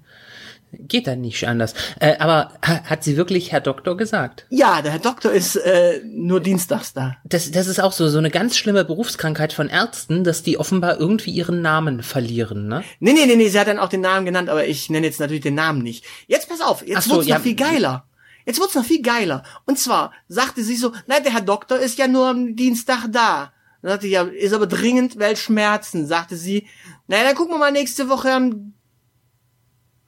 geht 0.76 1.06
das 1.06 1.16
nicht 1.16 1.46
anders. 1.46 1.72
Äh, 2.00 2.16
aber 2.18 2.52
ha- 2.66 2.82
hat 2.84 3.04
sie 3.04 3.16
wirklich 3.16 3.52
Herr 3.52 3.60
Doktor 3.60 3.96
gesagt? 3.96 4.46
Ja, 4.50 4.82
der 4.82 4.90
Herr 4.92 4.98
Doktor 4.98 5.30
ist 5.30 5.54
äh, 5.56 6.00
nur 6.04 6.40
dienstags 6.40 6.92
da. 6.94 7.16
Das, 7.24 7.50
das 7.52 7.68
ist 7.68 7.80
auch 7.80 7.92
so, 7.92 8.08
so 8.08 8.18
eine 8.18 8.30
ganz 8.30 8.56
schlimme 8.56 8.84
Berufskrankheit 8.84 9.52
von 9.52 9.68
Ärzten, 9.68 10.24
dass 10.24 10.42
die 10.42 10.58
offenbar 10.58 10.98
irgendwie 10.98 11.30
ihren 11.30 11.62
Namen 11.62 12.02
verlieren, 12.02 12.66
ne? 12.66 12.82
Nee, 12.98 13.12
nee, 13.12 13.26
nee, 13.26 13.36
nee, 13.36 13.48
sie 13.48 13.60
hat 13.60 13.68
dann 13.68 13.78
auch 13.78 13.88
den 13.90 14.00
Namen 14.00 14.26
genannt, 14.26 14.48
aber 14.48 14.66
ich 14.66 14.90
nenne 14.90 15.06
jetzt 15.06 15.20
natürlich 15.20 15.42
den 15.44 15.54
Namen 15.54 15.82
nicht. 15.82 16.04
Jetzt 16.26 16.48
pass 16.48 16.60
auf, 16.60 16.84
jetzt 16.84 17.04
so, 17.04 17.16
wird's 17.16 17.28
ja. 17.28 17.36
noch 17.36 17.42
viel 17.44 17.54
geiler. 17.56 18.06
Jetzt 18.46 18.60
wird's 18.60 18.74
noch 18.74 18.84
viel 18.84 19.02
geiler. 19.02 19.42
Und 19.64 19.78
zwar 19.78 20.12
sagte 20.28 20.62
sie 20.62 20.76
so, 20.76 20.92
nein, 21.06 21.22
der 21.22 21.32
Herr 21.32 21.40
Doktor 21.40 21.78
ist 21.78 21.98
ja 21.98 22.08
nur 22.08 22.28
am 22.28 22.56
Dienstag 22.56 23.06
da. 23.10 23.52
Dann 23.82 23.92
sagte 23.92 24.06
ja, 24.06 24.22
ist 24.22 24.52
aber 24.52 24.66
dringend, 24.66 25.18
weil 25.18 25.36
Schmerzen, 25.36 26.06
sagte 26.06 26.36
sie. 26.36 26.66
Naja, 27.06 27.24
dann 27.24 27.34
gucken 27.34 27.54
wir 27.54 27.58
mal 27.58 27.72
nächste 27.72 28.08
Woche 28.08 28.32
am 28.32 28.74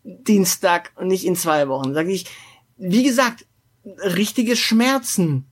Dienstag 0.02 0.92
und 0.96 1.08
nicht 1.08 1.24
in 1.24 1.36
zwei 1.36 1.68
Wochen. 1.68 1.94
Sag 1.94 2.06
ich, 2.06 2.26
wie 2.76 3.02
gesagt, 3.02 3.46
richtige 3.84 4.56
Schmerzen. 4.56 5.50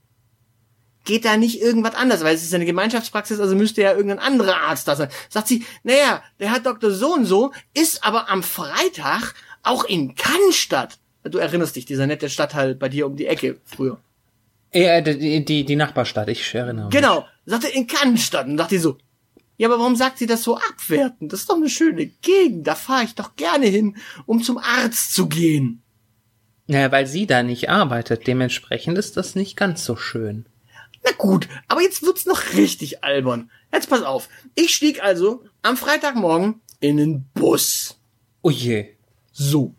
Geht 1.03 1.25
da 1.25 1.37
nicht 1.37 1.61
irgendwas 1.61 1.93
anders, 1.93 2.23
weil 2.23 2.33
es 2.33 2.43
ist 2.43 2.53
eine 2.53 2.65
Gemeinschaftspraxis, 2.65 3.39
also 3.39 3.55
müsste 3.55 3.83
ja 3.83 3.93
irgendein 3.93 4.19
anderer 4.19 4.61
Arzt 4.61 4.87
da 4.87 4.95
sein. 4.95 5.09
Sagt 5.29 5.47
sie, 5.47 5.63
naja, 5.83 6.23
der 6.39 6.51
Herr 6.51 6.59
Doktor 6.59 6.91
so 6.91 7.13
und 7.13 7.25
so 7.25 7.51
ist 7.75 8.03
aber 8.03 8.29
am 8.29 8.41
Freitag 8.41 9.35
auch 9.61 9.83
in 9.83 10.15
Cannstatt. 10.15 10.97
Du 11.29 11.39
erinnerst 11.39 11.75
dich, 11.75 11.85
dieser 11.85 12.07
nette 12.07 12.29
Stadtteil 12.29 12.75
bei 12.75 12.87
dir 12.87 13.07
um 13.07 13.15
die 13.15 13.25
Ecke 13.25 13.59
früher. 13.65 13.99
Äh, 14.71 15.01
die, 15.01 15.43
die, 15.43 15.65
die 15.65 15.75
Nachbarstadt, 15.75 16.29
ich 16.29 16.53
erinnere 16.53 16.85
mich. 16.85 16.93
Genau, 16.93 17.25
sagte 17.45 17.67
in 17.69 17.87
Cannstatt 17.87 18.45
und 18.45 18.57
dachte 18.57 18.79
so, 18.79 18.97
ja, 19.57 19.69
aber 19.69 19.79
warum 19.79 19.95
sagt 19.95 20.17
sie 20.17 20.27
das 20.27 20.43
so 20.43 20.57
abwertend? 20.57 21.31
Das 21.31 21.41
ist 21.41 21.49
doch 21.49 21.55
eine 21.55 21.69
schöne 21.69 22.07
Gegend, 22.07 22.67
da 22.67 22.75
fahre 22.75 23.05
ich 23.05 23.15
doch 23.15 23.35
gerne 23.37 23.67
hin, 23.67 23.95
um 24.25 24.43
zum 24.43 24.57
Arzt 24.57 25.13
zu 25.13 25.27
gehen. 25.27 25.81
Naja, 26.67 26.91
weil 26.91 27.07
sie 27.07 27.25
da 27.25 27.41
nicht 27.41 27.69
arbeitet, 27.69 28.27
dementsprechend 28.27 28.97
ist 28.97 29.17
das 29.17 29.35
nicht 29.35 29.55
ganz 29.55 29.85
so 29.85 29.95
schön. 29.95 30.45
Na 31.03 31.11
gut, 31.17 31.47
aber 31.67 31.81
jetzt 31.81 32.01
wird's 32.03 32.25
noch 32.25 32.53
richtig 32.53 33.03
albern. 33.03 33.49
Jetzt 33.71 33.89
pass 33.89 34.01
auf. 34.01 34.27
Ich 34.55 34.75
stieg 34.75 35.03
also 35.03 35.43
am 35.61 35.77
Freitagmorgen 35.77 36.61
in 36.79 36.97
den 36.97 37.25
Bus. 37.33 37.99
Oh 38.41 38.49
je. 38.49 38.95
So. 39.31 39.75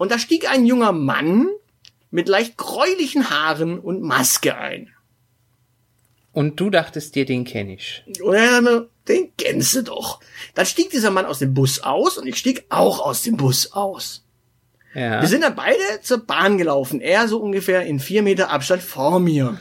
Und 0.00 0.10
da 0.10 0.18
stieg 0.18 0.50
ein 0.50 0.64
junger 0.64 0.92
Mann 0.92 1.50
mit 2.10 2.26
leicht 2.26 2.56
gräulichen 2.56 3.28
Haaren 3.28 3.78
und 3.78 4.00
Maske 4.00 4.56
ein. 4.56 4.88
Und 6.32 6.58
du 6.58 6.70
dachtest 6.70 7.16
dir, 7.16 7.26
den 7.26 7.44
kenne 7.44 7.74
ich. 7.74 8.02
Sagte, 8.18 8.88
den 9.08 9.32
kennst 9.36 9.76
du 9.76 9.82
doch. 9.82 10.20
Dann 10.54 10.64
stieg 10.64 10.88
dieser 10.88 11.10
Mann 11.10 11.26
aus 11.26 11.40
dem 11.40 11.52
Bus 11.52 11.80
aus 11.80 12.16
und 12.16 12.26
ich 12.26 12.38
stieg 12.38 12.64
auch 12.70 13.00
aus 13.00 13.20
dem 13.20 13.36
Bus 13.36 13.72
aus. 13.72 14.24
Ja. 14.94 15.20
Wir 15.20 15.28
sind 15.28 15.42
dann 15.42 15.54
beide 15.54 16.00
zur 16.00 16.24
Bahn 16.24 16.56
gelaufen. 16.56 17.02
Er 17.02 17.28
so 17.28 17.38
ungefähr 17.38 17.82
in 17.82 18.00
vier 18.00 18.22
Meter 18.22 18.48
Abstand 18.48 18.80
vor 18.80 19.20
mir. 19.20 19.60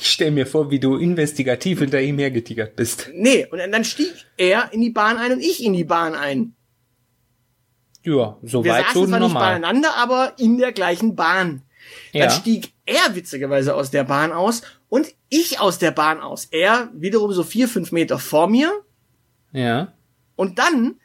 Ich 0.00 0.10
stell 0.10 0.30
mir 0.30 0.46
vor, 0.46 0.70
wie 0.70 0.80
du 0.80 0.96
investigativ 0.96 1.80
hinter 1.80 2.00
ihm 2.00 2.18
hergetigert 2.18 2.74
bist. 2.74 3.10
Nee, 3.12 3.46
und 3.50 3.58
dann 3.58 3.84
stieg 3.84 4.14
er 4.38 4.72
in 4.72 4.80
die 4.80 4.88
Bahn 4.88 5.18
ein 5.18 5.32
und 5.32 5.40
ich 5.40 5.62
in 5.62 5.74
die 5.74 5.84
Bahn 5.84 6.14
ein. 6.14 6.54
Ja, 8.04 8.36
Wir 8.40 8.48
soweit 8.50 8.86
saßen 8.86 8.94
so 8.94 9.06
zwar 9.06 9.20
nicht 9.20 9.28
normal. 9.28 9.52
beieinander, 9.52 9.94
aber 9.96 10.34
in 10.38 10.58
der 10.58 10.72
gleichen 10.72 11.14
Bahn. 11.14 11.62
Dann 12.12 12.22
Ja. 12.22 12.30
stieg 12.30 12.72
er 12.86 13.14
witzigerweise 13.14 13.74
aus 13.74 13.90
der 13.90 14.04
Bahn 14.04 14.32
aus 14.32 14.62
und 14.88 15.14
ich 15.28 15.60
aus 15.60 15.78
der 15.78 15.90
Bahn 15.90 16.20
aus. 16.20 16.46
Er 16.50 16.88
wiederum 16.94 17.32
so 17.32 17.42
vier, 17.44 17.68
fünf 17.68 17.92
Meter 17.92 18.18
vor 18.18 18.48
mir. 18.48 18.70
Ja. 19.52 19.92
Und 20.36 20.58
dann 20.58 20.96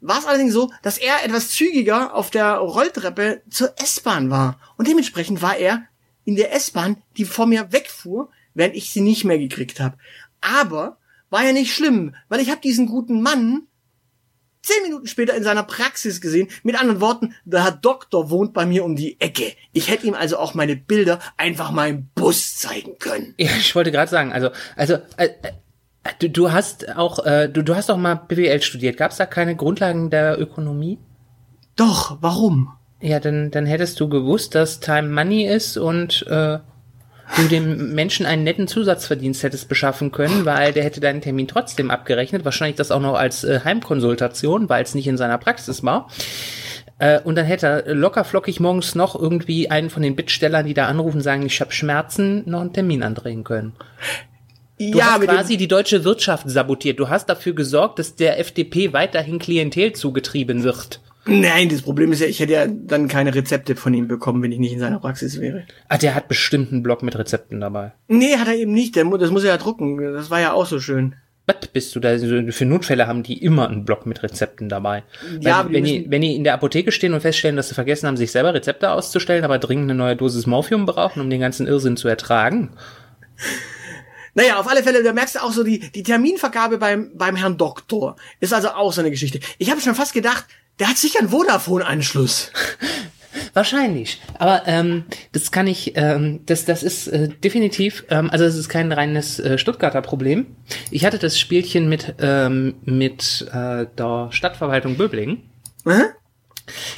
war 0.00 0.18
es 0.18 0.26
allerdings 0.26 0.52
so, 0.52 0.70
dass 0.82 0.98
er 0.98 1.24
etwas 1.24 1.50
zügiger 1.50 2.14
auf 2.14 2.30
der 2.30 2.56
Rolltreppe 2.56 3.42
zur 3.50 3.72
S-Bahn 3.80 4.30
war. 4.30 4.58
Und 4.76 4.88
dementsprechend 4.88 5.42
war 5.42 5.56
er 5.56 5.82
in 6.24 6.36
der 6.36 6.52
S-Bahn, 6.54 7.02
die 7.16 7.24
vor 7.24 7.46
mir 7.46 7.72
wegfuhr, 7.72 8.30
während 8.54 8.74
ich 8.76 8.90
sie 8.90 9.00
nicht 9.00 9.24
mehr 9.24 9.38
gekriegt 9.38 9.80
habe. 9.80 9.96
Aber 10.40 10.98
war 11.30 11.44
ja 11.44 11.52
nicht 11.52 11.74
schlimm, 11.74 12.14
weil 12.28 12.40
ich 12.40 12.50
habe 12.50 12.60
diesen 12.60 12.86
guten 12.86 13.20
Mann 13.22 13.62
zehn 14.66 14.82
Minuten 14.82 15.06
später 15.06 15.34
in 15.34 15.44
seiner 15.44 15.62
Praxis 15.62 16.20
gesehen. 16.20 16.48
Mit 16.62 16.78
anderen 16.78 17.00
Worten, 17.00 17.34
der 17.44 17.64
Herr 17.64 17.72
Doktor 17.72 18.30
wohnt 18.30 18.52
bei 18.52 18.66
mir 18.66 18.84
um 18.84 18.96
die 18.96 19.20
Ecke. 19.20 19.52
Ich 19.72 19.90
hätte 19.90 20.06
ihm 20.06 20.14
also 20.14 20.38
auch 20.38 20.54
meine 20.54 20.76
Bilder 20.76 21.20
einfach 21.36 21.70
mal 21.70 21.88
im 21.88 22.08
Bus 22.14 22.58
zeigen 22.58 22.98
können. 22.98 23.34
Ja, 23.38 23.50
ich 23.58 23.74
wollte 23.74 23.92
gerade 23.92 24.10
sagen, 24.10 24.32
also, 24.32 24.50
also, 24.76 24.94
äh, 25.16 25.28
äh, 26.02 26.12
du, 26.18 26.30
du 26.30 26.52
hast 26.52 26.96
auch, 26.96 27.24
äh, 27.24 27.48
du, 27.48 27.62
du 27.62 27.76
hast 27.76 27.90
auch 27.90 27.96
mal 27.96 28.14
BWL 28.16 28.62
studiert. 28.62 28.96
Gab 28.96 29.12
es 29.12 29.18
da 29.18 29.26
keine 29.26 29.56
Grundlagen 29.56 30.10
der 30.10 30.40
Ökonomie? 30.40 30.98
Doch, 31.76 32.18
warum? 32.20 32.72
Ja, 33.00 33.20
dann, 33.20 33.50
dann 33.50 33.66
hättest 33.66 34.00
du 34.00 34.08
gewusst, 34.08 34.54
dass 34.54 34.80
Time 34.80 35.08
Money 35.08 35.46
ist 35.46 35.76
und 35.76 36.26
äh, 36.28 36.58
du 37.36 37.48
dem 37.48 37.94
Menschen 37.94 38.24
einen 38.26 38.44
netten 38.44 38.68
Zusatzverdienst 38.68 39.42
hättest 39.42 39.68
beschaffen 39.68 40.12
können, 40.12 40.44
weil 40.44 40.72
der 40.72 40.84
hätte 40.84 41.00
deinen 41.00 41.20
Termin 41.20 41.48
trotzdem 41.48 41.90
abgerechnet. 41.90 42.44
Wahrscheinlich 42.44 42.76
das 42.76 42.90
auch 42.90 43.00
noch 43.00 43.14
als 43.14 43.44
äh, 43.44 43.60
Heimkonsultation, 43.64 44.68
weil 44.68 44.82
es 44.84 44.94
nicht 44.94 45.06
in 45.08 45.16
seiner 45.16 45.38
Praxis 45.38 45.82
war. 45.82 46.08
Äh, 46.98 47.20
und 47.20 47.34
dann 47.36 47.44
hätte 47.46 47.66
er 47.86 47.94
locker 47.94 48.24
flockig 48.24 48.60
morgens 48.60 48.94
noch 48.94 49.20
irgendwie 49.20 49.70
einen 49.70 49.90
von 49.90 50.02
den 50.02 50.16
Bittstellern, 50.16 50.66
die 50.66 50.74
da 50.74 50.86
anrufen, 50.86 51.20
sagen, 51.20 51.44
ich 51.44 51.60
habe 51.60 51.72
Schmerzen, 51.72 52.42
noch 52.48 52.60
einen 52.60 52.72
Termin 52.72 53.02
andrehen 53.02 53.44
können. 53.44 53.72
Du 54.78 55.00
hast 55.02 55.20
mit 55.20 55.28
dem- 55.28 55.34
quasi 55.36 55.56
die 55.56 55.68
deutsche 55.68 56.04
Wirtschaft 56.04 56.48
sabotiert. 56.48 56.98
Du 56.98 57.08
hast 57.08 57.26
dafür 57.28 57.54
gesorgt, 57.54 57.98
dass 57.98 58.14
der 58.14 58.38
FDP 58.38 58.92
weiterhin 58.92 59.38
Klientel 59.38 59.92
zugetrieben 59.94 60.62
wird. 60.64 61.00
Nein, 61.26 61.68
das 61.68 61.82
Problem 61.82 62.12
ist 62.12 62.20
ja, 62.20 62.26
ich 62.26 62.40
hätte 62.40 62.52
ja 62.52 62.66
dann 62.66 63.08
keine 63.08 63.34
Rezepte 63.34 63.74
von 63.74 63.92
ihm 63.92 64.08
bekommen, 64.08 64.42
wenn 64.42 64.52
ich 64.52 64.58
nicht 64.58 64.72
in 64.72 64.78
seiner 64.78 65.00
Praxis 65.00 65.40
wäre. 65.40 65.64
Ah, 65.88 65.98
der 65.98 66.14
hat 66.14 66.28
bestimmt 66.28 66.72
einen 66.72 66.82
Blog 66.82 67.02
mit 67.02 67.18
Rezepten 67.18 67.60
dabei. 67.60 67.92
Nee, 68.08 68.36
hat 68.36 68.48
er 68.48 68.54
eben 68.54 68.72
nicht. 68.72 68.96
Der, 68.96 69.04
das 69.04 69.30
muss 69.30 69.44
er 69.44 69.50
ja 69.50 69.56
drucken. 69.56 69.98
Das 70.14 70.30
war 70.30 70.40
ja 70.40 70.52
auch 70.52 70.66
so 70.66 70.78
schön. 70.78 71.16
Was 71.46 71.66
bist 71.68 71.94
du 71.94 72.00
da? 72.00 72.16
Für 72.18 72.64
Notfälle 72.64 73.06
haben 73.06 73.22
die 73.22 73.42
immer 73.42 73.68
einen 73.68 73.84
Block 73.84 74.06
mit 74.06 74.22
Rezepten 74.22 74.68
dabei. 74.68 75.04
Ja, 75.40 75.64
Weil, 75.64 75.72
wenn, 75.74 75.84
die, 75.84 76.06
wenn 76.08 76.22
die 76.22 76.34
in 76.34 76.44
der 76.44 76.54
Apotheke 76.54 76.90
stehen 76.90 77.14
und 77.14 77.20
feststellen, 77.20 77.56
dass 77.56 77.68
sie 77.68 77.74
vergessen 77.74 78.06
haben, 78.06 78.16
sich 78.16 78.32
selber 78.32 78.54
Rezepte 78.54 78.90
auszustellen, 78.90 79.44
aber 79.44 79.58
dringend 79.58 79.90
eine 79.90 79.98
neue 79.98 80.16
Dosis 80.16 80.46
Morphium 80.46 80.86
brauchen, 80.86 81.20
um 81.20 81.30
den 81.30 81.40
ganzen 81.40 81.66
Irrsinn 81.66 81.96
zu 81.96 82.08
ertragen, 82.08 82.70
Naja, 84.34 84.58
auf 84.58 84.68
alle 84.68 84.82
Fälle, 84.82 85.02
da 85.02 85.14
merkst 85.14 85.36
du 85.36 85.42
auch 85.42 85.52
so 85.52 85.64
die, 85.64 85.78
die 85.78 86.02
Terminvergabe 86.02 86.76
beim, 86.76 87.10
beim 87.14 87.36
Herrn 87.36 87.56
Doktor. 87.56 88.16
Ist 88.38 88.52
also 88.52 88.68
auch 88.68 88.92
so 88.92 89.00
eine 89.00 89.10
Geschichte. 89.10 89.40
Ich 89.56 89.70
habe 89.70 89.80
schon 89.80 89.94
fast 89.94 90.12
gedacht, 90.12 90.44
der 90.78 90.88
hat 90.88 90.98
sicher 90.98 91.20
einen 91.20 91.28
Vodafone-Anschluss. 91.30 92.50
Wahrscheinlich. 93.54 94.20
Aber 94.38 94.62
ähm, 94.66 95.04
das 95.32 95.50
kann 95.50 95.66
ich, 95.66 95.92
ähm, 95.96 96.40
das, 96.46 96.64
das 96.64 96.82
ist 96.82 97.08
äh, 97.08 97.28
definitiv, 97.28 98.04
ähm, 98.10 98.30
also 98.30 98.44
es 98.44 98.54
ist 98.54 98.68
kein 98.68 98.92
reines 98.92 99.38
äh, 99.38 99.58
Stuttgarter 99.58 100.02
Problem. 100.02 100.56
Ich 100.90 101.04
hatte 101.04 101.18
das 101.18 101.38
Spielchen 101.38 101.88
mit, 101.88 102.14
ähm, 102.18 102.74
mit 102.84 103.46
äh, 103.52 103.86
der 103.96 104.28
Stadtverwaltung 104.30 104.96
Böblingen. 104.96 105.50
Hä? 105.84 106.02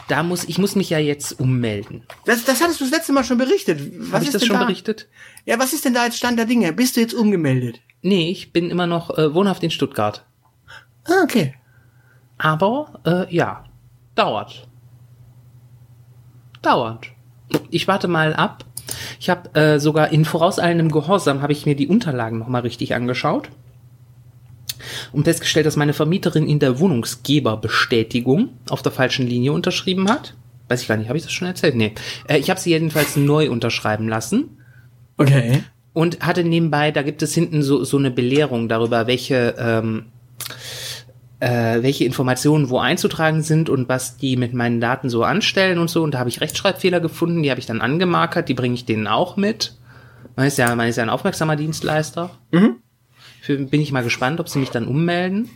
Da 0.09 0.22
muss, 0.22 0.45
ich 0.45 0.59
muss 0.59 0.76
mich 0.76 0.91
ja 0.91 0.99
jetzt 0.99 1.39
ummelden. 1.39 2.05
Das, 2.24 2.45
das 2.45 2.62
hattest 2.62 2.81
du 2.81 2.85
das 2.85 2.93
letzte 2.93 3.12
Mal 3.12 3.24
schon 3.24 3.39
berichtet. 3.39 3.81
Was 4.11 4.22
ich 4.22 4.29
ist 4.29 4.35
das 4.35 4.43
denn 4.43 4.49
schon 4.49 4.59
da? 4.59 4.64
berichtet? 4.64 5.09
Ja, 5.45 5.59
was 5.59 5.72
ist 5.72 5.85
denn 5.85 5.95
da 5.95 6.07
jetzt 6.07 6.16
Stand 6.16 6.39
der 6.39 6.47
Dinge? 6.47 6.72
Bist 6.72 6.97
du 6.97 7.01
jetzt 7.01 7.14
umgemeldet? 7.14 7.81
Nee, 8.01 8.31
ich 8.31 8.53
bin 8.53 8.70
immer 8.70 8.87
noch 8.87 9.16
äh, 9.18 9.35
wohnhaft 9.35 9.62
in 9.62 9.70
Stuttgart. 9.70 10.24
Ah, 11.05 11.22
okay. 11.22 11.55
Aber 12.39 13.01
äh, 13.05 13.35
ja, 13.35 13.64
dauert. 14.19 14.66
Dauert. 16.62 17.07
Ich 17.71 17.89
warte 17.89 18.09
mal 18.09 18.35
ab. 18.35 18.64
Ich 19.21 19.31
habe 19.31 19.55
äh, 19.55 19.79
sogar 19.79 20.11
in 20.11 20.25
vorauseilendem 20.25 20.91
Gehorsam 20.91 21.43
habe 21.43 21.53
ich 21.53 21.66
mir 21.66 21.77
die 21.77 21.89
Unterlagen 21.89 22.39
noch 22.39 22.49
mal 22.49 22.62
richtig 22.62 22.95
angeschaut 22.95 23.51
und 25.12 25.25
festgestellt, 25.25 25.66
dass 25.66 25.77
meine 25.77 25.93
Vermieterin 25.93 26.47
in 26.47 26.59
der 26.59 26.79
Wohnungsgeberbestätigung 26.79 28.51
auf 28.71 28.83
der 28.83 28.93
falschen 28.93 29.27
Linie 29.27 29.53
unterschrieben 29.53 30.11
hat. 30.11 30.35
Weiß 30.69 30.83
ich 30.83 30.89
gar 30.89 30.97
nicht, 30.97 31.09
habe 31.09 31.19
ich 31.19 31.25
das 31.25 31.33
schon 31.33 31.49
erzählt? 31.49 31.75
Nee. 31.77 31.95
Äh, 32.27 32.39
ich 32.39 32.51
habe 32.51 32.61
sie 32.61 32.71
jedenfalls 32.71 33.16
neu 33.16 33.51
unterschreiben 33.51 34.09
lassen 34.09 34.59
Okay. 35.16 35.64
und 35.93 36.21
hatte 36.21 36.45
nebenbei, 36.45 36.91
da 36.91 37.03
gibt 37.03 37.23
es 37.23 37.35
hinten 37.35 37.62
so, 37.62 37.85
so 37.85 37.97
eine 37.99 38.11
Belehrung 38.11 38.69
darüber, 38.69 39.07
welche, 39.07 39.55
ähm, 39.59 40.07
äh, 41.41 41.82
welche 41.82 42.05
Informationen 42.05 42.68
wo 42.68 42.78
einzutragen 42.78 43.43
sind 43.43 43.68
und 43.68 43.89
was 43.89 44.16
die 44.16 44.36
mit 44.36 44.55
meinen 44.55 44.80
Daten 44.80 45.09
so 45.09 45.22
anstellen 45.22 45.78
und 45.78 45.89
so. 45.89 46.03
Und 46.03 46.14
da 46.14 46.18
habe 46.18 46.28
ich 46.28 46.41
Rechtschreibfehler 46.41 47.01
gefunden, 47.01 47.43
die 47.43 47.51
habe 47.51 47.61
ich 47.61 47.66
dann 47.66 47.80
angemarkert, 47.80 48.49
die 48.49 48.55
bringe 48.55 48.74
ich 48.74 48.84
denen 48.84 49.07
auch 49.07 49.36
mit. 49.36 49.76
Man 50.36 50.47
ist 50.47 50.59
ja, 50.59 50.74
man 50.74 50.89
ist 50.89 50.97
ja 50.97 51.03
ein 51.03 51.11
aufmerksamer 51.11 51.57
Dienstleister. 51.57 52.30
Für, 53.41 53.57
bin 53.57 53.80
ich 53.80 53.93
mal 53.93 54.03
gespannt, 54.03 54.41
ob 54.41 54.49
sie 54.49 54.59
mich 54.59 54.70
dann 54.70 54.86
ummelden. 54.86 55.49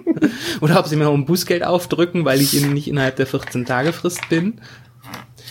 Oder 0.60 0.78
ob 0.78 0.86
sie 0.86 0.96
mir 0.96 1.10
um 1.10 1.26
Bußgeld 1.26 1.64
aufdrücken, 1.64 2.24
weil 2.24 2.40
ich 2.40 2.54
ihnen 2.54 2.72
nicht 2.72 2.88
innerhalb 2.88 3.16
der 3.16 3.26
14 3.26 3.64
Tage 3.64 3.92
Frist 3.92 4.28
bin. 4.28 4.60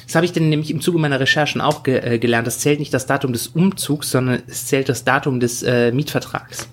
Das 0.05 0.15
habe 0.15 0.25
ich 0.25 0.31
dann 0.31 0.49
nämlich 0.49 0.71
im 0.71 0.81
Zuge 0.81 0.99
meiner 0.99 1.19
Recherchen 1.19 1.61
auch 1.61 1.83
ge 1.83 1.97
äh, 1.97 2.19
gelernt. 2.19 2.47
Das 2.47 2.59
zählt 2.59 2.79
nicht 2.79 2.93
das 2.93 3.05
Datum 3.05 3.33
des 3.33 3.47
Umzugs, 3.47 4.11
sondern 4.11 4.43
es 4.47 4.67
zählt 4.67 4.89
das 4.89 5.03
Datum 5.03 5.39
des 5.39 5.63
äh, 5.63 5.91
Mietvertrags. 5.91 6.67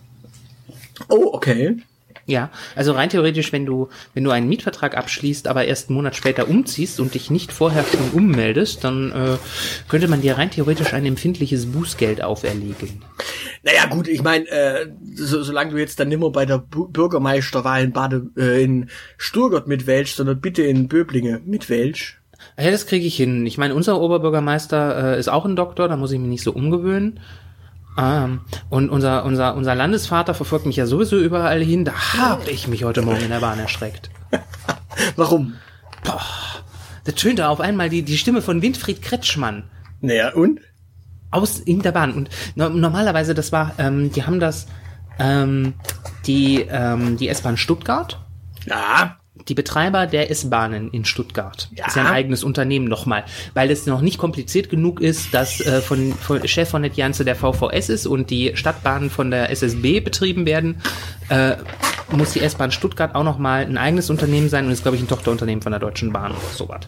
Oh, 1.09 1.31
okay. 1.33 1.77
Ja, 2.31 2.51
also 2.77 2.93
rein 2.93 3.09
theoretisch, 3.09 3.53
wenn 3.53 3.67
du, 3.67 3.89
wenn 4.15 4.23
du 4.23 4.31
einen 4.31 4.49
Mietvertrag 4.49 4.97
abschließt, 4.97 5.49
aber 5.49 5.65
erst 5.65 5.89
einen 5.89 5.97
Monat 5.97 6.15
später 6.15 6.49
umziehst 6.49 7.01
und 7.01 7.15
dich 7.15 7.29
nicht 7.29 7.51
vorher 7.51 7.83
schon 7.83 8.11
ummeldest, 8.13 8.85
dann 8.85 9.11
äh, 9.11 9.37
könnte 9.89 10.07
man 10.07 10.21
dir 10.21 10.39
rein 10.39 10.49
theoretisch 10.49 10.95
ein 10.95 11.05
empfindliches 11.07 11.73
Bußgeld 11.73 12.23
auferlegen. 12.23 13.03
Naja, 13.65 13.87
gut, 13.87 14.07
ich 14.07 14.23
meine, 14.23 14.47
äh, 14.47 14.93
so, 15.13 15.43
solange 15.43 15.73
du 15.73 15.79
jetzt 15.79 15.99
dann 15.99 16.07
nimmer 16.07 16.31
bei 16.31 16.47
der 16.47 16.59
Bu 16.59 16.87
Bürgermeisterwahl 16.87 17.83
in 17.83 17.93
Bade, 17.93 18.31
äh, 18.37 18.63
in 18.63 18.91
Sturgott 19.19 19.67
mitwählst, 19.67 20.15
sondern 20.15 20.41
bitte 20.41 20.63
in 20.63 20.87
Böblinge 20.87 21.41
mitwählst. 21.45 22.15
Ja, 22.57 22.71
das 22.71 22.87
kriege 22.87 23.07
ich 23.07 23.17
hin. 23.17 23.45
Ich 23.45 23.59
meine, 23.59 23.75
unser 23.75 24.01
Oberbürgermeister 24.01 25.17
äh, 25.17 25.19
ist 25.19 25.29
auch 25.29 25.47
ein 25.47 25.57
Doktor, 25.57 25.89
da 25.89 25.97
muss 25.97 26.13
ich 26.13 26.21
mich 26.21 26.29
nicht 26.29 26.45
so 26.45 26.53
umgewöhnen. 26.53 27.19
Ähm, 27.99 28.41
und 28.69 28.89
unser, 28.89 29.25
unser, 29.25 29.55
unser 29.55 29.75
Landesvater 29.75 30.35
verfolgt 30.35 30.67
mich 30.67 30.77
ja 30.77 30.87
sowieso 30.87 31.19
überall 31.19 31.63
hin. 31.63 31.85
Da 31.85 31.93
habe 32.17 32.51
ich 32.51 32.69
mich 32.69 32.85
heute 32.85 33.03
Morgen 33.03 33.21
in 33.23 33.31
der 33.31 33.41
Bahn 33.41 33.59
erschreckt. 33.59 34.11
Warum? 35.17 35.55
Da 36.03 37.13
tönte 37.13 37.49
auf 37.49 37.61
einmal 37.61 37.89
die, 37.89 38.03
die 38.03 38.17
Stimme 38.19 38.43
von 38.43 38.63
Winfried 38.63 39.03
Kretschmann 39.03 39.65
Naja, 40.01 40.33
und? 40.33 40.61
aus 41.31 41.59
in 41.61 41.83
der 41.83 41.93
Bahn. 41.93 42.13
Und 42.13 42.31
no, 42.55 42.69
normalerweise, 42.69 43.35
das 43.35 43.53
war, 43.53 43.73
ähm, 43.79 44.11
die 44.13 44.25
haben 44.25 44.41
das, 44.41 44.67
ähm, 45.19 45.75
die, 46.27 46.67
ähm, 46.69 47.17
die 47.17 47.29
S-Bahn 47.29 47.57
Stuttgart, 47.57 48.19
Ja. 48.67 49.17
Die 49.49 49.55
Betreiber 49.55 50.07
der 50.07 50.31
S-Bahnen 50.31 50.91
in 50.91 51.05
Stuttgart. 51.05 51.69
Ja. 51.75 51.87
Ist 51.87 51.97
ja 51.97 52.03
ein 52.03 52.13
eigenes 52.13 52.45
Unternehmen 52.45 52.87
nochmal, 52.87 53.25
weil 53.55 53.71
es 53.71 53.87
noch 53.87 54.01
nicht 54.01 54.19
kompliziert 54.19 54.71
genug 54.71 55.01
ist, 55.01 55.33
dass 55.35 55.61
äh, 55.61 55.81
von, 55.81 56.13
von 56.13 56.47
Chef 56.47 56.69
von 56.69 56.83
der 56.83 56.93
Janze 56.93 57.25
der 57.25 57.37
VVS 57.37 57.89
ist 57.89 58.07
und 58.07 58.31
die 58.31 58.53
Stadtbahnen 58.55 59.11
von 59.11 59.31
der 59.31 59.51
SSB 59.51 60.01
betrieben 60.01 60.47
werden, 60.47 60.81
äh, 61.29 61.57
muss 62.11 62.33
die 62.33 62.41
S-Bahn 62.41 62.73
Stuttgart 62.73 63.15
auch 63.15 63.25
nochmal 63.25 63.65
ein 63.65 63.79
eigenes 63.79 64.11
Unternehmen 64.11 64.49
sein 64.49 64.67
und 64.67 64.73
ist, 64.73 64.83
glaube 64.83 64.97
ich, 64.97 65.03
ein 65.03 65.09
Tochterunternehmen 65.09 65.63
von 65.63 65.73
der 65.73 65.81
Deutschen 65.81 66.13
Bahn 66.13 66.33
oder 66.33 66.41
sowas. 66.55 66.81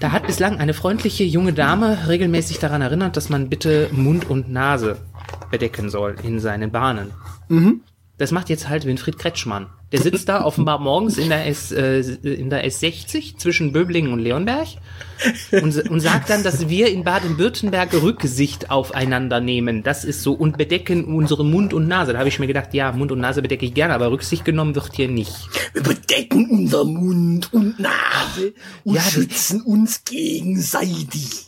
Da 0.00 0.12
hat 0.12 0.26
bislang 0.26 0.58
eine 0.58 0.74
freundliche 0.74 1.24
junge 1.24 1.52
Dame 1.52 2.08
regelmäßig 2.08 2.58
daran 2.58 2.82
erinnert, 2.82 3.16
dass 3.16 3.28
man 3.28 3.48
bitte 3.48 3.88
Mund 3.92 4.28
und 4.28 4.50
Nase 4.50 4.98
bedecken 5.50 5.88
soll 5.88 6.16
in 6.22 6.38
seinen 6.40 6.70
Bahnen. 6.70 7.12
Das 8.18 8.30
macht 8.30 8.48
jetzt 8.48 8.68
halt 8.68 8.84
Winfried 8.84 9.18
Kretschmann. 9.18 9.66
Der 9.92 10.00
sitzt 10.00 10.28
da 10.28 10.44
offenbar 10.44 10.80
morgens 10.80 11.16
in 11.16 11.28
der, 11.28 11.46
S, 11.46 11.70
äh, 11.70 12.00
in 12.22 12.50
der 12.50 12.66
S60 12.68 13.38
zwischen 13.38 13.72
Böblingen 13.72 14.12
und 14.12 14.18
Leonberg 14.18 14.66
und, 15.52 15.88
und 15.88 16.00
sagt 16.00 16.28
dann, 16.28 16.42
dass 16.42 16.68
wir 16.68 16.88
in 16.88 17.04
Baden-Württemberg 17.04 17.94
Rücksicht 17.94 18.70
aufeinander 18.70 19.40
nehmen. 19.40 19.84
Das 19.84 20.04
ist 20.04 20.22
so 20.22 20.32
und 20.32 20.58
bedecken 20.58 21.04
unsere 21.04 21.44
Mund 21.44 21.72
und 21.72 21.86
Nase. 21.86 22.12
Da 22.12 22.18
habe 22.18 22.28
ich 22.28 22.40
mir 22.40 22.48
gedacht, 22.48 22.74
ja, 22.74 22.90
Mund 22.90 23.12
und 23.12 23.20
Nase 23.20 23.42
bedecke 23.42 23.64
ich 23.64 23.74
gerne, 23.74 23.94
aber 23.94 24.10
Rücksicht 24.10 24.44
genommen 24.44 24.74
wird 24.74 24.94
hier 24.94 25.08
nicht. 25.08 25.36
Wir 25.72 25.82
bedecken 25.82 26.50
unser 26.50 26.84
Mund 26.84 27.52
und 27.52 27.78
Nase 27.78 28.54
und 28.82 28.94
Ja, 28.96 29.02
schützen 29.02 29.60
uns 29.60 30.02
gegenseitig. 30.02 31.46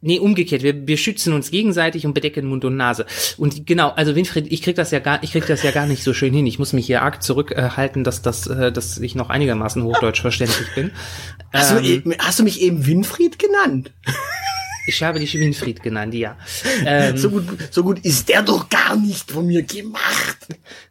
Nee, 0.00 0.18
umgekehrt. 0.18 0.62
Wir, 0.62 0.86
wir 0.86 0.96
schützen 0.98 1.32
uns 1.32 1.50
gegenseitig 1.50 2.06
und 2.06 2.12
bedecken 2.12 2.46
Mund 2.46 2.64
und 2.64 2.76
Nase. 2.76 3.06
Und 3.38 3.66
genau, 3.66 3.90
also 3.90 4.14
Winfried, 4.14 4.52
ich 4.52 4.62
krieg 4.62 4.76
das 4.76 4.90
ja 4.90 4.98
gar, 4.98 5.22
ich 5.22 5.32
krieg 5.32 5.46
das 5.46 5.62
ja 5.62 5.70
gar 5.70 5.86
nicht 5.86 6.02
so 6.02 6.12
schön 6.12 6.34
hin. 6.34 6.46
Ich 6.46 6.58
muss 6.58 6.72
mich 6.72 6.86
hier 6.86 7.02
arg 7.02 7.22
zurückhalten, 7.22 8.04
dass 8.04 8.20
das, 8.22 8.46
äh, 8.46 8.70
dass 8.70 8.98
ich 8.98 9.14
noch 9.14 9.30
einigermaßen 9.30 9.82
hochdeutsch 9.82 10.20
verständlich 10.20 10.68
bin. 10.74 10.90
Hast, 11.52 11.72
Ähm, 11.72 11.78
du, 11.78 11.88
eben, 11.88 12.14
hast 12.18 12.38
du 12.38 12.42
mich 12.44 12.60
eben 12.60 12.86
Winfried 12.86 13.38
genannt? 13.38 13.92
Ich 14.86 15.02
habe 15.02 15.18
dich 15.18 15.38
Winfried 15.38 15.82
genannt, 15.82 16.14
ja. 16.14 16.36
Ähm, 16.86 17.16
So 17.16 17.30
gut, 17.30 17.44
so 17.70 17.82
gut 17.82 17.98
ist 18.00 18.28
der 18.28 18.42
doch 18.42 18.68
gar 18.68 18.96
nicht 18.96 19.30
von 19.30 19.46
mir 19.46 19.62
gemacht. 19.62 20.38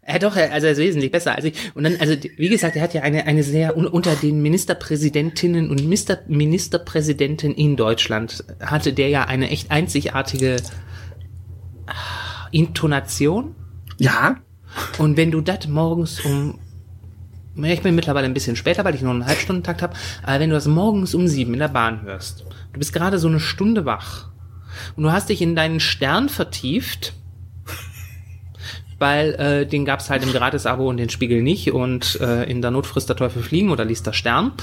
Ja, 0.07 0.19
doch, 0.19 0.35
also 0.35 0.67
er 0.67 0.73
ist 0.73 0.79
wesentlich 0.79 1.11
besser 1.11 1.35
als 1.35 1.45
ich. 1.45 1.53
Und 1.75 1.83
dann, 1.83 1.97
also 1.99 2.15
wie 2.37 2.49
gesagt, 2.49 2.75
er 2.75 2.81
hat 2.81 2.93
ja 2.93 3.01
eine, 3.01 3.25
eine 3.25 3.43
sehr, 3.43 3.77
un, 3.77 3.85
unter 3.85 4.15
den 4.15 4.41
Ministerpräsidentinnen 4.41 5.69
und 5.69 5.87
Mister, 5.87 6.19
Ministerpräsidenten 6.27 7.53
in 7.53 7.75
Deutschland 7.75 8.43
hatte 8.59 8.93
der 8.93 9.09
ja 9.09 9.25
eine 9.25 9.49
echt 9.49 9.71
einzigartige 9.71 10.57
ah, 11.85 12.47
Intonation. 12.51 13.55
Ja? 13.97 14.37
Und 14.97 15.17
wenn 15.17 15.31
du 15.31 15.41
das 15.41 15.67
morgens 15.67 16.21
um, 16.21 16.59
ich 17.61 17.81
bin 17.81 17.95
mittlerweile 17.95 18.25
ein 18.25 18.33
bisschen 18.33 18.55
später, 18.55 18.83
weil 18.83 18.95
ich 18.95 19.01
nur 19.01 19.11
einen 19.11 19.25
Halbstundentakt 19.25 19.81
habe, 19.81 19.95
aber 20.23 20.39
wenn 20.39 20.49
du 20.49 20.55
das 20.55 20.67
morgens 20.67 21.13
um 21.13 21.27
sieben 21.27 21.53
in 21.53 21.59
der 21.59 21.67
Bahn 21.67 22.01
hörst, 22.01 22.45
du 22.73 22.79
bist 22.79 22.93
gerade 22.93 23.19
so 23.19 23.27
eine 23.27 23.39
Stunde 23.39 23.85
wach 23.85 24.29
und 24.95 25.03
du 25.03 25.11
hast 25.11 25.29
dich 25.29 25.41
in 25.41 25.55
deinen 25.55 25.79
Stern 25.79 26.29
vertieft, 26.29 27.13
weil 28.97 29.33
äh, 29.33 29.65
den 29.67 29.85
gab's 29.85 30.09
halt 30.09 30.23
im 30.23 30.31
Gratis-Abo 30.31 30.87
und 30.89 30.97
den 30.97 31.09
Spiegel 31.09 31.41
nicht 31.41 31.71
und 31.71 32.19
äh, 32.21 32.43
in 32.43 32.61
der 32.61 32.71
Not 32.71 32.87
frisst 32.87 33.09
der 33.09 33.15
Teufel 33.15 33.43
fliegen 33.43 33.69
oder 33.69 33.85
liest 33.85 34.07
der 34.07 34.13
Stern. 34.13 34.53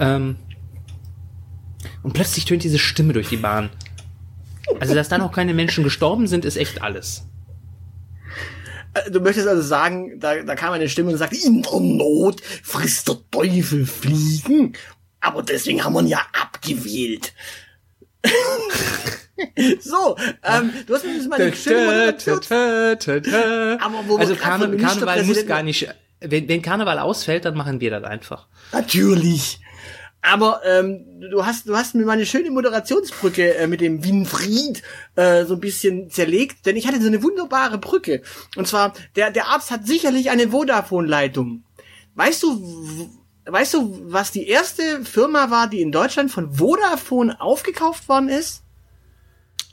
Ähm, 0.00 0.36
und 2.02 2.14
plötzlich 2.14 2.44
tönt 2.44 2.64
diese 2.64 2.78
Stimme 2.78 3.12
durch 3.12 3.28
die 3.28 3.36
Bahn. 3.36 3.70
Also, 4.80 4.94
dass 4.94 5.08
da 5.08 5.18
noch 5.18 5.32
keine 5.32 5.54
Menschen 5.54 5.84
gestorben 5.84 6.26
sind, 6.26 6.44
ist 6.44 6.56
echt 6.56 6.82
alles. 6.82 7.26
Äh, 8.94 9.10
Du 9.10 9.20
möchtest 9.20 9.46
also 9.46 9.62
sagen, 9.62 10.18
da, 10.18 10.42
da 10.42 10.54
kam 10.54 10.72
eine 10.72 10.88
Stimme 10.88 11.10
und 11.10 11.18
sagte, 11.18 11.36
in 11.36 11.62
der 11.62 11.80
Not 11.80 12.40
frisst 12.62 13.08
der 13.08 13.16
Teufel 13.30 13.86
Fliegen. 13.86 14.74
Aber 15.20 15.42
deswegen 15.42 15.84
haben 15.84 15.94
wir 15.94 16.00
ihn 16.00 16.08
ja 16.08 16.22
abgewählt. 16.32 17.32
so, 19.80 20.16
ähm, 20.42 20.72
du 20.86 20.94
hast 20.94 21.04
mir 21.04 21.14
jetzt 21.14 21.28
mal 21.28 21.40
eine 21.40 21.54
schöne. 21.54 22.16
Aber 23.80 24.04
wo 24.06 24.16
also 24.16 24.34
Karne 24.34 24.76
Karneval 24.76 25.24
muss 25.24 25.46
gar 25.46 25.62
nicht. 25.62 25.88
Wenn, 26.20 26.48
wenn 26.48 26.62
Karneval 26.62 26.98
ausfällt, 26.98 27.44
dann 27.44 27.54
machen 27.54 27.80
wir 27.80 27.90
das 27.90 28.04
einfach. 28.04 28.46
Natürlich. 28.72 29.60
Aber 30.26 30.62
ähm, 30.64 31.20
du 31.20 31.44
hast 31.44 31.68
du 31.68 31.76
hast 31.76 31.94
mir 31.94 32.06
mal 32.06 32.12
eine 32.12 32.24
schöne 32.24 32.50
Moderationsbrücke 32.50 33.56
äh, 33.56 33.66
mit 33.66 33.82
dem 33.82 34.02
Winfried 34.02 34.82
äh, 35.16 35.44
so 35.44 35.54
ein 35.54 35.60
bisschen 35.60 36.08
zerlegt, 36.08 36.64
denn 36.64 36.76
ich 36.76 36.86
hatte 36.86 37.00
so 37.00 37.08
eine 37.08 37.22
wunderbare 37.22 37.76
Brücke. 37.76 38.22
Und 38.56 38.66
zwar 38.66 38.94
der 39.16 39.30
der 39.30 39.48
Arzt 39.48 39.70
hat 39.70 39.86
sicherlich 39.86 40.30
eine 40.30 40.48
Vodafone-Leitung. 40.48 41.64
Weißt 42.14 42.42
du 42.42 43.10
weißt 43.44 43.74
du, 43.74 44.00
was 44.04 44.30
die 44.30 44.48
erste 44.48 45.04
Firma 45.04 45.50
war, 45.50 45.68
die 45.68 45.82
in 45.82 45.92
Deutschland 45.92 46.30
von 46.30 46.54
Vodafone 46.54 47.38
aufgekauft 47.38 48.08
worden 48.08 48.30
ist? 48.30 48.62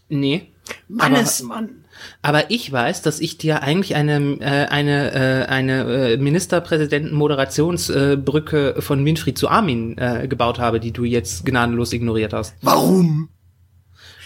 Nee. 0.09 0.51
Mannesmann. 0.89 1.80
Aber 2.21 2.51
ich 2.51 2.71
weiß, 2.71 3.01
dass 3.01 3.19
ich 3.19 3.37
dir 3.37 3.63
eigentlich 3.63 3.95
eine 3.95 4.37
äh, 4.39 4.67
eine 4.67 5.11
äh, 5.13 5.45
eine 5.45 6.13
äh, 6.13 6.17
Ministerpräsidenten-Moderationsbrücke 6.17 8.75
äh, 8.77 8.81
von 8.81 9.03
Winfried 9.05 9.37
zu 9.37 9.49
Armin 9.49 9.97
äh, 9.97 10.27
gebaut 10.27 10.59
habe, 10.59 10.79
die 10.79 10.91
du 10.91 11.03
jetzt 11.03 11.45
gnadenlos 11.45 11.93
ignoriert 11.93 12.33
hast. 12.33 12.55
Warum? 12.61 13.29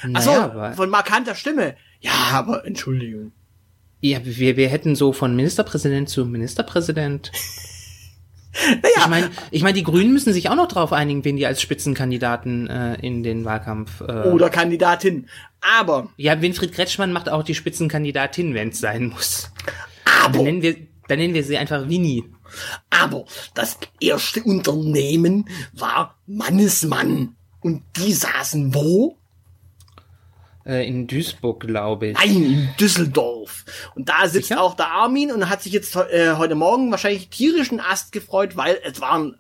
Naja, 0.04 0.74
von 0.76 0.90
markanter 0.90 1.36
Stimme. 1.36 1.76
Ja, 2.00 2.12
aber 2.34 2.66
Entschuldigung. 2.66 3.32
ja, 4.02 4.20
wir, 4.24 4.58
wir 4.58 4.70
hätten 4.70 4.96
so 4.96 5.14
von 5.14 5.36
Ministerpräsident 5.36 6.10
zu 6.10 6.26
Ministerpräsident. 6.26 7.32
Naja, 8.82 8.96
Ich 9.02 9.08
meine, 9.08 9.30
ich 9.52 9.64
mein, 9.64 9.74
die 9.76 9.84
Grünen 9.84 10.14
müssen 10.14 10.34
sich 10.34 10.50
auch 10.50 10.56
noch 10.56 10.68
drauf 10.68 10.94
einigen, 10.94 11.24
wen 11.26 11.36
die 11.36 11.46
als 11.46 11.62
Spitzenkandidaten 11.62 12.68
äh, 12.70 12.96
in 12.96 13.24
den 13.24 13.46
Wahlkampf. 13.46 14.02
Äh, 14.02 14.30
oder 14.30 14.50
Kandidatin. 14.50 15.28
Aber, 15.62 16.10
ja, 16.18 16.42
Winfried 16.42 16.72
Kretschmann 16.72 17.12
macht 17.12 17.28
auch 17.30 17.44
die 17.44 17.56
Spitzenkandidatin, 17.56 18.54
wenn 18.54 18.70
es 18.70 18.80
sein 18.80 19.08
muss. 19.08 19.52
aber, 20.24 20.34
Dann 20.38 20.44
nennen 20.44 20.62
wir, 20.62 20.76
dann 21.08 21.20
nennen 21.20 21.34
wir 21.34 21.44
sie 21.44 21.58
einfach 21.58 21.88
Winnie. 21.90 22.24
aber, 22.90 23.26
das 23.54 23.78
erste 24.00 24.44
Unternehmen 24.44 25.50
war 25.74 26.16
Mannesmann. 26.28 27.36
Und 27.62 27.84
die 27.98 28.14
saßen 28.14 28.74
wo? 28.76 29.18
Äh, 30.66 30.88
in 30.88 31.08
Duisburg, 31.08 31.68
glaube 31.68 32.08
ich. 32.08 32.18
Nein, 32.18 32.44
in 32.44 32.70
Düsseldorf. 32.80 33.66
Und 33.96 34.10
da 34.10 34.28
sitzt 34.28 34.48
Sicher? 34.48 34.62
auch 34.62 34.74
der 34.74 34.92
Armin 34.92 35.32
und 35.32 35.48
hat 35.50 35.62
sich 35.62 35.74
jetzt 35.74 35.96
äh, 35.96 36.34
heute 36.38 36.56
Morgen 36.56 36.90
wahrscheinlich 36.90 37.30
tierischen 37.30 37.80
Ast 37.80 38.12
gefreut, 38.12 38.58
weil 38.58 38.80
es 38.84 39.00
waren 39.00 39.36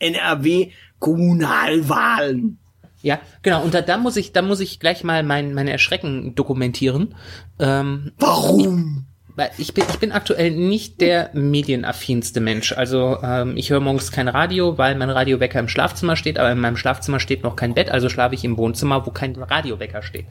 NRW-Kommunalwahlen. 0.00 2.58
Ja, 3.02 3.20
genau. 3.42 3.62
Und 3.62 3.74
da, 3.74 3.82
da 3.82 3.98
muss 3.98 4.16
ich, 4.16 4.32
da 4.32 4.42
muss 4.42 4.58
ich 4.60 4.80
gleich 4.80 5.04
mal 5.04 5.22
mein, 5.22 5.54
meine 5.54 5.70
Erschrecken 5.70 6.34
dokumentieren. 6.34 7.14
Ähm, 7.58 8.12
Warum? 8.18 9.06
Weil 9.36 9.50
ich 9.58 9.74
bin, 9.74 9.84
ich 9.88 9.98
bin 9.98 10.12
aktuell 10.12 10.50
nicht 10.52 11.00
der 11.00 11.30
medienaffinste 11.32 12.40
Mensch. 12.40 12.72
Also 12.72 13.18
ähm, 13.22 13.56
ich 13.56 13.70
höre 13.70 13.80
morgens 13.80 14.12
kein 14.12 14.28
Radio, 14.28 14.78
weil 14.78 14.94
mein 14.94 15.10
Radiowecker 15.10 15.58
im 15.58 15.68
Schlafzimmer 15.68 16.16
steht, 16.16 16.38
aber 16.38 16.52
in 16.52 16.60
meinem 16.60 16.76
Schlafzimmer 16.76 17.20
steht 17.20 17.42
noch 17.42 17.56
kein 17.56 17.74
Bett, 17.74 17.90
also 17.90 18.08
schlafe 18.08 18.34
ich 18.34 18.44
im 18.44 18.56
Wohnzimmer, 18.56 19.04
wo 19.06 19.10
kein 19.10 19.34
Radiowecker 19.34 20.02
steht. 20.02 20.26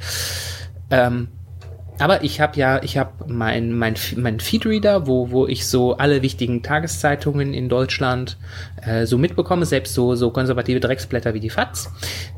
Ähm, 0.89 1.27
aber 1.99 2.23
ich 2.23 2.41
habe 2.41 2.57
ja, 2.57 2.81
ich 2.81 2.97
habe 2.97 3.11
mein 3.27 3.71
mein 3.73 3.95
mein 4.15 4.39
Feedreader, 4.39 5.05
wo 5.05 5.29
wo 5.31 5.47
ich 5.47 5.67
so 5.67 5.97
alle 5.97 6.21
wichtigen 6.21 6.63
Tageszeitungen 6.63 7.53
in 7.53 7.69
Deutschland 7.69 8.37
äh, 8.81 9.05
so 9.05 9.17
mitbekomme, 9.17 9.65
selbst 9.65 9.93
so 9.93 10.15
so 10.15 10.31
konservative 10.31 10.79
Drecksblätter 10.79 11.33
wie 11.33 11.39
die 11.39 11.51
FAZ. 11.51 11.91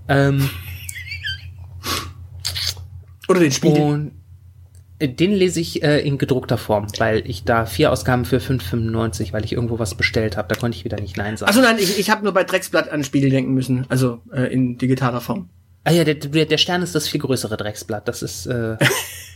Ähm, 0.10 0.50
Oder 3.28 3.40
den 3.40 3.52
Spiegel. 3.52 3.82
und 3.82 4.12
den 5.02 5.32
lese 5.32 5.60
ich 5.60 5.84
äh, 5.84 6.00
in 6.00 6.18
gedruckter 6.18 6.58
Form, 6.58 6.88
weil 7.00 7.30
ich 7.30 7.44
da 7.44 7.66
vier 7.66 7.92
Ausgaben 7.92 8.24
für 8.24 8.38
5,95, 8.38 9.34
weil 9.34 9.44
ich 9.44 9.52
irgendwo 9.54 9.78
was 9.78 9.96
bestellt 9.96 10.38
habe. 10.38 10.48
Da 10.48 10.56
konnte 10.56 10.78
ich 10.78 10.86
wieder 10.86 11.00
nicht 11.00 11.18
Nein 11.18 11.36
sagen. 11.36 11.50
Achso, 11.50 11.62
nein, 11.62 11.78
ich, 11.78 12.00
ich 12.00 12.10
habe 12.10 12.24
nur 12.24 12.34
bei 12.34 12.44
Drecksblatt 12.46 12.90
an 12.90 13.04
Spiegel 13.04 13.30
denken 13.30 13.54
müssen. 13.54 13.86
Also 13.90 14.22
äh, 14.32 14.52
in 14.54 14.78
digitaler 14.78 15.20
Form. 15.20 15.50
ah 15.84 15.92
ja, 15.92 16.04
der, 16.06 16.16
der 16.16 16.46
der 16.46 16.58
Stern 16.58 16.82
ist 16.82 16.96
das 16.96 17.10
viel 17.10 17.20
größere 17.20 17.58
Drecksblatt. 17.58 18.08
Das 18.08 18.22
ist 18.22 18.46
äh, 18.46 18.78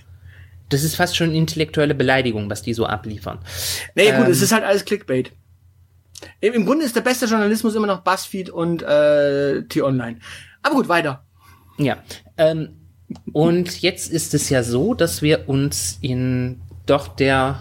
das 0.70 0.84
ist 0.84 0.95
fast 0.95 1.18
schon 1.18 1.36
intellektuelle 1.36 1.93
Beleidigung, 1.95 2.49
was 2.49 2.62
die 2.62 2.74
so 2.74 2.86
abliefern. 2.86 3.39
Nee, 3.95 4.12
gut, 4.12 4.26
Ähm. 4.26 4.32
es 4.32 4.41
ist 4.41 4.53
halt 4.53 4.64
alles 4.64 4.86
Clickbait. 4.86 5.34
Im, 6.39 6.53
Im 6.53 6.66
Grunde 6.66 6.86
ist 6.86 6.95
der 6.95 7.01
beste 7.01 7.26
Journalismus 7.26 7.76
immer 7.76 7.88
noch 7.88 8.01
BuzzFeed 8.01 8.49
und 8.49 8.82
äh, 8.82 9.64
T-Online. 9.64 10.20
Aber 10.64 10.76
gut, 10.76 10.88
weiter. 10.89 11.26
Ja. 11.78 11.97
Ähm, 12.38 12.78
und 13.32 13.82
jetzt 13.82 14.12
ist 14.12 14.34
es 14.34 14.49
ja 14.49 14.64
so, 14.64 14.93
dass 14.93 15.22
wir 15.22 15.49
uns 15.49 15.97
in 16.01 16.62
doch 16.86 17.07
der 17.07 17.60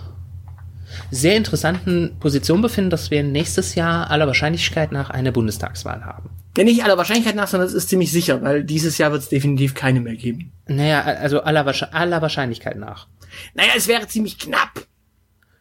sehr 1.11 1.37
interessanten 1.37 2.17
Position 2.19 2.63
befinden, 2.63 2.91
dass 2.91 3.11
wir 3.11 3.23
nächstes 3.23 3.75
Jahr 3.75 4.11
aller 4.11 4.27
Wahrscheinlichkeit 4.27 4.93
nach 4.93 5.11
eine 5.11 5.33
Bundestagswahl 5.33 6.05
haben. 6.05 6.31
Ja, 6.57 6.65
nicht 6.65 6.83
aller 6.83 6.97
Wahrscheinlichkeit 6.97 7.37
nach, 7.37 7.47
sondern 7.47 7.69
es 7.69 7.75
ist 7.75 7.89
ziemlich 7.89 8.11
sicher, 8.11 8.43
weil 8.43 8.65
dieses 8.65 8.99
Jahr 8.99 9.13
wird 9.13 9.23
es 9.23 9.29
definitiv 9.29 9.75
keine 9.75 10.01
mehr 10.01 10.17
geben. 10.17 10.53
Naja, 10.67 11.03
also 11.03 11.43
aller, 11.43 11.67
aller 11.95 12.23
Wahrscheinlichkeit 12.23 12.79
nach. 12.79 13.07
Naja, 13.55 13.73
es 13.77 13.87
wäre 13.87 14.07
ziemlich 14.09 14.39
knapp. 14.39 14.87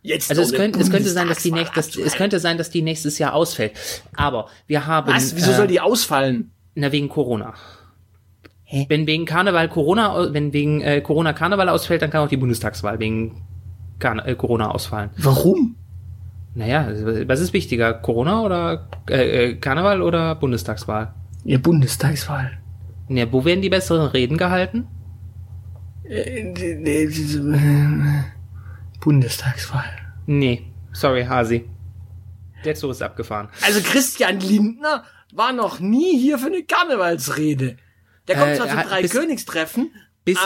Jetzt 0.01 0.29
Also 0.29 0.41
es 0.41 0.53
könnte, 0.53 0.79
es 0.79 0.89
könnte 0.89 1.09
sein, 1.09 1.27
dass 1.27 1.43
die 1.43 1.51
nächste, 1.51 1.79
es 1.79 2.13
könnte 2.13 2.39
sein, 2.39 2.57
dass 2.57 2.69
die 2.69 2.81
nächstes 2.81 3.19
Jahr 3.19 3.33
ausfällt. 3.33 3.73
Aber 4.15 4.47
wir 4.65 4.87
haben, 4.87 5.13
Was? 5.13 5.35
Wieso 5.35 5.51
äh, 5.51 5.55
soll 5.55 5.67
die 5.67 5.81
ausfallen? 5.81 6.51
na 6.77 6.91
wegen 6.91 7.09
Corona. 7.09 7.55
Wenn 8.89 9.07
wegen 9.07 9.25
Karneval 9.25 9.69
Corona, 9.69 10.33
wenn 10.33 10.51
wegen 10.51 10.81
äh, 10.81 11.01
Corona 11.01 11.31
Karneval 11.33 11.69
ausfällt, 11.69 12.01
dann 12.01 12.09
kann 12.09 12.25
auch 12.25 12.29
die 12.29 12.37
Bundestagswahl 12.37 12.99
wegen 12.99 13.41
Karne 13.99 14.25
äh, 14.25 14.35
Corona 14.35 14.71
ausfallen. 14.71 15.09
Warum? 15.17 15.75
Naja, 16.53 16.87
was 17.27 17.39
ist 17.39 17.53
wichtiger, 17.53 17.93
Corona 17.93 18.41
oder 18.41 18.89
äh, 19.09 19.51
äh, 19.51 19.55
Karneval 19.55 20.01
oder 20.01 20.35
Bundestagswahl? 20.35 21.13
Ja, 21.43 21.59
Bundestagswahl. 21.59 22.57
Ja, 23.09 23.31
wo 23.31 23.45
werden 23.45 23.61
die 23.61 23.69
besseren 23.69 24.07
Reden 24.07 24.37
gehalten? 24.37 24.87
Äh, 26.03 26.51
äh, 26.51 27.09
Bundestagswahl. 28.99 29.85
Nee, 30.25 30.63
sorry, 30.91 31.23
Hasi. 31.23 31.69
Der 32.65 32.75
Zug 32.75 32.91
ist 32.91 33.01
abgefahren. 33.01 33.47
Also 33.65 33.79
Christian 33.81 34.39
Lindner 34.39 35.03
war 35.33 35.53
noch 35.53 35.79
nie 35.79 36.17
hier 36.19 36.37
für 36.37 36.47
eine 36.47 36.63
Karnevalsrede. 36.63 37.77
Der 38.27 38.35
kommt 38.35 38.51
Äh, 38.51 38.55
zwar 38.57 38.67
zu 38.67 38.75
hat- 38.75 38.89
drei 38.91 39.01
bist- 39.01 39.13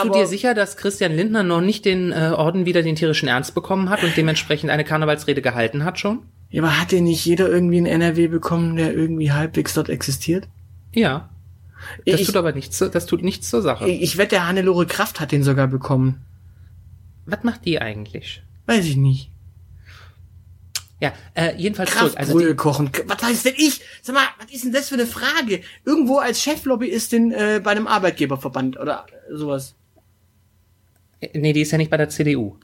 aber 0.00 0.10
du 0.10 0.18
dir 0.20 0.26
sicher, 0.28 0.54
dass 0.54 0.76
Christian 0.76 1.12
Lindner 1.12 1.42
noch 1.42 1.60
nicht 1.60 1.84
den 1.84 2.12
äh, 2.12 2.32
Orden 2.36 2.66
wieder 2.66 2.82
den 2.82 2.94
tierischen 2.94 3.28
Ernst 3.28 3.54
bekommen 3.54 3.90
hat 3.90 4.04
und 4.04 4.16
dementsprechend 4.16 4.70
eine 4.70 4.84
Karnevalsrede 4.84 5.42
gehalten 5.42 5.84
hat 5.84 5.98
schon? 5.98 6.20
Ja, 6.50 6.62
aber 6.62 6.78
hat 6.80 6.92
denn 6.92 7.04
nicht 7.04 7.24
jeder 7.24 7.48
irgendwie 7.48 7.78
einen 7.78 7.86
NRW 7.86 8.28
bekommen, 8.28 8.76
der 8.76 8.94
irgendwie 8.94 9.32
halbwegs 9.32 9.74
dort 9.74 9.88
existiert? 9.88 10.46
Ja. 10.94 11.30
Das 12.06 12.20
ich, 12.20 12.26
tut 12.26 12.36
aber 12.36 12.52
nichts, 12.52 12.78
das 12.78 13.06
tut 13.06 13.24
nichts 13.24 13.50
zur 13.50 13.60
Sache. 13.60 13.88
ich, 13.88 14.02
ich 14.02 14.18
wette, 14.18 14.36
der 14.36 14.46
Hannelore 14.46 14.86
Kraft 14.86 15.18
hat 15.18 15.32
den 15.32 15.42
sogar 15.42 15.66
bekommen. 15.66 16.20
Was 17.26 17.42
macht 17.42 17.64
die 17.64 17.80
eigentlich? 17.80 18.42
Weiß 18.66 18.84
ich 18.84 18.96
nicht. 18.96 19.31
Ja, 21.02 21.12
äh, 21.34 21.56
jedenfalls 21.56 21.90
zurück. 21.96 22.12
Also 22.14 22.38
die, 22.38 22.54
kochen. 22.54 22.88
Was 23.06 23.20
heißt 23.20 23.46
denn 23.46 23.54
ich? 23.56 23.80
Sag 24.02 24.14
mal, 24.14 24.22
was 24.38 24.52
ist 24.52 24.62
denn 24.64 24.72
das 24.72 24.88
für 24.88 24.94
eine 24.94 25.06
Frage? 25.06 25.62
Irgendwo 25.84 26.18
als 26.18 26.40
Cheflobbyistin 26.40 27.32
äh, 27.32 27.60
bei 27.62 27.72
einem 27.72 27.88
Arbeitgeberverband 27.88 28.78
oder 28.78 29.06
sowas. 29.28 29.74
äh, 31.20 31.36
nee, 31.36 31.52
die 31.52 31.62
ist 31.62 31.72
ja 31.72 31.78
nicht 31.78 31.90
bei 31.90 31.96
der 31.96 32.08
CDU. 32.08 32.56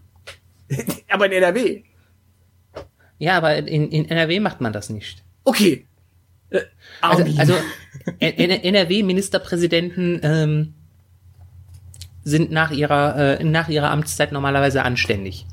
Aber 1.08 1.26
in 1.26 1.32
NRW. 1.32 1.82
Ja, 3.18 3.38
aber 3.38 3.56
in, 3.56 3.90
in 3.90 4.08
NRW 4.08 4.38
macht 4.38 4.60
man 4.60 4.72
das 4.72 4.90
nicht. 4.90 5.24
Okay. 5.42 5.88
Äh, 6.50 6.60
Also, 7.00 7.24
also 7.36 7.54
NRW-Ministerpräsidenten 8.20 10.20
ähm, 10.22 10.74
sind 12.22 12.52
nach 12.52 12.70
ihrer 12.70 13.40
äh, 13.40 13.44
nach 13.44 13.68
ihrer 13.68 13.90
Amtszeit 13.90 14.30
normalerweise 14.30 14.84
anständig. 14.84 15.46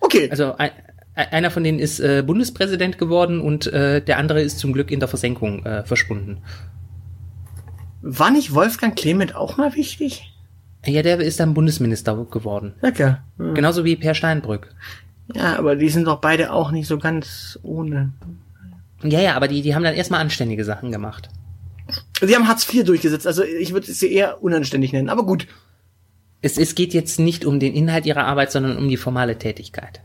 okay. 0.00 0.28
Also 0.30 0.56
ein, 0.56 0.72
einer 1.16 1.50
von 1.50 1.64
denen 1.64 1.78
ist 1.78 1.98
äh, 1.98 2.22
Bundespräsident 2.24 2.98
geworden 2.98 3.40
und 3.40 3.66
äh, 3.72 4.02
der 4.02 4.18
andere 4.18 4.42
ist 4.42 4.58
zum 4.58 4.72
Glück 4.72 4.90
in 4.90 5.00
der 5.00 5.08
Versenkung 5.08 5.64
äh, 5.64 5.82
verschwunden. 5.84 6.42
War 8.02 8.30
nicht 8.30 8.54
Wolfgang 8.54 8.94
Clement 8.94 9.34
auch 9.34 9.56
mal 9.56 9.74
wichtig? 9.74 10.32
Ja, 10.84 11.02
der 11.02 11.18
ist 11.18 11.40
dann 11.40 11.54
Bundesminister 11.54 12.14
geworden. 12.30 12.74
Ja. 12.96 13.24
Hm. 13.38 13.54
Genauso 13.54 13.84
wie 13.84 13.96
Per 13.96 14.14
Steinbrück. 14.14 14.74
Ja, 15.34 15.58
aber 15.58 15.74
die 15.74 15.88
sind 15.88 16.06
doch 16.06 16.20
beide 16.20 16.52
auch 16.52 16.70
nicht 16.70 16.86
so 16.86 16.98
ganz 16.98 17.58
ohne. 17.62 18.12
Ja, 19.02 19.20
ja, 19.20 19.34
aber 19.34 19.48
die, 19.48 19.62
die 19.62 19.74
haben 19.74 19.82
dann 19.82 19.94
erstmal 19.94 20.20
anständige 20.20 20.64
Sachen 20.64 20.92
gemacht. 20.92 21.28
Sie 22.20 22.34
haben 22.34 22.46
Hartz 22.46 22.72
IV 22.72 22.84
durchgesetzt, 22.84 23.26
also 23.26 23.42
ich 23.42 23.72
würde 23.72 23.92
sie 23.92 24.12
eher 24.12 24.42
unanständig 24.42 24.92
nennen. 24.92 25.08
Aber 25.08 25.24
gut. 25.24 25.46
Es, 26.42 26.58
es 26.58 26.74
geht 26.74 26.94
jetzt 26.94 27.18
nicht 27.18 27.44
um 27.44 27.58
den 27.58 27.74
Inhalt 27.74 28.06
ihrer 28.06 28.24
Arbeit, 28.24 28.52
sondern 28.52 28.76
um 28.76 28.88
die 28.88 28.96
formale 28.96 29.38
Tätigkeit. 29.38 30.00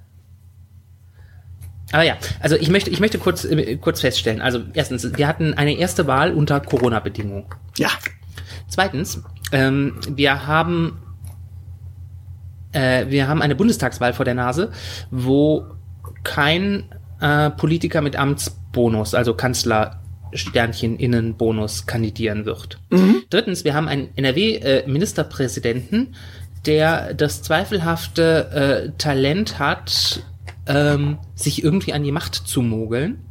Aber 1.91 2.03
ja, 2.03 2.17
also 2.39 2.55
ich 2.55 2.69
möchte, 2.69 2.89
ich 2.89 2.99
möchte 2.99 3.17
kurz, 3.17 3.45
äh, 3.45 3.77
kurz 3.77 4.01
feststellen. 4.01 4.41
Also 4.41 4.61
erstens, 4.73 5.17
wir 5.17 5.27
hatten 5.27 5.53
eine 5.53 5.77
erste 5.77 6.07
Wahl 6.07 6.33
unter 6.33 6.59
Corona-Bedingungen. 6.59 7.45
Ja. 7.77 7.89
Zweitens, 8.67 9.21
ähm, 9.51 9.99
wir 10.09 10.47
haben 10.47 10.97
äh, 12.71 13.09
wir 13.09 13.27
haben 13.27 13.41
eine 13.41 13.55
Bundestagswahl 13.55 14.13
vor 14.13 14.25
der 14.25 14.33
Nase, 14.33 14.71
wo 15.09 15.65
kein 16.23 16.85
äh, 17.19 17.49
Politiker 17.49 18.01
mit 18.01 18.15
Amtsbonus, 18.15 19.13
also 19.13 19.33
Kanzler 19.33 19.97
Sternchen 20.33 20.97
innen 20.97 21.35
Bonus 21.35 21.85
kandidieren 21.85 22.45
wird. 22.45 22.79
Drittens, 23.29 23.65
wir 23.65 23.73
haben 23.73 23.89
einen 23.89 24.15
NRW-Ministerpräsidenten, 24.15 26.15
der 26.65 27.13
das 27.13 27.43
zweifelhafte 27.43 28.93
äh, 28.93 28.97
Talent 28.97 29.59
hat, 29.59 30.23
ähm, 30.65 31.17
sich 31.35 31.63
irgendwie 31.63 31.93
an 31.93 32.03
die 32.03 32.11
Macht 32.11 32.35
zu 32.35 32.61
mogeln. 32.61 33.25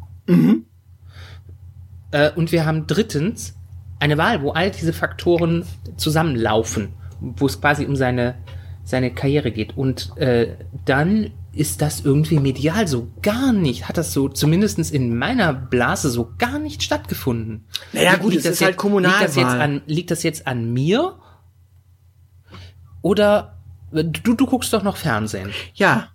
Äh, 2.12 2.32
und 2.32 2.52
wir 2.52 2.66
haben 2.66 2.86
drittens 2.86 3.54
eine 3.98 4.18
Wahl, 4.18 4.42
wo 4.42 4.50
all 4.52 4.70
diese 4.70 4.92
Faktoren 4.92 5.64
zusammenlaufen, 5.96 6.94
wo 7.20 7.46
es 7.46 7.60
quasi 7.60 7.84
um 7.84 7.96
seine, 7.96 8.36
seine 8.84 9.12
Karriere 9.12 9.52
geht. 9.52 9.76
Und 9.76 10.16
äh, 10.16 10.56
dann 10.84 11.30
ist 11.52 11.82
das 11.82 12.00
irgendwie 12.00 12.38
medial 12.38 12.86
so 12.86 13.08
gar 13.22 13.52
nicht, 13.52 13.88
hat 13.88 13.98
das 13.98 14.12
so 14.12 14.28
zumindestens 14.28 14.90
in 14.90 15.16
meiner 15.16 15.52
Blase 15.52 16.08
so 16.08 16.32
gar 16.38 16.58
nicht 16.58 16.82
stattgefunden. 16.82 17.64
Naja, 17.92 18.16
gut, 18.16 18.32
liegt 18.32 18.44
es 18.44 18.52
ist 18.52 18.62
halt 18.62 18.76
Kommunalwahl. 18.76 19.20
Liegt 19.20 19.28
das, 19.28 19.36
jetzt 19.36 19.54
an, 19.54 19.82
liegt 19.86 20.10
das 20.10 20.22
jetzt 20.22 20.46
an 20.46 20.72
mir? 20.72 21.18
Oder 23.02 23.58
du, 23.92 24.34
du 24.34 24.46
guckst 24.46 24.72
doch 24.72 24.82
noch 24.82 24.96
Fernsehen. 24.96 25.50
Ja. 25.74 26.08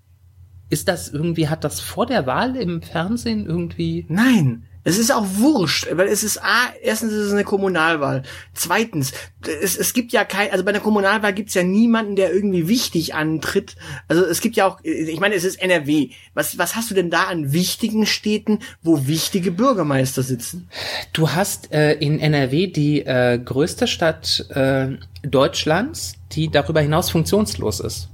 Ist 0.69 0.87
das 0.87 1.09
irgendwie, 1.09 1.47
hat 1.47 1.63
das 1.63 1.79
vor 1.79 2.05
der 2.05 2.25
Wahl 2.25 2.55
im 2.55 2.81
Fernsehen 2.81 3.45
irgendwie? 3.45 4.05
Nein. 4.09 4.65
Es 4.87 4.99
ist 4.99 5.11
auch 5.11 5.25
wurscht, 5.37 5.87
weil 5.93 6.07
es 6.07 6.23
ist 6.23 6.37
A, 6.43 6.71
erstens 6.83 7.11
ist 7.11 7.25
es 7.25 7.33
eine 7.33 7.43
Kommunalwahl. 7.43 8.21
Zweitens, 8.53 9.13
es, 9.61 9.75
es 9.75 9.93
gibt 9.93 10.11
ja 10.13 10.23
kein, 10.25 10.51
also 10.51 10.63
bei 10.63 10.69
einer 10.69 10.79
Kommunalwahl 10.79 11.33
gibt 11.33 11.49
es 11.49 11.55
ja 11.55 11.63
niemanden, 11.63 12.15
der 12.15 12.31
irgendwie 12.31 12.67
wichtig 12.67 13.15
antritt. 13.15 13.75
Also 14.07 14.23
es 14.23 14.41
gibt 14.41 14.55
ja 14.55 14.67
auch, 14.67 14.79
ich 14.83 15.19
meine, 15.19 15.33
es 15.33 15.43
ist 15.43 15.59
NRW. 15.59 16.11
Was, 16.35 16.59
was 16.59 16.75
hast 16.75 16.91
du 16.91 16.93
denn 16.93 17.09
da 17.09 17.23
an 17.23 17.51
wichtigen 17.51 18.05
Städten, 18.05 18.59
wo 18.83 19.07
wichtige 19.07 19.49
Bürgermeister 19.49 20.21
sitzen? 20.21 20.69
Du 21.13 21.31
hast 21.31 21.73
äh, 21.73 21.93
in 21.93 22.19
NRW 22.19 22.67
die 22.67 23.01
äh, 23.01 23.39
größte 23.43 23.87
Stadt 23.87 24.45
äh, 24.51 24.89
Deutschlands, 25.23 26.13
die 26.33 26.51
darüber 26.51 26.81
hinaus 26.81 27.09
funktionslos 27.09 27.79
ist. 27.79 28.09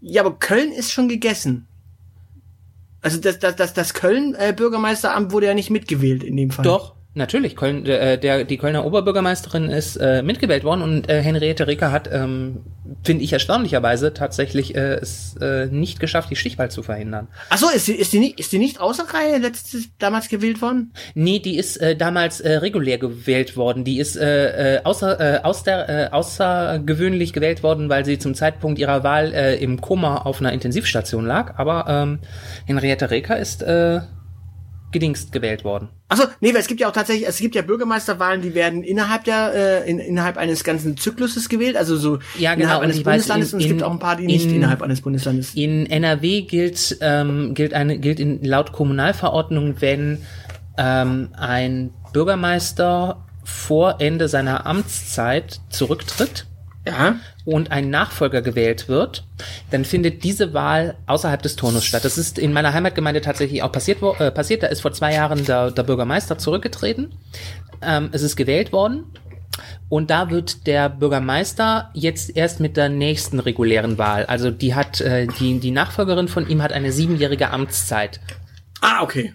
Ja, 0.00 0.22
aber 0.22 0.38
Köln 0.38 0.72
ist 0.72 0.92
schon 0.92 1.08
gegessen. 1.08 1.66
Also 3.00 3.20
das, 3.20 3.38
das, 3.38 3.56
das, 3.56 3.74
das 3.74 3.94
Köln-Bürgermeisteramt 3.94 5.32
wurde 5.32 5.46
ja 5.46 5.54
nicht 5.54 5.70
mitgewählt 5.70 6.22
in 6.24 6.36
dem 6.36 6.50
Fall. 6.50 6.64
Doch, 6.64 6.94
Natürlich, 7.14 7.56
Köln, 7.56 7.86
äh, 7.86 8.18
der, 8.18 8.44
die 8.44 8.58
Kölner 8.58 8.84
Oberbürgermeisterin 8.84 9.70
ist 9.70 9.96
äh, 9.96 10.22
mitgewählt 10.22 10.62
worden 10.62 10.82
und 10.82 11.08
äh, 11.08 11.22
Henriette 11.22 11.66
Reker 11.66 11.90
hat, 11.90 12.08
ähm, 12.12 12.60
finde 13.02 13.24
ich 13.24 13.32
erstaunlicherweise, 13.32 14.12
tatsächlich 14.12 14.76
äh, 14.76 14.96
es 14.96 15.34
äh, 15.40 15.66
nicht 15.66 16.00
geschafft, 16.00 16.30
die 16.30 16.36
Stichwahl 16.36 16.70
zu 16.70 16.82
verhindern. 16.82 17.28
Ach 17.48 17.56
so, 17.56 17.70
ist 17.70 17.88
die, 17.88 17.94
ist 17.94 18.12
die 18.12 18.18
nicht, 18.18 18.38
ist 18.38 18.52
die 18.52 18.58
nicht 18.58 18.78
außer 18.78 19.04
Reihe 19.12 19.38
letztes, 19.38 19.88
damals 19.98 20.28
gewählt 20.28 20.60
worden? 20.60 20.92
Nee, 21.14 21.38
die 21.38 21.56
ist 21.56 21.78
äh, 21.78 21.96
damals 21.96 22.40
äh, 22.40 22.58
regulär 22.58 22.98
gewählt 22.98 23.56
worden. 23.56 23.84
Die 23.84 23.98
ist 23.98 24.16
äh, 24.16 24.76
äh, 24.76 24.84
außer, 24.84 25.18
äh, 25.18 25.42
aus 25.42 25.64
der, 25.64 25.88
äh, 25.88 26.10
außergewöhnlich 26.10 27.32
gewählt 27.32 27.62
worden, 27.62 27.88
weil 27.88 28.04
sie 28.04 28.18
zum 28.18 28.34
Zeitpunkt 28.34 28.78
ihrer 28.78 29.02
Wahl 29.02 29.32
äh, 29.32 29.56
im 29.56 29.80
Koma 29.80 30.18
auf 30.18 30.40
einer 30.40 30.52
Intensivstation 30.52 31.24
lag. 31.26 31.58
Aber 31.58 31.86
ähm, 31.88 32.18
Henriette 32.66 33.10
Reker 33.10 33.38
ist 33.38 33.62
äh, 33.62 34.00
gedingst 34.90 35.32
gewählt 35.32 35.64
worden. 35.64 35.88
Achso, 36.08 36.24
nee, 36.40 36.54
weil 36.54 36.60
es 36.60 36.66
gibt 36.66 36.80
ja 36.80 36.88
auch 36.88 36.92
tatsächlich, 36.92 37.28
es 37.28 37.38
gibt 37.38 37.54
ja 37.54 37.62
Bürgermeisterwahlen, 37.62 38.40
die 38.40 38.54
werden 38.54 38.82
innerhalb 38.82 39.24
der, 39.24 39.84
äh, 39.84 39.90
in, 39.90 39.98
innerhalb 39.98 40.38
eines 40.38 40.64
ganzen 40.64 40.96
Zykluses 40.96 41.48
gewählt, 41.48 41.76
also 41.76 41.96
so 41.96 42.18
ja, 42.38 42.54
genau, 42.54 42.80
innerhalb 42.80 42.82
eines 42.82 43.02
Bundeslandes 43.02 43.52
in, 43.52 43.56
und 43.56 43.60
es 43.62 43.68
gibt 43.68 43.82
auch 43.82 43.90
ein 43.90 43.98
paar, 43.98 44.16
die 44.16 44.22
in, 44.24 44.28
nicht 44.28 44.50
innerhalb 44.50 44.80
eines 44.80 45.02
Bundeslandes. 45.02 45.54
In 45.54 45.86
NRW 45.86 46.42
gilt, 46.42 46.96
ähm, 47.00 47.54
gilt 47.54 47.74
eine, 47.74 47.98
gilt 47.98 48.20
in, 48.20 48.42
laut 48.42 48.72
Kommunalverordnung, 48.72 49.80
wenn 49.80 50.22
ähm, 50.78 51.28
ein 51.36 51.90
Bürgermeister 52.12 53.26
vor 53.44 54.00
Ende 54.00 54.28
seiner 54.28 54.66
Amtszeit 54.66 55.60
zurücktritt 55.68 56.46
ja. 56.88 57.16
und 57.44 57.70
ein 57.70 57.90
Nachfolger 57.90 58.42
gewählt 58.42 58.88
wird, 58.88 59.24
dann 59.70 59.84
findet 59.84 60.24
diese 60.24 60.54
Wahl 60.54 60.96
außerhalb 61.06 61.42
des 61.42 61.56
Turnus 61.56 61.84
statt. 61.84 62.04
Das 62.04 62.18
ist 62.18 62.38
in 62.38 62.52
meiner 62.52 62.72
Heimatgemeinde 62.72 63.20
tatsächlich 63.20 63.62
auch 63.62 63.72
passiert. 63.72 64.02
Äh, 64.18 64.30
passiert. 64.30 64.62
Da 64.62 64.68
ist 64.68 64.80
vor 64.80 64.92
zwei 64.92 65.14
Jahren 65.14 65.44
der, 65.44 65.70
der 65.70 65.82
Bürgermeister 65.82 66.38
zurückgetreten. 66.38 67.12
Ähm, 67.82 68.10
es 68.12 68.22
ist 68.22 68.36
gewählt 68.36 68.72
worden. 68.72 69.04
Und 69.88 70.10
da 70.10 70.30
wird 70.30 70.66
der 70.66 70.88
Bürgermeister 70.88 71.90
jetzt 71.94 72.36
erst 72.36 72.60
mit 72.60 72.76
der 72.76 72.88
nächsten 72.88 73.40
regulären 73.40 73.98
Wahl, 73.98 74.26
also 74.26 74.50
die 74.50 74.74
hat, 74.74 75.00
äh, 75.00 75.26
die, 75.26 75.58
die 75.58 75.70
Nachfolgerin 75.70 76.28
von 76.28 76.48
ihm 76.48 76.62
hat 76.62 76.72
eine 76.72 76.92
siebenjährige 76.92 77.50
Amtszeit. 77.50 78.20
Ah, 78.80 79.02
okay 79.02 79.34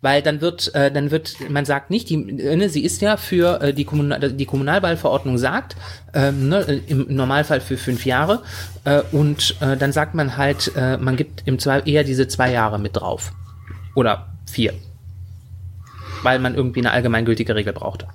weil 0.00 0.22
dann 0.22 0.40
wird, 0.40 0.74
äh, 0.74 0.90
dann 0.90 1.10
wird, 1.10 1.36
man 1.48 1.64
sagt 1.64 1.90
nicht, 1.90 2.08
die, 2.10 2.16
ne, 2.16 2.68
sie 2.68 2.84
ist 2.84 3.00
ja 3.02 3.16
für 3.16 3.60
äh, 3.60 3.74
die, 3.74 3.84
Kommunal, 3.84 4.32
die 4.32 4.46
Kommunalwahlverordnung 4.46 5.38
sagt, 5.38 5.76
ähm, 6.14 6.48
ne, 6.48 6.82
im 6.86 7.06
Normalfall 7.08 7.60
für 7.60 7.76
fünf 7.76 8.06
Jahre 8.06 8.42
äh, 8.84 9.02
und 9.12 9.56
äh, 9.60 9.76
dann 9.76 9.92
sagt 9.92 10.14
man 10.14 10.36
halt, 10.36 10.72
äh, 10.76 10.96
man 10.96 11.16
gibt 11.16 11.42
im 11.46 11.58
zwei, 11.58 11.80
eher 11.80 12.04
diese 12.04 12.28
zwei 12.28 12.52
Jahre 12.52 12.78
mit 12.78 12.96
drauf 12.96 13.32
oder 13.94 14.28
vier, 14.50 14.74
weil 16.22 16.38
man 16.38 16.54
irgendwie 16.54 16.80
eine 16.80 16.92
allgemeingültige 16.92 17.54
Regel 17.54 17.72
brauchte. 17.72 18.06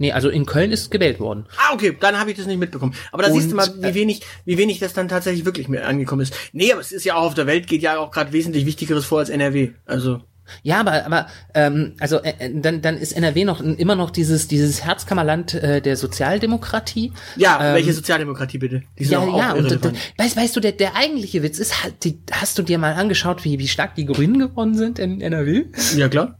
Nee, 0.00 0.12
also 0.12 0.30
in 0.30 0.46
Köln 0.46 0.72
ist 0.72 0.90
gewählt 0.90 1.20
worden. 1.20 1.44
Ah, 1.58 1.74
okay, 1.74 1.94
dann 2.00 2.18
habe 2.18 2.30
ich 2.30 2.36
das 2.38 2.46
nicht 2.46 2.58
mitbekommen. 2.58 2.94
Aber 3.12 3.22
da 3.22 3.28
und, 3.28 3.34
siehst 3.34 3.52
du 3.52 3.56
mal, 3.56 3.68
wie 3.82 3.86
äh, 3.86 3.94
wenig, 3.94 4.22
wie 4.46 4.56
wenig 4.56 4.78
das 4.78 4.94
dann 4.94 5.08
tatsächlich 5.08 5.44
wirklich 5.44 5.68
mehr 5.68 5.86
angekommen 5.86 6.22
ist. 6.22 6.34
Nee, 6.54 6.72
aber 6.72 6.80
es 6.80 6.90
ist 6.90 7.04
ja 7.04 7.16
auch 7.16 7.24
auf 7.24 7.34
der 7.34 7.46
Welt 7.46 7.66
geht 7.66 7.82
ja 7.82 7.98
auch 7.98 8.10
gerade 8.10 8.32
wesentlich 8.32 8.64
Wichtigeres 8.64 9.04
vor 9.04 9.18
als 9.18 9.28
NRW. 9.28 9.72
Also 9.84 10.22
ja, 10.62 10.80
aber 10.80 11.06
aber 11.06 11.26
ähm, 11.54 11.94
also 12.00 12.22
äh, 12.22 12.34
äh 12.38 12.60
dann 12.60 12.82
dann 12.82 12.96
ist 12.96 13.12
NRW 13.12 13.44
noch 13.44 13.60
immer 13.60 13.94
noch 13.94 14.10
dieses 14.10 14.48
dieses 14.48 14.84
Herzkammerland 14.84 15.54
äh, 15.54 15.80
der 15.80 15.96
Sozialdemokratie. 15.96 17.12
Ja, 17.36 17.70
ähm, 17.70 17.74
welche 17.74 17.92
Sozialdemokratie 17.92 18.58
bitte? 18.58 18.82
Die 18.98 19.04
sind 19.04 19.12
ja, 19.12 19.18
auch 19.20 19.38
ja. 19.38 19.52
Und, 19.52 19.84
da, 19.84 19.92
weißt 20.18 20.36
weißt 20.36 20.56
du 20.56 20.60
der 20.60 20.72
der 20.72 20.96
eigentliche 20.96 21.42
Witz 21.42 21.58
ist, 21.58 21.74
die, 22.02 22.18
hast 22.30 22.58
du 22.58 22.62
dir 22.62 22.78
mal 22.78 22.94
angeschaut, 22.94 23.44
wie 23.44 23.58
wie 23.58 23.68
stark 23.68 23.94
die 23.94 24.06
Grünen 24.06 24.38
geworden 24.38 24.76
sind 24.76 24.98
in 24.98 25.20
NRW? 25.20 25.64
Ja 25.96 26.08
klar. 26.08 26.38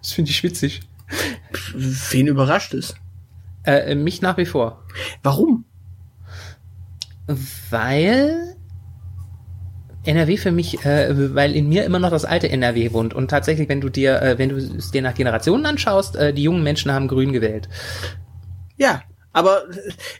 Das 0.00 0.12
finde 0.12 0.30
ich 0.30 0.42
witzig. 0.42 0.80
Wen 1.74 2.26
überrascht 2.26 2.74
es? 2.74 2.94
Äh, 3.64 3.94
mich 3.94 4.22
nach 4.22 4.36
wie 4.36 4.46
vor. 4.46 4.84
Warum? 5.22 5.64
Weil 7.70 8.55
NRW 10.06 10.36
für 10.36 10.52
mich, 10.52 10.84
äh, 10.84 11.34
weil 11.34 11.54
in 11.54 11.68
mir 11.68 11.84
immer 11.84 11.98
noch 11.98 12.10
das 12.10 12.24
alte 12.24 12.48
NRW 12.48 12.92
wohnt. 12.92 13.14
Und 13.14 13.28
tatsächlich, 13.28 13.68
wenn 13.68 13.80
du 13.80 13.88
dir, 13.88 14.20
äh, 14.22 14.38
wenn 14.38 14.50
du 14.50 14.56
es 14.56 14.90
dir 14.90 15.02
nach 15.02 15.14
Generationen 15.14 15.66
anschaust, 15.66 16.16
äh, 16.16 16.32
die 16.32 16.42
jungen 16.42 16.62
Menschen 16.62 16.92
haben 16.92 17.08
grün 17.08 17.32
gewählt. 17.32 17.68
Ja, 18.76 19.02
aber 19.36 19.64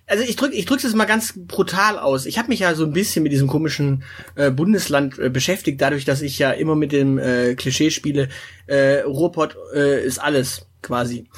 also 0.07 0.23
ich 0.25 0.37
drück 0.37 0.53
ich 0.53 0.67
drück's 0.67 0.83
jetzt 0.83 0.95
mal 0.95 1.07
ganz 1.07 1.33
brutal 1.35 1.99
aus. 1.99 2.27
Ich 2.27 2.39
habe 2.39 2.49
mich 2.49 2.61
ja 2.61 2.75
so 2.75 2.85
ein 2.85 2.93
bisschen 2.93 3.23
mit 3.23 3.33
diesem 3.33 3.49
komischen 3.49 4.05
äh, 4.35 4.51
Bundesland 4.51 5.19
äh, 5.19 5.31
beschäftigt, 5.31 5.81
dadurch, 5.81 6.05
dass 6.05 6.21
ich 6.21 6.39
ja 6.39 6.51
immer 6.51 6.75
mit 6.75 6.93
dem 6.93 7.19
äh, 7.19 7.55
Klischee 7.55 7.91
spiele, 7.91 8.29
äh, 8.67 8.99
Ruhrpott 9.01 9.57
äh, 9.75 10.05
ist 10.05 10.19
alles 10.19 10.67
quasi. 10.83 11.29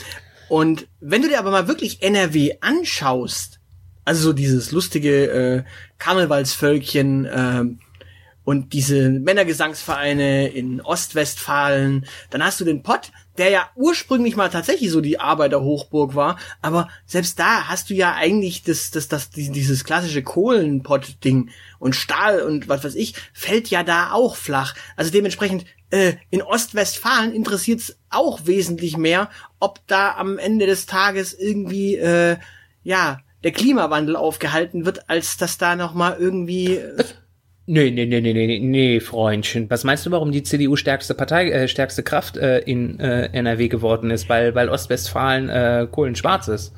Und 0.49 0.89
wenn 1.01 1.23
du 1.23 1.29
dir 1.29 1.39
aber 1.39 1.53
mal 1.53 1.69
wirklich 1.69 2.03
NRW 2.03 2.57
anschaust, 2.61 3.61
also 4.05 4.23
so 4.23 4.33
dieses 4.33 4.73
lustige 4.73 5.27
äh, 5.31 5.63
Karnevalsvölkchen, 5.99 7.27
äh, 7.27 7.65
und 8.49 8.73
diese 8.73 9.11
Männergesangsvereine 9.11 10.49
in 10.49 10.81
Ostwestfalen. 10.81 12.07
Dann 12.31 12.43
hast 12.43 12.59
du 12.59 12.65
den 12.65 12.83
Pott, 12.83 13.13
der 13.37 13.51
ja 13.51 13.69
ursprünglich 13.77 14.37
mal 14.37 14.49
tatsächlich 14.49 14.91
so 14.91 15.03
die 15.03 15.21
Arbeiterhochburg 15.21 16.15
war, 16.15 16.39
aber 16.63 16.89
selbst 17.05 17.39
da 17.39 17.69
hast 17.69 17.91
du 17.91 17.95
ja 17.95 18.15
eigentlich 18.15 18.63
das, 18.63 18.91
das, 18.91 19.09
das, 19.09 19.29
dieses 19.29 19.85
klassische 19.85 20.23
Kohlenpott-Ding 20.23 21.51
und 21.79 21.95
Stahl 21.95 22.41
und 22.41 22.71
was 22.71 22.85
weiß 22.85 22.95
ich, 22.95 23.17
fällt 23.35 23.69
ja 23.69 23.83
da 23.83 24.13
auch 24.13 24.35
flach. 24.35 24.75
Also 24.97 25.11
dementsprechend, 25.11 25.67
äh, 25.91 26.15
in 26.31 26.41
Ostwestfalen 26.41 27.35
interessiert's 27.35 27.99
auch 28.09 28.47
wesentlich 28.47 28.97
mehr, 28.97 29.29
ob 29.61 29.87
da 29.89 30.15
am 30.15 30.39
Ende 30.39 30.65
des 30.65 30.87
Tages 30.87 31.35
irgendwie, 31.35 31.97
äh, 31.97 32.39
ja, 32.83 33.21
der 33.45 33.53
Klimawandel 33.53 34.17
aufgehalten 34.17 34.87
wird, 34.87 35.11
als 35.11 35.37
dass 35.37 35.59
da 35.59 35.77
nochmal 35.77 36.17
irgendwie. 36.19 36.77
Äh, 36.77 37.05
Nee, 37.71 37.91
nee, 37.91 38.07
nee, 38.07 38.23
nee, 38.23 38.33
nee, 38.33 38.61
nee, 38.61 38.99
Freundchen. 38.99 39.69
Was 39.69 39.85
meinst 39.85 40.07
du, 40.07 40.11
warum 40.11 40.33
die 40.33 40.43
CDU 40.43 40.75
stärkste 40.75 41.13
Partei, 41.13 41.51
äh, 41.51 41.69
stärkste 41.69 42.03
Kraft 42.03 42.39
äh, 42.39 42.61
in 42.61 42.99
äh, 42.99 43.29
NRW 43.33 43.69
geworden 43.69 44.11
ist? 44.11 44.27
Weil, 44.31 44.55
weil 44.55 44.71
Ostwestfalen 44.71 45.51
äh, 45.51 45.87
kohlenschwarz 45.91 46.49
ist. 46.49 46.73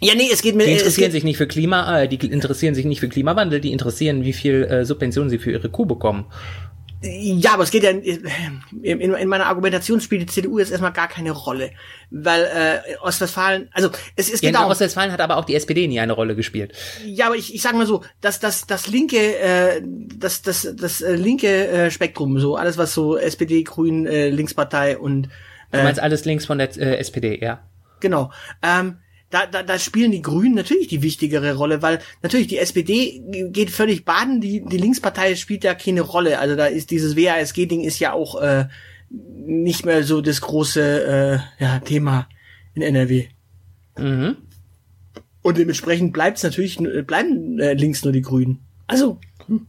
Ja, 0.00 0.14
nee, 0.16 0.28
es 0.32 0.42
geht 0.42 0.56
mir. 0.56 0.66
Die 0.66 0.72
interessieren 0.72 1.12
sich 1.12 1.22
nicht 1.22 1.36
für 1.36 1.46
Klima, 1.46 2.02
äh, 2.02 2.08
die 2.08 2.16
interessieren 2.26 2.74
sich 2.74 2.84
nicht 2.84 2.98
für 2.98 3.08
Klimawandel, 3.08 3.60
die 3.60 3.70
interessieren, 3.70 4.24
wie 4.24 4.32
viel 4.32 4.64
äh, 4.64 4.84
Subventionen 4.84 5.30
sie 5.30 5.38
für 5.38 5.52
ihre 5.52 5.68
Kuh 5.68 5.86
bekommen. 5.86 6.26
Ja, 7.00 7.54
aber 7.54 7.62
es 7.62 7.70
geht 7.70 7.84
ja 7.84 7.90
in, 7.90 8.62
in, 8.82 9.14
in 9.14 9.28
meiner 9.28 9.46
Argumentation 9.46 10.00
spielt 10.00 10.22
die 10.22 10.26
CDU 10.26 10.58
jetzt 10.58 10.72
erstmal 10.72 10.92
gar 10.92 11.06
keine 11.06 11.30
Rolle, 11.30 11.70
weil 12.10 12.42
äh, 12.42 12.96
Ostwestfalen, 13.00 13.68
also 13.72 13.90
es, 14.16 14.32
geht 14.40 14.54
ja, 14.54 14.64
in 14.64 14.70
Ostwestfalen 14.70 15.12
hat 15.12 15.20
aber 15.20 15.36
auch 15.36 15.44
die 15.44 15.54
SPD 15.54 15.86
nie 15.86 16.00
eine 16.00 16.12
Rolle 16.12 16.34
gespielt. 16.34 16.72
Ja, 17.04 17.26
aber 17.26 17.36
ich, 17.36 17.54
ich 17.54 17.62
sage 17.62 17.76
mal 17.76 17.86
so, 17.86 18.02
dass 18.20 18.40
das 18.40 18.66
das 18.66 18.88
linke 18.88 19.38
äh, 19.38 19.80
das 19.84 20.42
das 20.42 20.74
das 20.76 21.00
äh, 21.00 21.14
linke 21.14 21.68
äh, 21.68 21.90
Spektrum, 21.92 22.40
so 22.40 22.56
alles 22.56 22.78
was 22.78 22.94
so 22.94 23.16
SPD, 23.16 23.62
Grün, 23.62 24.06
äh, 24.06 24.30
Linkspartei 24.30 24.98
und 24.98 25.28
äh, 25.70 25.78
Du 25.78 25.84
meinst 25.84 26.00
alles 26.00 26.24
links 26.24 26.46
von 26.46 26.58
der 26.58 26.76
äh, 26.76 26.96
SPD, 26.96 27.38
ja? 27.40 27.60
Genau. 28.00 28.32
Ähm, 28.62 28.98
da, 29.30 29.46
da, 29.46 29.62
da 29.62 29.78
spielen 29.78 30.10
die 30.10 30.22
Grünen 30.22 30.54
natürlich 30.54 30.88
die 30.88 31.02
wichtigere 31.02 31.54
Rolle, 31.54 31.82
weil 31.82 32.00
natürlich 32.22 32.46
die 32.46 32.58
SPD 32.58 33.22
geht 33.50 33.70
völlig 33.70 34.04
baden, 34.04 34.40
die, 34.40 34.64
die 34.64 34.78
Linkspartei 34.78 35.34
spielt 35.34 35.64
da 35.64 35.74
keine 35.74 36.00
Rolle. 36.00 36.38
Also 36.38 36.56
da 36.56 36.66
ist 36.66 36.90
dieses 36.90 37.16
WASG-Ding 37.16 37.82
ist 37.82 37.98
ja 37.98 38.12
auch 38.12 38.40
äh, 38.40 38.66
nicht 39.10 39.84
mehr 39.84 40.02
so 40.02 40.20
das 40.20 40.40
große 40.40 41.42
äh, 41.60 41.62
ja, 41.62 41.78
Thema 41.80 42.28
in 42.74 42.82
NRW. 42.82 43.26
Mhm. 43.98 44.36
Und 45.42 45.58
dementsprechend 45.58 46.12
bleibt 46.12 46.38
es 46.38 46.42
natürlich, 46.42 46.80
äh, 46.80 47.02
bleiben 47.02 47.58
äh, 47.58 47.74
links 47.74 48.04
nur 48.04 48.12
die 48.12 48.22
Grünen. 48.22 48.60
Also. 48.86 49.18
Hm. 49.46 49.66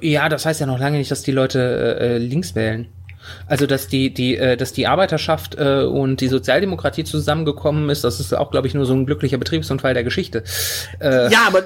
Ja, 0.00 0.28
das 0.28 0.46
heißt 0.46 0.60
ja 0.60 0.66
noch 0.66 0.78
lange 0.78 0.98
nicht, 0.98 1.10
dass 1.10 1.22
die 1.22 1.32
Leute 1.32 1.98
äh, 2.00 2.18
links 2.18 2.54
wählen. 2.54 2.86
Also 3.46 3.66
dass 3.66 3.88
die 3.88 4.12
die 4.12 4.36
äh, 4.36 4.56
dass 4.56 4.72
die 4.72 4.86
Arbeiterschaft 4.86 5.56
äh, 5.58 5.84
und 5.84 6.20
die 6.20 6.28
Sozialdemokratie 6.28 7.04
zusammengekommen 7.04 7.90
ist, 7.90 8.04
das 8.04 8.20
ist 8.20 8.32
auch 8.32 8.50
glaube 8.50 8.66
ich 8.66 8.74
nur 8.74 8.86
so 8.86 8.94
ein 8.94 9.06
glücklicher 9.06 9.38
Betriebsunfall 9.38 9.94
der 9.94 10.04
Geschichte. 10.04 10.44
Äh, 11.00 11.30
ja, 11.30 11.44
aber 11.46 11.62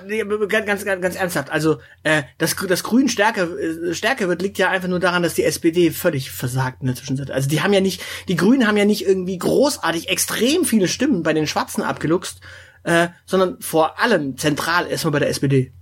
ganz 0.49 0.85
ganz 0.85 1.01
ganz 1.01 1.17
ernsthaft. 1.17 1.51
Also 1.51 1.79
äh, 2.03 2.23
dass 2.39 2.57
das 2.69 2.83
Grün 2.83 3.09
stärker 3.09 3.49
äh, 3.59 3.95
stärker 3.95 4.29
wird, 4.29 4.43
liegt 4.43 4.59
ja 4.59 4.71
einfach 4.71 4.89
nur 4.89 5.01
daran, 5.01 5.23
dass 5.23 5.35
die 5.35 5.45
SPD 5.45 5.91
völlig 5.91 6.31
versagt 6.31 6.79
in 6.81 6.87
der 6.87 6.97
Zwischenzeit. 6.97 7.31
Also 7.31 7.49
die 7.49 7.63
haben 7.63 7.73
ja 7.73 7.81
nicht 7.81 8.03
die 8.29 8.37
Grünen 8.37 8.67
haben 8.67 8.77
ja 8.77 8.85
nicht 8.85 9.07
irgendwie 9.07 9.39
großartig 9.39 10.09
extrem 10.09 10.65
viele 10.65 10.89
Stimmen 10.89 11.23
bei 11.23 11.33
den 11.33 11.47
Schwarzen 11.47 11.83
abgeluchst, 11.83 12.41
äh, 12.85 13.09
sondern 13.25 13.61
vor 13.61 14.01
allem 14.01 14.37
zentral 14.37 14.87
erstmal 14.87 15.13
bei 15.13 15.19
der 15.21 15.29
SPD. 15.29 15.73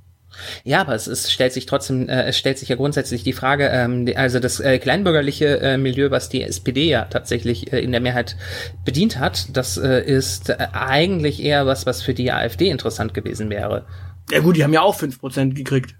Ja, 0.64 0.80
aber 0.80 0.94
es, 0.94 1.06
es 1.06 1.30
stellt 1.30 1.52
sich 1.52 1.66
trotzdem, 1.66 2.08
äh, 2.08 2.24
es 2.24 2.38
stellt 2.38 2.58
sich 2.58 2.68
ja 2.68 2.76
grundsätzlich 2.76 3.22
die 3.22 3.32
Frage, 3.32 3.68
ähm, 3.68 4.08
also 4.16 4.40
das 4.40 4.60
äh, 4.60 4.78
kleinbürgerliche 4.78 5.60
äh, 5.60 5.76
Milieu, 5.76 6.10
was 6.10 6.28
die 6.28 6.42
SPD 6.42 6.88
ja 6.88 7.04
tatsächlich 7.04 7.72
äh, 7.72 7.80
in 7.80 7.92
der 7.92 8.00
Mehrheit 8.00 8.36
bedient 8.84 9.18
hat, 9.18 9.56
das 9.56 9.76
äh, 9.76 10.04
ist 10.04 10.50
äh, 10.50 10.56
eigentlich 10.72 11.42
eher 11.42 11.66
was, 11.66 11.86
was 11.86 12.02
für 12.02 12.14
die 12.14 12.32
AfD 12.32 12.68
interessant 12.68 13.14
gewesen 13.14 13.50
wäre. 13.50 13.86
Ja 14.30 14.40
gut, 14.40 14.56
die 14.56 14.64
haben 14.64 14.72
ja 14.72 14.82
auch 14.82 14.94
fünf 14.94 15.20
Prozent 15.20 15.54
gekriegt. 15.54 15.94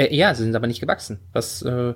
Äh, 0.00 0.14
ja, 0.14 0.34
sie 0.34 0.44
sind 0.44 0.56
aber 0.56 0.66
nicht 0.66 0.80
gewachsen. 0.80 1.18
Was 1.34 1.60
äh, 1.62 1.92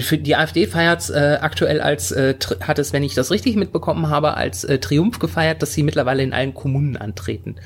für 0.00 0.18
die 0.18 0.36
AfD 0.36 0.68
feiert 0.68 1.10
äh, 1.10 1.38
aktuell 1.40 1.80
als 1.80 2.12
äh, 2.12 2.36
hat 2.60 2.78
es, 2.78 2.92
wenn 2.92 3.02
ich 3.02 3.14
das 3.14 3.32
richtig 3.32 3.56
mitbekommen 3.56 4.08
habe, 4.08 4.34
als 4.34 4.62
äh, 4.62 4.78
Triumph 4.78 5.18
gefeiert, 5.18 5.60
dass 5.60 5.74
sie 5.74 5.82
mittlerweile 5.82 6.22
in 6.22 6.32
allen 6.32 6.54
Kommunen 6.54 6.96
antreten. 6.96 7.56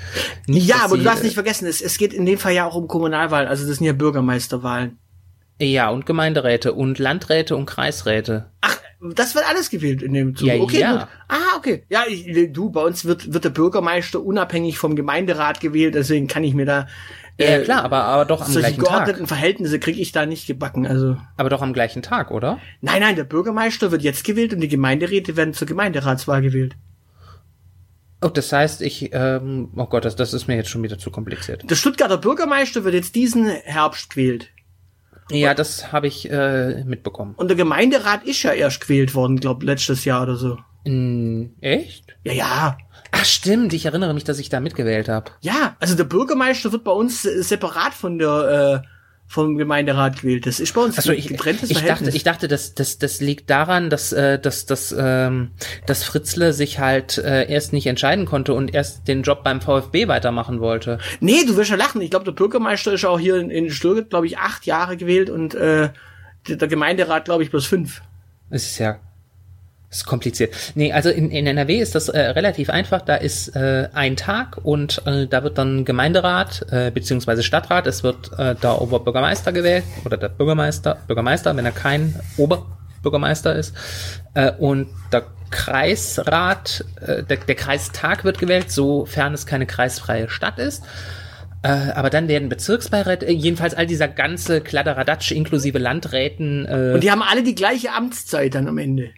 Nicht, 0.46 0.66
ja, 0.66 0.76
aber 0.82 0.94
sie, 0.94 0.98
du 0.98 1.04
darfst 1.04 1.24
nicht 1.24 1.34
vergessen, 1.34 1.66
es, 1.66 1.82
es 1.82 1.98
geht 1.98 2.14
in 2.14 2.24
dem 2.24 2.38
Fall 2.38 2.54
ja 2.54 2.66
auch 2.66 2.74
um 2.74 2.88
Kommunalwahlen, 2.88 3.48
also 3.48 3.66
das 3.66 3.76
sind 3.76 3.86
ja 3.86 3.92
Bürgermeisterwahlen. 3.92 4.98
Ja, 5.60 5.90
und 5.90 6.06
Gemeinderäte 6.06 6.72
und 6.72 6.98
Landräte 6.98 7.54
und 7.54 7.66
Kreisräte. 7.66 8.50
Ach, 8.62 8.78
das 9.14 9.34
wird 9.34 9.46
alles 9.46 9.68
gewählt 9.68 10.02
in 10.02 10.14
dem 10.14 10.34
Zug. 10.34 10.48
Ja, 10.48 10.54
okay, 10.54 10.80
ja. 10.80 10.92
Gut. 10.92 11.08
Ah, 11.28 11.56
okay. 11.58 11.84
Ja, 11.90 12.04
ich, 12.08 12.52
du, 12.52 12.70
bei 12.70 12.82
uns 12.82 13.04
wird, 13.04 13.34
wird 13.34 13.44
der 13.44 13.50
Bürgermeister 13.50 14.22
unabhängig 14.22 14.78
vom 14.78 14.96
Gemeinderat 14.96 15.60
gewählt, 15.60 15.94
deswegen 15.94 16.28
kann 16.28 16.44
ich 16.44 16.54
mir 16.54 16.64
da 16.66 16.86
ja, 17.42 17.58
äh, 17.58 17.62
klar, 17.62 17.84
aber, 17.84 18.04
aber 18.04 18.24
doch 18.24 18.40
am 18.40 18.50
gleichen 18.50 18.62
Tag. 18.62 18.74
Solche 18.74 18.90
geordneten 18.90 19.26
Verhältnisse 19.26 19.78
kriege 19.78 20.00
ich 20.00 20.12
da 20.12 20.26
nicht 20.26 20.46
gebacken, 20.46 20.86
also. 20.86 21.16
Aber 21.36 21.50
doch 21.50 21.62
am 21.62 21.72
gleichen 21.72 22.02
Tag, 22.02 22.30
oder? 22.30 22.58
Nein, 22.80 23.00
nein, 23.00 23.16
der 23.16 23.24
Bürgermeister 23.24 23.90
wird 23.90 24.02
jetzt 24.02 24.24
gewählt 24.24 24.52
und 24.52 24.60
die 24.60 24.68
Gemeinderäte 24.68 25.36
werden 25.36 25.54
zur 25.54 25.66
Gemeinderatswahl 25.66 26.42
gewählt. 26.42 26.76
Oh, 28.22 28.28
das 28.28 28.52
heißt, 28.52 28.82
ich, 28.82 29.10
ähm, 29.12 29.70
oh 29.76 29.86
Gott, 29.86 30.04
das, 30.04 30.14
das 30.14 30.32
ist 30.32 30.46
mir 30.46 30.54
jetzt 30.54 30.70
schon 30.70 30.82
wieder 30.82 30.98
zu 30.98 31.10
kompliziert. 31.10 31.68
Der 31.68 31.74
Stuttgarter 31.74 32.18
Bürgermeister 32.18 32.84
wird 32.84 32.94
jetzt 32.94 33.16
diesen 33.16 33.46
Herbst 33.46 34.10
gewählt. 34.10 34.50
Ja, 35.30 35.54
das 35.54 35.92
habe 35.92 36.06
ich 36.06 36.30
äh, 36.30 36.84
mitbekommen. 36.84 37.34
Und 37.36 37.48
der 37.48 37.56
Gemeinderat 37.56 38.24
ist 38.24 38.42
ja 38.42 38.52
erst 38.52 38.80
gewählt 38.80 39.14
worden, 39.14 39.40
glaub 39.40 39.62
letztes 39.62 40.04
Jahr 40.04 40.22
oder 40.22 40.36
so. 40.36 40.58
Mm, 40.84 41.46
echt? 41.60 42.16
Ja, 42.24 42.32
ja. 42.32 42.78
Ach 43.12 43.24
stimmt, 43.24 43.72
ich 43.72 43.86
erinnere 43.86 44.14
mich, 44.14 44.24
dass 44.24 44.38
ich 44.38 44.48
da 44.48 44.60
mitgewählt 44.60 45.08
habe. 45.08 45.30
Ja, 45.40 45.76
also 45.78 45.94
der 45.94 46.04
Bürgermeister 46.04 46.72
wird 46.72 46.82
bei 46.82 46.92
uns 46.92 47.22
separat 47.22 47.94
von 47.94 48.18
der 48.18 48.82
äh, 48.82 48.88
vom 49.32 49.56
Gemeinderat 49.56 50.20
gewählt. 50.20 50.46
Das 50.46 50.60
ist 50.60 50.74
bei 50.74 50.82
uns 50.82 50.98
also 50.98 51.12
ich, 51.12 51.28
getrenntes 51.28 51.70
ich 51.70 51.78
Verhältnis. 51.78 52.08
Dachte, 52.08 52.16
ich 52.16 52.22
dachte, 52.22 52.48
das, 52.48 52.74
das, 52.74 52.98
das 52.98 53.20
liegt 53.20 53.48
daran, 53.48 53.88
dass, 53.88 54.12
äh, 54.12 54.38
dass, 54.38 54.66
dass, 54.66 54.94
ähm, 54.96 55.52
dass 55.86 56.04
Fritzle 56.04 56.52
sich 56.52 56.80
halt 56.80 57.16
äh, 57.16 57.50
erst 57.50 57.72
nicht 57.72 57.86
entscheiden 57.86 58.26
konnte 58.26 58.52
und 58.52 58.74
erst 58.74 59.08
den 59.08 59.22
Job 59.22 59.42
beim 59.42 59.62
VfB 59.62 60.06
weitermachen 60.06 60.60
wollte. 60.60 60.98
Nee, 61.20 61.44
du 61.46 61.56
wirst 61.56 61.70
ja 61.70 61.76
lachen. 61.76 62.02
Ich 62.02 62.10
glaube, 62.10 62.26
der 62.26 62.32
Bürgermeister 62.32 62.92
ist 62.92 63.06
auch 63.06 63.18
hier 63.18 63.36
in, 63.36 63.50
in 63.50 63.70
Stürget, 63.70 64.10
glaube 64.10 64.26
ich, 64.26 64.36
acht 64.36 64.66
Jahre 64.66 64.98
gewählt 64.98 65.30
und 65.30 65.54
äh, 65.54 65.90
der 66.46 66.68
Gemeinderat, 66.68 67.24
glaube 67.24 67.42
ich, 67.42 67.50
bloß 67.50 67.64
fünf. 67.64 68.02
Es 68.50 68.66
ist 68.66 68.78
ja 68.78 68.98
ist 69.92 70.06
kompliziert. 70.06 70.54
Nee, 70.74 70.92
also 70.92 71.10
in, 71.10 71.30
in 71.30 71.46
NRW 71.46 71.78
ist 71.78 71.94
das 71.94 72.08
äh, 72.08 72.18
relativ 72.18 72.70
einfach. 72.70 73.02
Da 73.02 73.16
ist 73.16 73.54
äh, 73.54 73.88
ein 73.92 74.16
Tag 74.16 74.58
und 74.62 75.02
äh, 75.06 75.26
da 75.26 75.44
wird 75.44 75.58
dann 75.58 75.84
Gemeinderat 75.84 76.66
äh, 76.70 76.90
beziehungsweise 76.90 77.42
Stadtrat. 77.42 77.86
Es 77.86 78.02
wird 78.02 78.32
äh, 78.38 78.54
der 78.54 78.80
Oberbürgermeister 78.80 79.52
gewählt 79.52 79.84
oder 80.04 80.16
der 80.16 80.30
Bürgermeister, 80.30 80.98
Bürgermeister, 81.06 81.54
wenn 81.56 81.66
er 81.66 81.72
kein 81.72 82.18
Oberbürgermeister 82.38 83.54
ist. 83.54 83.74
Äh, 84.34 84.52
und 84.52 84.88
der 85.12 85.24
Kreisrat, 85.50 86.84
äh, 87.00 87.22
der, 87.22 87.36
der 87.36 87.54
Kreistag 87.54 88.24
wird 88.24 88.38
gewählt, 88.38 88.70
sofern 88.70 89.34
es 89.34 89.44
keine 89.44 89.66
kreisfreie 89.66 90.30
Stadt 90.30 90.58
ist. 90.58 90.82
Äh, 91.62 91.68
aber 91.68 92.08
dann 92.08 92.28
werden 92.28 92.48
Bezirksbeiräte, 92.48 93.26
äh, 93.26 93.32
jedenfalls 93.32 93.74
all 93.74 93.86
dieser 93.86 94.08
ganze 94.08 94.62
Kladderadatsch 94.62 95.32
inklusive 95.32 95.78
Landräten. 95.78 96.66
Äh, 96.66 96.92
und 96.94 97.04
die 97.04 97.10
haben 97.10 97.22
alle 97.22 97.42
die 97.42 97.54
gleiche 97.54 97.92
Amtszeit 97.92 98.54
dann 98.54 98.66
am 98.66 98.78
Ende. 98.78 99.10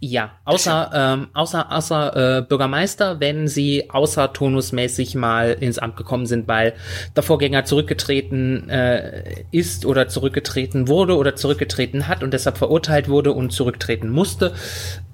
Ja, 0.00 0.30
außer 0.44 0.90
ähm, 0.94 1.28
außer 1.34 1.72
außer 1.72 2.38
äh, 2.38 2.42
Bürgermeister, 2.42 3.18
wenn 3.18 3.48
sie 3.48 3.90
außer 3.90 4.32
tonusmäßig 4.32 5.16
mal 5.16 5.56
ins 5.58 5.78
Amt 5.78 5.96
gekommen 5.96 6.26
sind, 6.26 6.46
weil 6.46 6.74
der 7.16 7.24
Vorgänger 7.24 7.64
zurückgetreten 7.64 8.68
äh, 8.68 9.44
ist 9.50 9.84
oder 9.84 10.06
zurückgetreten 10.06 10.86
wurde 10.86 11.16
oder 11.16 11.34
zurückgetreten 11.34 12.06
hat 12.06 12.22
und 12.22 12.32
deshalb 12.32 12.58
verurteilt 12.58 13.08
wurde 13.08 13.32
und 13.32 13.50
zurücktreten 13.50 14.08
musste. 14.08 14.54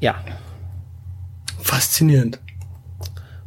Ja. 0.00 0.22
Faszinierend. 1.62 2.40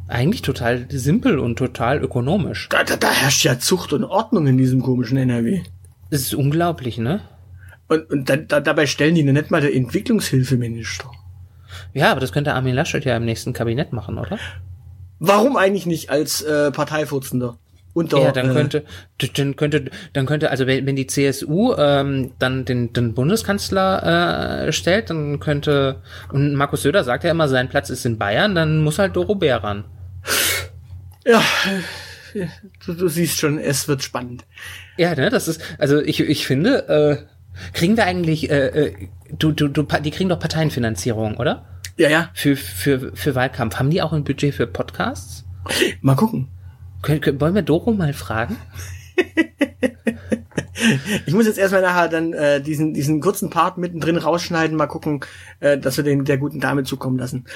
Eigentlich 0.08 0.42
total 0.42 0.86
simpel 0.88 1.38
und 1.38 1.56
total 1.56 2.02
ökonomisch. 2.02 2.68
Da, 2.68 2.82
da, 2.82 2.96
da 2.96 3.10
herrscht 3.10 3.44
ja 3.44 3.60
Zucht 3.60 3.92
und 3.92 4.02
Ordnung 4.02 4.48
in 4.48 4.58
diesem 4.58 4.82
komischen 4.82 5.16
NRW. 5.18 5.60
Das 6.10 6.22
ist 6.22 6.34
unglaublich, 6.34 6.98
ne? 6.98 7.20
Und, 7.86 8.10
und 8.10 8.28
da, 8.28 8.36
da, 8.36 8.58
dabei 8.58 8.86
stellen 8.86 9.14
die 9.14 9.22
nicht 9.22 9.52
mal 9.52 9.60
der 9.60 9.74
Entwicklungshilfeminister. 9.74 11.12
Ja, 11.92 12.10
aber 12.10 12.20
das 12.20 12.32
könnte 12.32 12.54
Armin 12.54 12.74
Laschet 12.74 13.04
ja 13.04 13.16
im 13.16 13.24
nächsten 13.24 13.52
Kabinett 13.52 13.92
machen, 13.92 14.18
oder? 14.18 14.38
Warum 15.18 15.56
eigentlich 15.56 15.86
nicht 15.86 16.10
als 16.10 16.42
äh, 16.42 16.70
Parteivorsitzender? 16.70 17.58
Unter, 17.94 18.20
ja, 18.20 18.32
dann 18.32 18.50
äh, 18.50 18.54
könnte, 18.54 18.84
dann 19.34 19.56
könnte, 19.56 19.90
dann 20.12 20.26
könnte, 20.26 20.50
also 20.50 20.66
wenn, 20.66 20.86
wenn 20.86 20.94
die 20.94 21.06
CSU 21.08 21.74
ähm, 21.76 22.32
dann 22.38 22.64
den, 22.64 22.92
den 22.92 23.14
Bundeskanzler 23.14 24.66
äh, 24.66 24.72
stellt, 24.72 25.10
dann 25.10 25.40
könnte, 25.40 26.02
und 26.30 26.54
Markus 26.54 26.82
Söder 26.82 27.02
sagt 27.02 27.24
ja 27.24 27.30
immer, 27.32 27.48
sein 27.48 27.68
Platz 27.68 27.90
ist 27.90 28.06
in 28.06 28.18
Bayern, 28.18 28.54
dann 28.54 28.82
muss 28.84 28.98
halt 29.00 29.16
Doro 29.16 29.34
Bär 29.34 29.64
ran. 29.64 29.84
Ja, 31.24 31.42
du, 32.86 32.94
du 32.94 33.08
siehst 33.08 33.38
schon, 33.38 33.58
es 33.58 33.88
wird 33.88 34.02
spannend. 34.02 34.44
Ja, 34.96 35.14
ne, 35.14 35.30
das 35.30 35.48
ist, 35.48 35.60
also 35.78 36.00
ich, 36.00 36.20
ich 36.20 36.46
finde, 36.46 36.88
äh, 36.88 37.37
kriegen 37.72 37.96
wir 37.96 38.04
eigentlich, 38.04 38.50
äh, 38.50 38.66
äh, 38.66 38.94
du, 39.38 39.52
du, 39.52 39.68
du, 39.68 39.82
die 39.82 40.10
kriegen 40.10 40.28
doch 40.28 40.38
Parteienfinanzierung, 40.38 41.36
oder? 41.36 41.64
Ja, 41.96 42.08
ja. 42.08 42.30
Für, 42.34 42.56
für, 42.56 43.12
für 43.14 43.34
Wahlkampf. 43.34 43.76
Haben 43.76 43.90
die 43.90 44.02
auch 44.02 44.12
ein 44.12 44.24
Budget 44.24 44.54
für 44.54 44.66
Podcasts? 44.66 45.44
Mal 46.00 46.14
gucken. 46.14 46.48
Können, 47.02 47.20
können, 47.20 47.40
wollen 47.40 47.54
wir 47.54 47.62
Doro 47.62 47.92
mal 47.92 48.12
fragen? 48.12 48.56
ich 51.26 51.34
muss 51.34 51.46
jetzt 51.46 51.58
erstmal 51.58 51.82
nachher 51.82 52.08
dann 52.08 52.32
äh, 52.32 52.60
diesen, 52.60 52.94
diesen 52.94 53.20
kurzen 53.20 53.50
Part 53.50 53.78
mittendrin 53.78 54.16
rausschneiden, 54.16 54.76
mal 54.76 54.86
gucken, 54.86 55.20
äh, 55.60 55.78
dass 55.78 55.96
wir 55.96 56.04
den 56.04 56.24
der 56.24 56.38
guten 56.38 56.60
Dame 56.60 56.84
zukommen 56.84 57.18
lassen. 57.18 57.46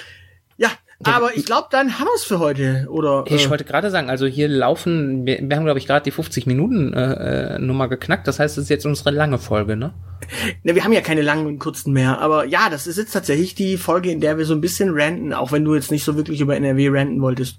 Aber 1.05 1.37
ich 1.37 1.45
glaube, 1.45 1.69
dann 1.71 1.99
haben 1.99 2.07
wir 2.07 2.15
es 2.15 2.25
für 2.25 2.39
heute, 2.39 2.87
oder? 2.89 3.25
Ich 3.27 3.47
äh, 3.47 3.51
wollte 3.51 3.65
gerade 3.65 3.91
sagen, 3.91 4.11
also 4.11 4.27
hier 4.27 4.49
laufen, 4.49 5.27
wir, 5.27 5.39
wir 5.43 5.57
haben, 5.57 5.65
glaube 5.65 5.79
ich, 5.79 5.87
gerade 5.87 6.05
die 6.05 6.11
50 6.11 6.47
Minuten 6.47 6.93
äh, 6.93 7.55
äh, 7.55 7.59
Nummer 7.59 7.89
geknackt. 7.89 8.27
Das 8.29 8.39
heißt, 8.39 8.59
es 8.59 8.65
ist 8.65 8.71
jetzt 8.71 8.87
unsere 8.87 9.11
lange 9.11 9.39
Folge, 9.39 9.77
ne? 9.77 9.95
Ne, 10.63 10.75
wir 10.75 10.85
haben 10.85 10.93
ja 10.93 11.01
keine 11.01 11.23
langen 11.23 11.47
und 11.47 11.59
kurzen 11.59 11.93
mehr. 11.93 12.21
Aber 12.21 12.45
ja, 12.47 12.71
das 12.71 12.87
ist 12.87 12.97
jetzt 12.97 13.13
tatsächlich 13.13 13.55
die 13.55 13.77
Folge, 13.77 14.11
in 14.11 14.21
der 14.21 14.39
wir 14.39 14.45
so 14.45 14.55
ein 14.55 14.61
bisschen 14.61 14.91
ranten, 14.93 15.33
auch 15.33 15.51
wenn 15.51 15.65
du 15.65 15.75
jetzt 15.75 15.91
nicht 15.91 16.05
so 16.05 16.17
wirklich 16.17 16.41
über 16.41 16.57
NRW 16.57 16.89
ranten 16.91 17.21
wolltest. 17.21 17.59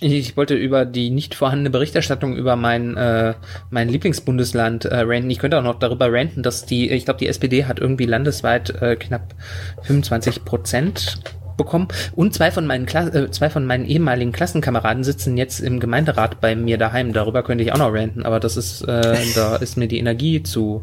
Ich 0.00 0.36
wollte 0.36 0.54
über 0.54 0.84
die 0.84 1.10
nicht 1.10 1.34
vorhandene 1.34 1.70
Berichterstattung 1.70 2.36
über 2.36 2.54
mein 2.54 2.96
äh, 2.96 3.34
mein 3.70 3.88
Lieblingsbundesland 3.88 4.84
äh, 4.84 5.00
ranten. 5.00 5.30
Ich 5.30 5.40
könnte 5.40 5.58
auch 5.58 5.64
noch 5.64 5.78
darüber 5.78 6.12
ranten, 6.12 6.42
dass 6.42 6.66
die, 6.66 6.90
ich 6.90 7.04
glaube, 7.04 7.18
die 7.18 7.26
SPD 7.26 7.64
hat 7.64 7.80
irgendwie 7.80 8.06
landesweit 8.06 8.70
äh, 8.80 8.94
knapp 8.94 9.34
25 9.82 10.44
Prozent 10.44 11.20
bekommen. 11.58 11.88
Und 12.16 12.32
zwei 12.32 12.50
von 12.50 12.66
meinen 12.66 12.86
Kla 12.86 13.08
äh, 13.08 13.30
zwei 13.30 13.50
von 13.50 13.66
meinen 13.66 13.84
ehemaligen 13.84 14.32
Klassenkameraden 14.32 15.04
sitzen 15.04 15.36
jetzt 15.36 15.60
im 15.60 15.80
Gemeinderat 15.80 16.40
bei 16.40 16.56
mir 16.56 16.78
daheim. 16.78 17.12
Darüber 17.12 17.42
könnte 17.42 17.62
ich 17.62 17.72
auch 17.72 17.78
noch 17.78 17.92
ranten, 17.92 18.24
aber 18.24 18.40
das 18.40 18.56
ist, 18.56 18.80
äh, 18.82 19.16
da 19.34 19.56
ist 19.56 19.76
mir 19.76 19.88
die 19.88 19.98
Energie 19.98 20.42
zu. 20.42 20.82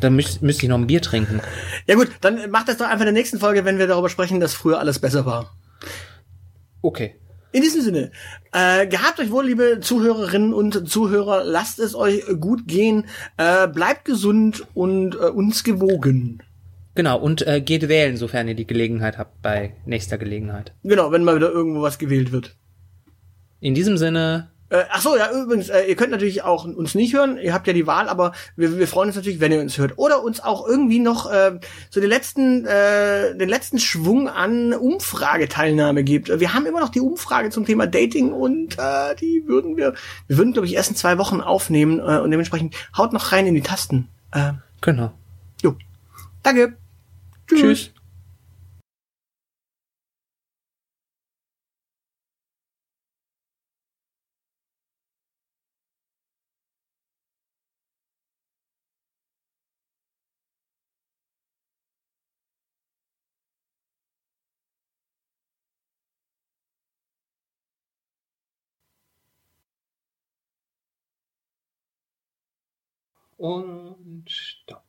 Da 0.00 0.10
müsste 0.10 0.44
müsst 0.44 0.62
ich 0.62 0.68
noch 0.68 0.78
ein 0.78 0.86
Bier 0.86 1.02
trinken. 1.02 1.40
Ja 1.86 1.94
gut, 1.94 2.08
dann 2.22 2.50
macht 2.50 2.68
das 2.68 2.78
doch 2.78 2.86
einfach 2.86 3.00
in 3.00 3.12
der 3.12 3.12
nächsten 3.12 3.38
Folge, 3.38 3.64
wenn 3.64 3.78
wir 3.78 3.86
darüber 3.86 4.08
sprechen, 4.08 4.40
dass 4.40 4.54
früher 4.54 4.80
alles 4.80 4.98
besser 4.98 5.26
war. 5.26 5.54
Okay. 6.82 7.14
In 7.52 7.62
diesem 7.62 7.82
Sinne, 7.82 8.12
äh, 8.52 8.86
gehabt 8.86 9.18
euch 9.18 9.30
wohl, 9.30 9.44
liebe 9.44 9.80
Zuhörerinnen 9.80 10.54
und 10.54 10.88
Zuhörer, 10.88 11.42
lasst 11.44 11.80
es 11.80 11.94
euch 11.96 12.22
gut 12.38 12.66
gehen, 12.68 13.06
äh, 13.36 13.66
bleibt 13.66 14.04
gesund 14.04 14.66
und 14.72 15.16
äh, 15.16 15.28
uns 15.28 15.64
gewogen. 15.64 16.42
Genau, 17.00 17.18
und 17.18 17.46
äh, 17.46 17.62
geht 17.62 17.88
wählen, 17.88 18.18
sofern 18.18 18.46
ihr 18.46 18.54
die 18.54 18.66
Gelegenheit 18.66 19.16
habt, 19.16 19.40
bei 19.40 19.72
nächster 19.86 20.18
Gelegenheit. 20.18 20.74
Genau, 20.82 21.10
wenn 21.10 21.24
mal 21.24 21.34
wieder 21.34 21.50
irgendwo 21.50 21.80
was 21.80 21.98
gewählt 21.98 22.30
wird. 22.30 22.56
In 23.58 23.72
diesem 23.72 23.96
Sinne. 23.96 24.50
Äh, 24.68 24.84
ach 24.90 25.00
so, 25.00 25.16
ja, 25.16 25.30
übrigens, 25.32 25.70
äh, 25.70 25.84
ihr 25.84 25.96
könnt 25.96 26.10
natürlich 26.10 26.42
auch 26.42 26.66
uns 26.66 26.94
nicht 26.94 27.14
hören, 27.14 27.38
ihr 27.38 27.54
habt 27.54 27.66
ja 27.66 27.72
die 27.72 27.86
Wahl, 27.86 28.06
aber 28.10 28.32
wir, 28.54 28.78
wir 28.78 28.86
freuen 28.86 29.08
uns 29.08 29.16
natürlich, 29.16 29.40
wenn 29.40 29.50
ihr 29.50 29.62
uns 29.62 29.78
hört. 29.78 29.96
Oder 29.96 30.22
uns 30.22 30.40
auch 30.40 30.68
irgendwie 30.68 30.98
noch 30.98 31.32
äh, 31.32 31.58
so 31.88 32.02
den 32.02 32.10
letzten, 32.10 32.66
äh, 32.66 33.34
den 33.34 33.48
letzten 33.48 33.78
Schwung 33.78 34.28
an 34.28 34.74
Umfrageteilnahme 34.74 36.04
gibt. 36.04 36.28
Wir 36.28 36.52
haben 36.52 36.66
immer 36.66 36.80
noch 36.80 36.90
die 36.90 37.00
Umfrage 37.00 37.48
zum 37.48 37.64
Thema 37.64 37.86
Dating 37.86 38.30
und 38.30 38.76
äh, 38.78 39.16
die 39.18 39.44
würden 39.46 39.78
wir, 39.78 39.94
wir 40.26 40.36
würden, 40.36 40.52
glaube 40.52 40.66
ich, 40.66 40.74
erst 40.74 40.90
in 40.90 40.96
zwei 40.96 41.16
Wochen 41.16 41.40
aufnehmen 41.40 41.98
äh, 41.98 42.18
und 42.18 42.30
dementsprechend 42.30 42.74
haut 42.94 43.14
noch 43.14 43.32
rein 43.32 43.46
in 43.46 43.54
die 43.54 43.62
Tasten. 43.62 44.08
Äh, 44.32 44.52
genau. 44.82 45.12
Jo. 45.62 45.76
Danke. 46.42 46.76
Tschüss. 47.54 47.80
Tschüss. 47.86 48.00
und 73.40 74.28
stopp. 74.28 74.79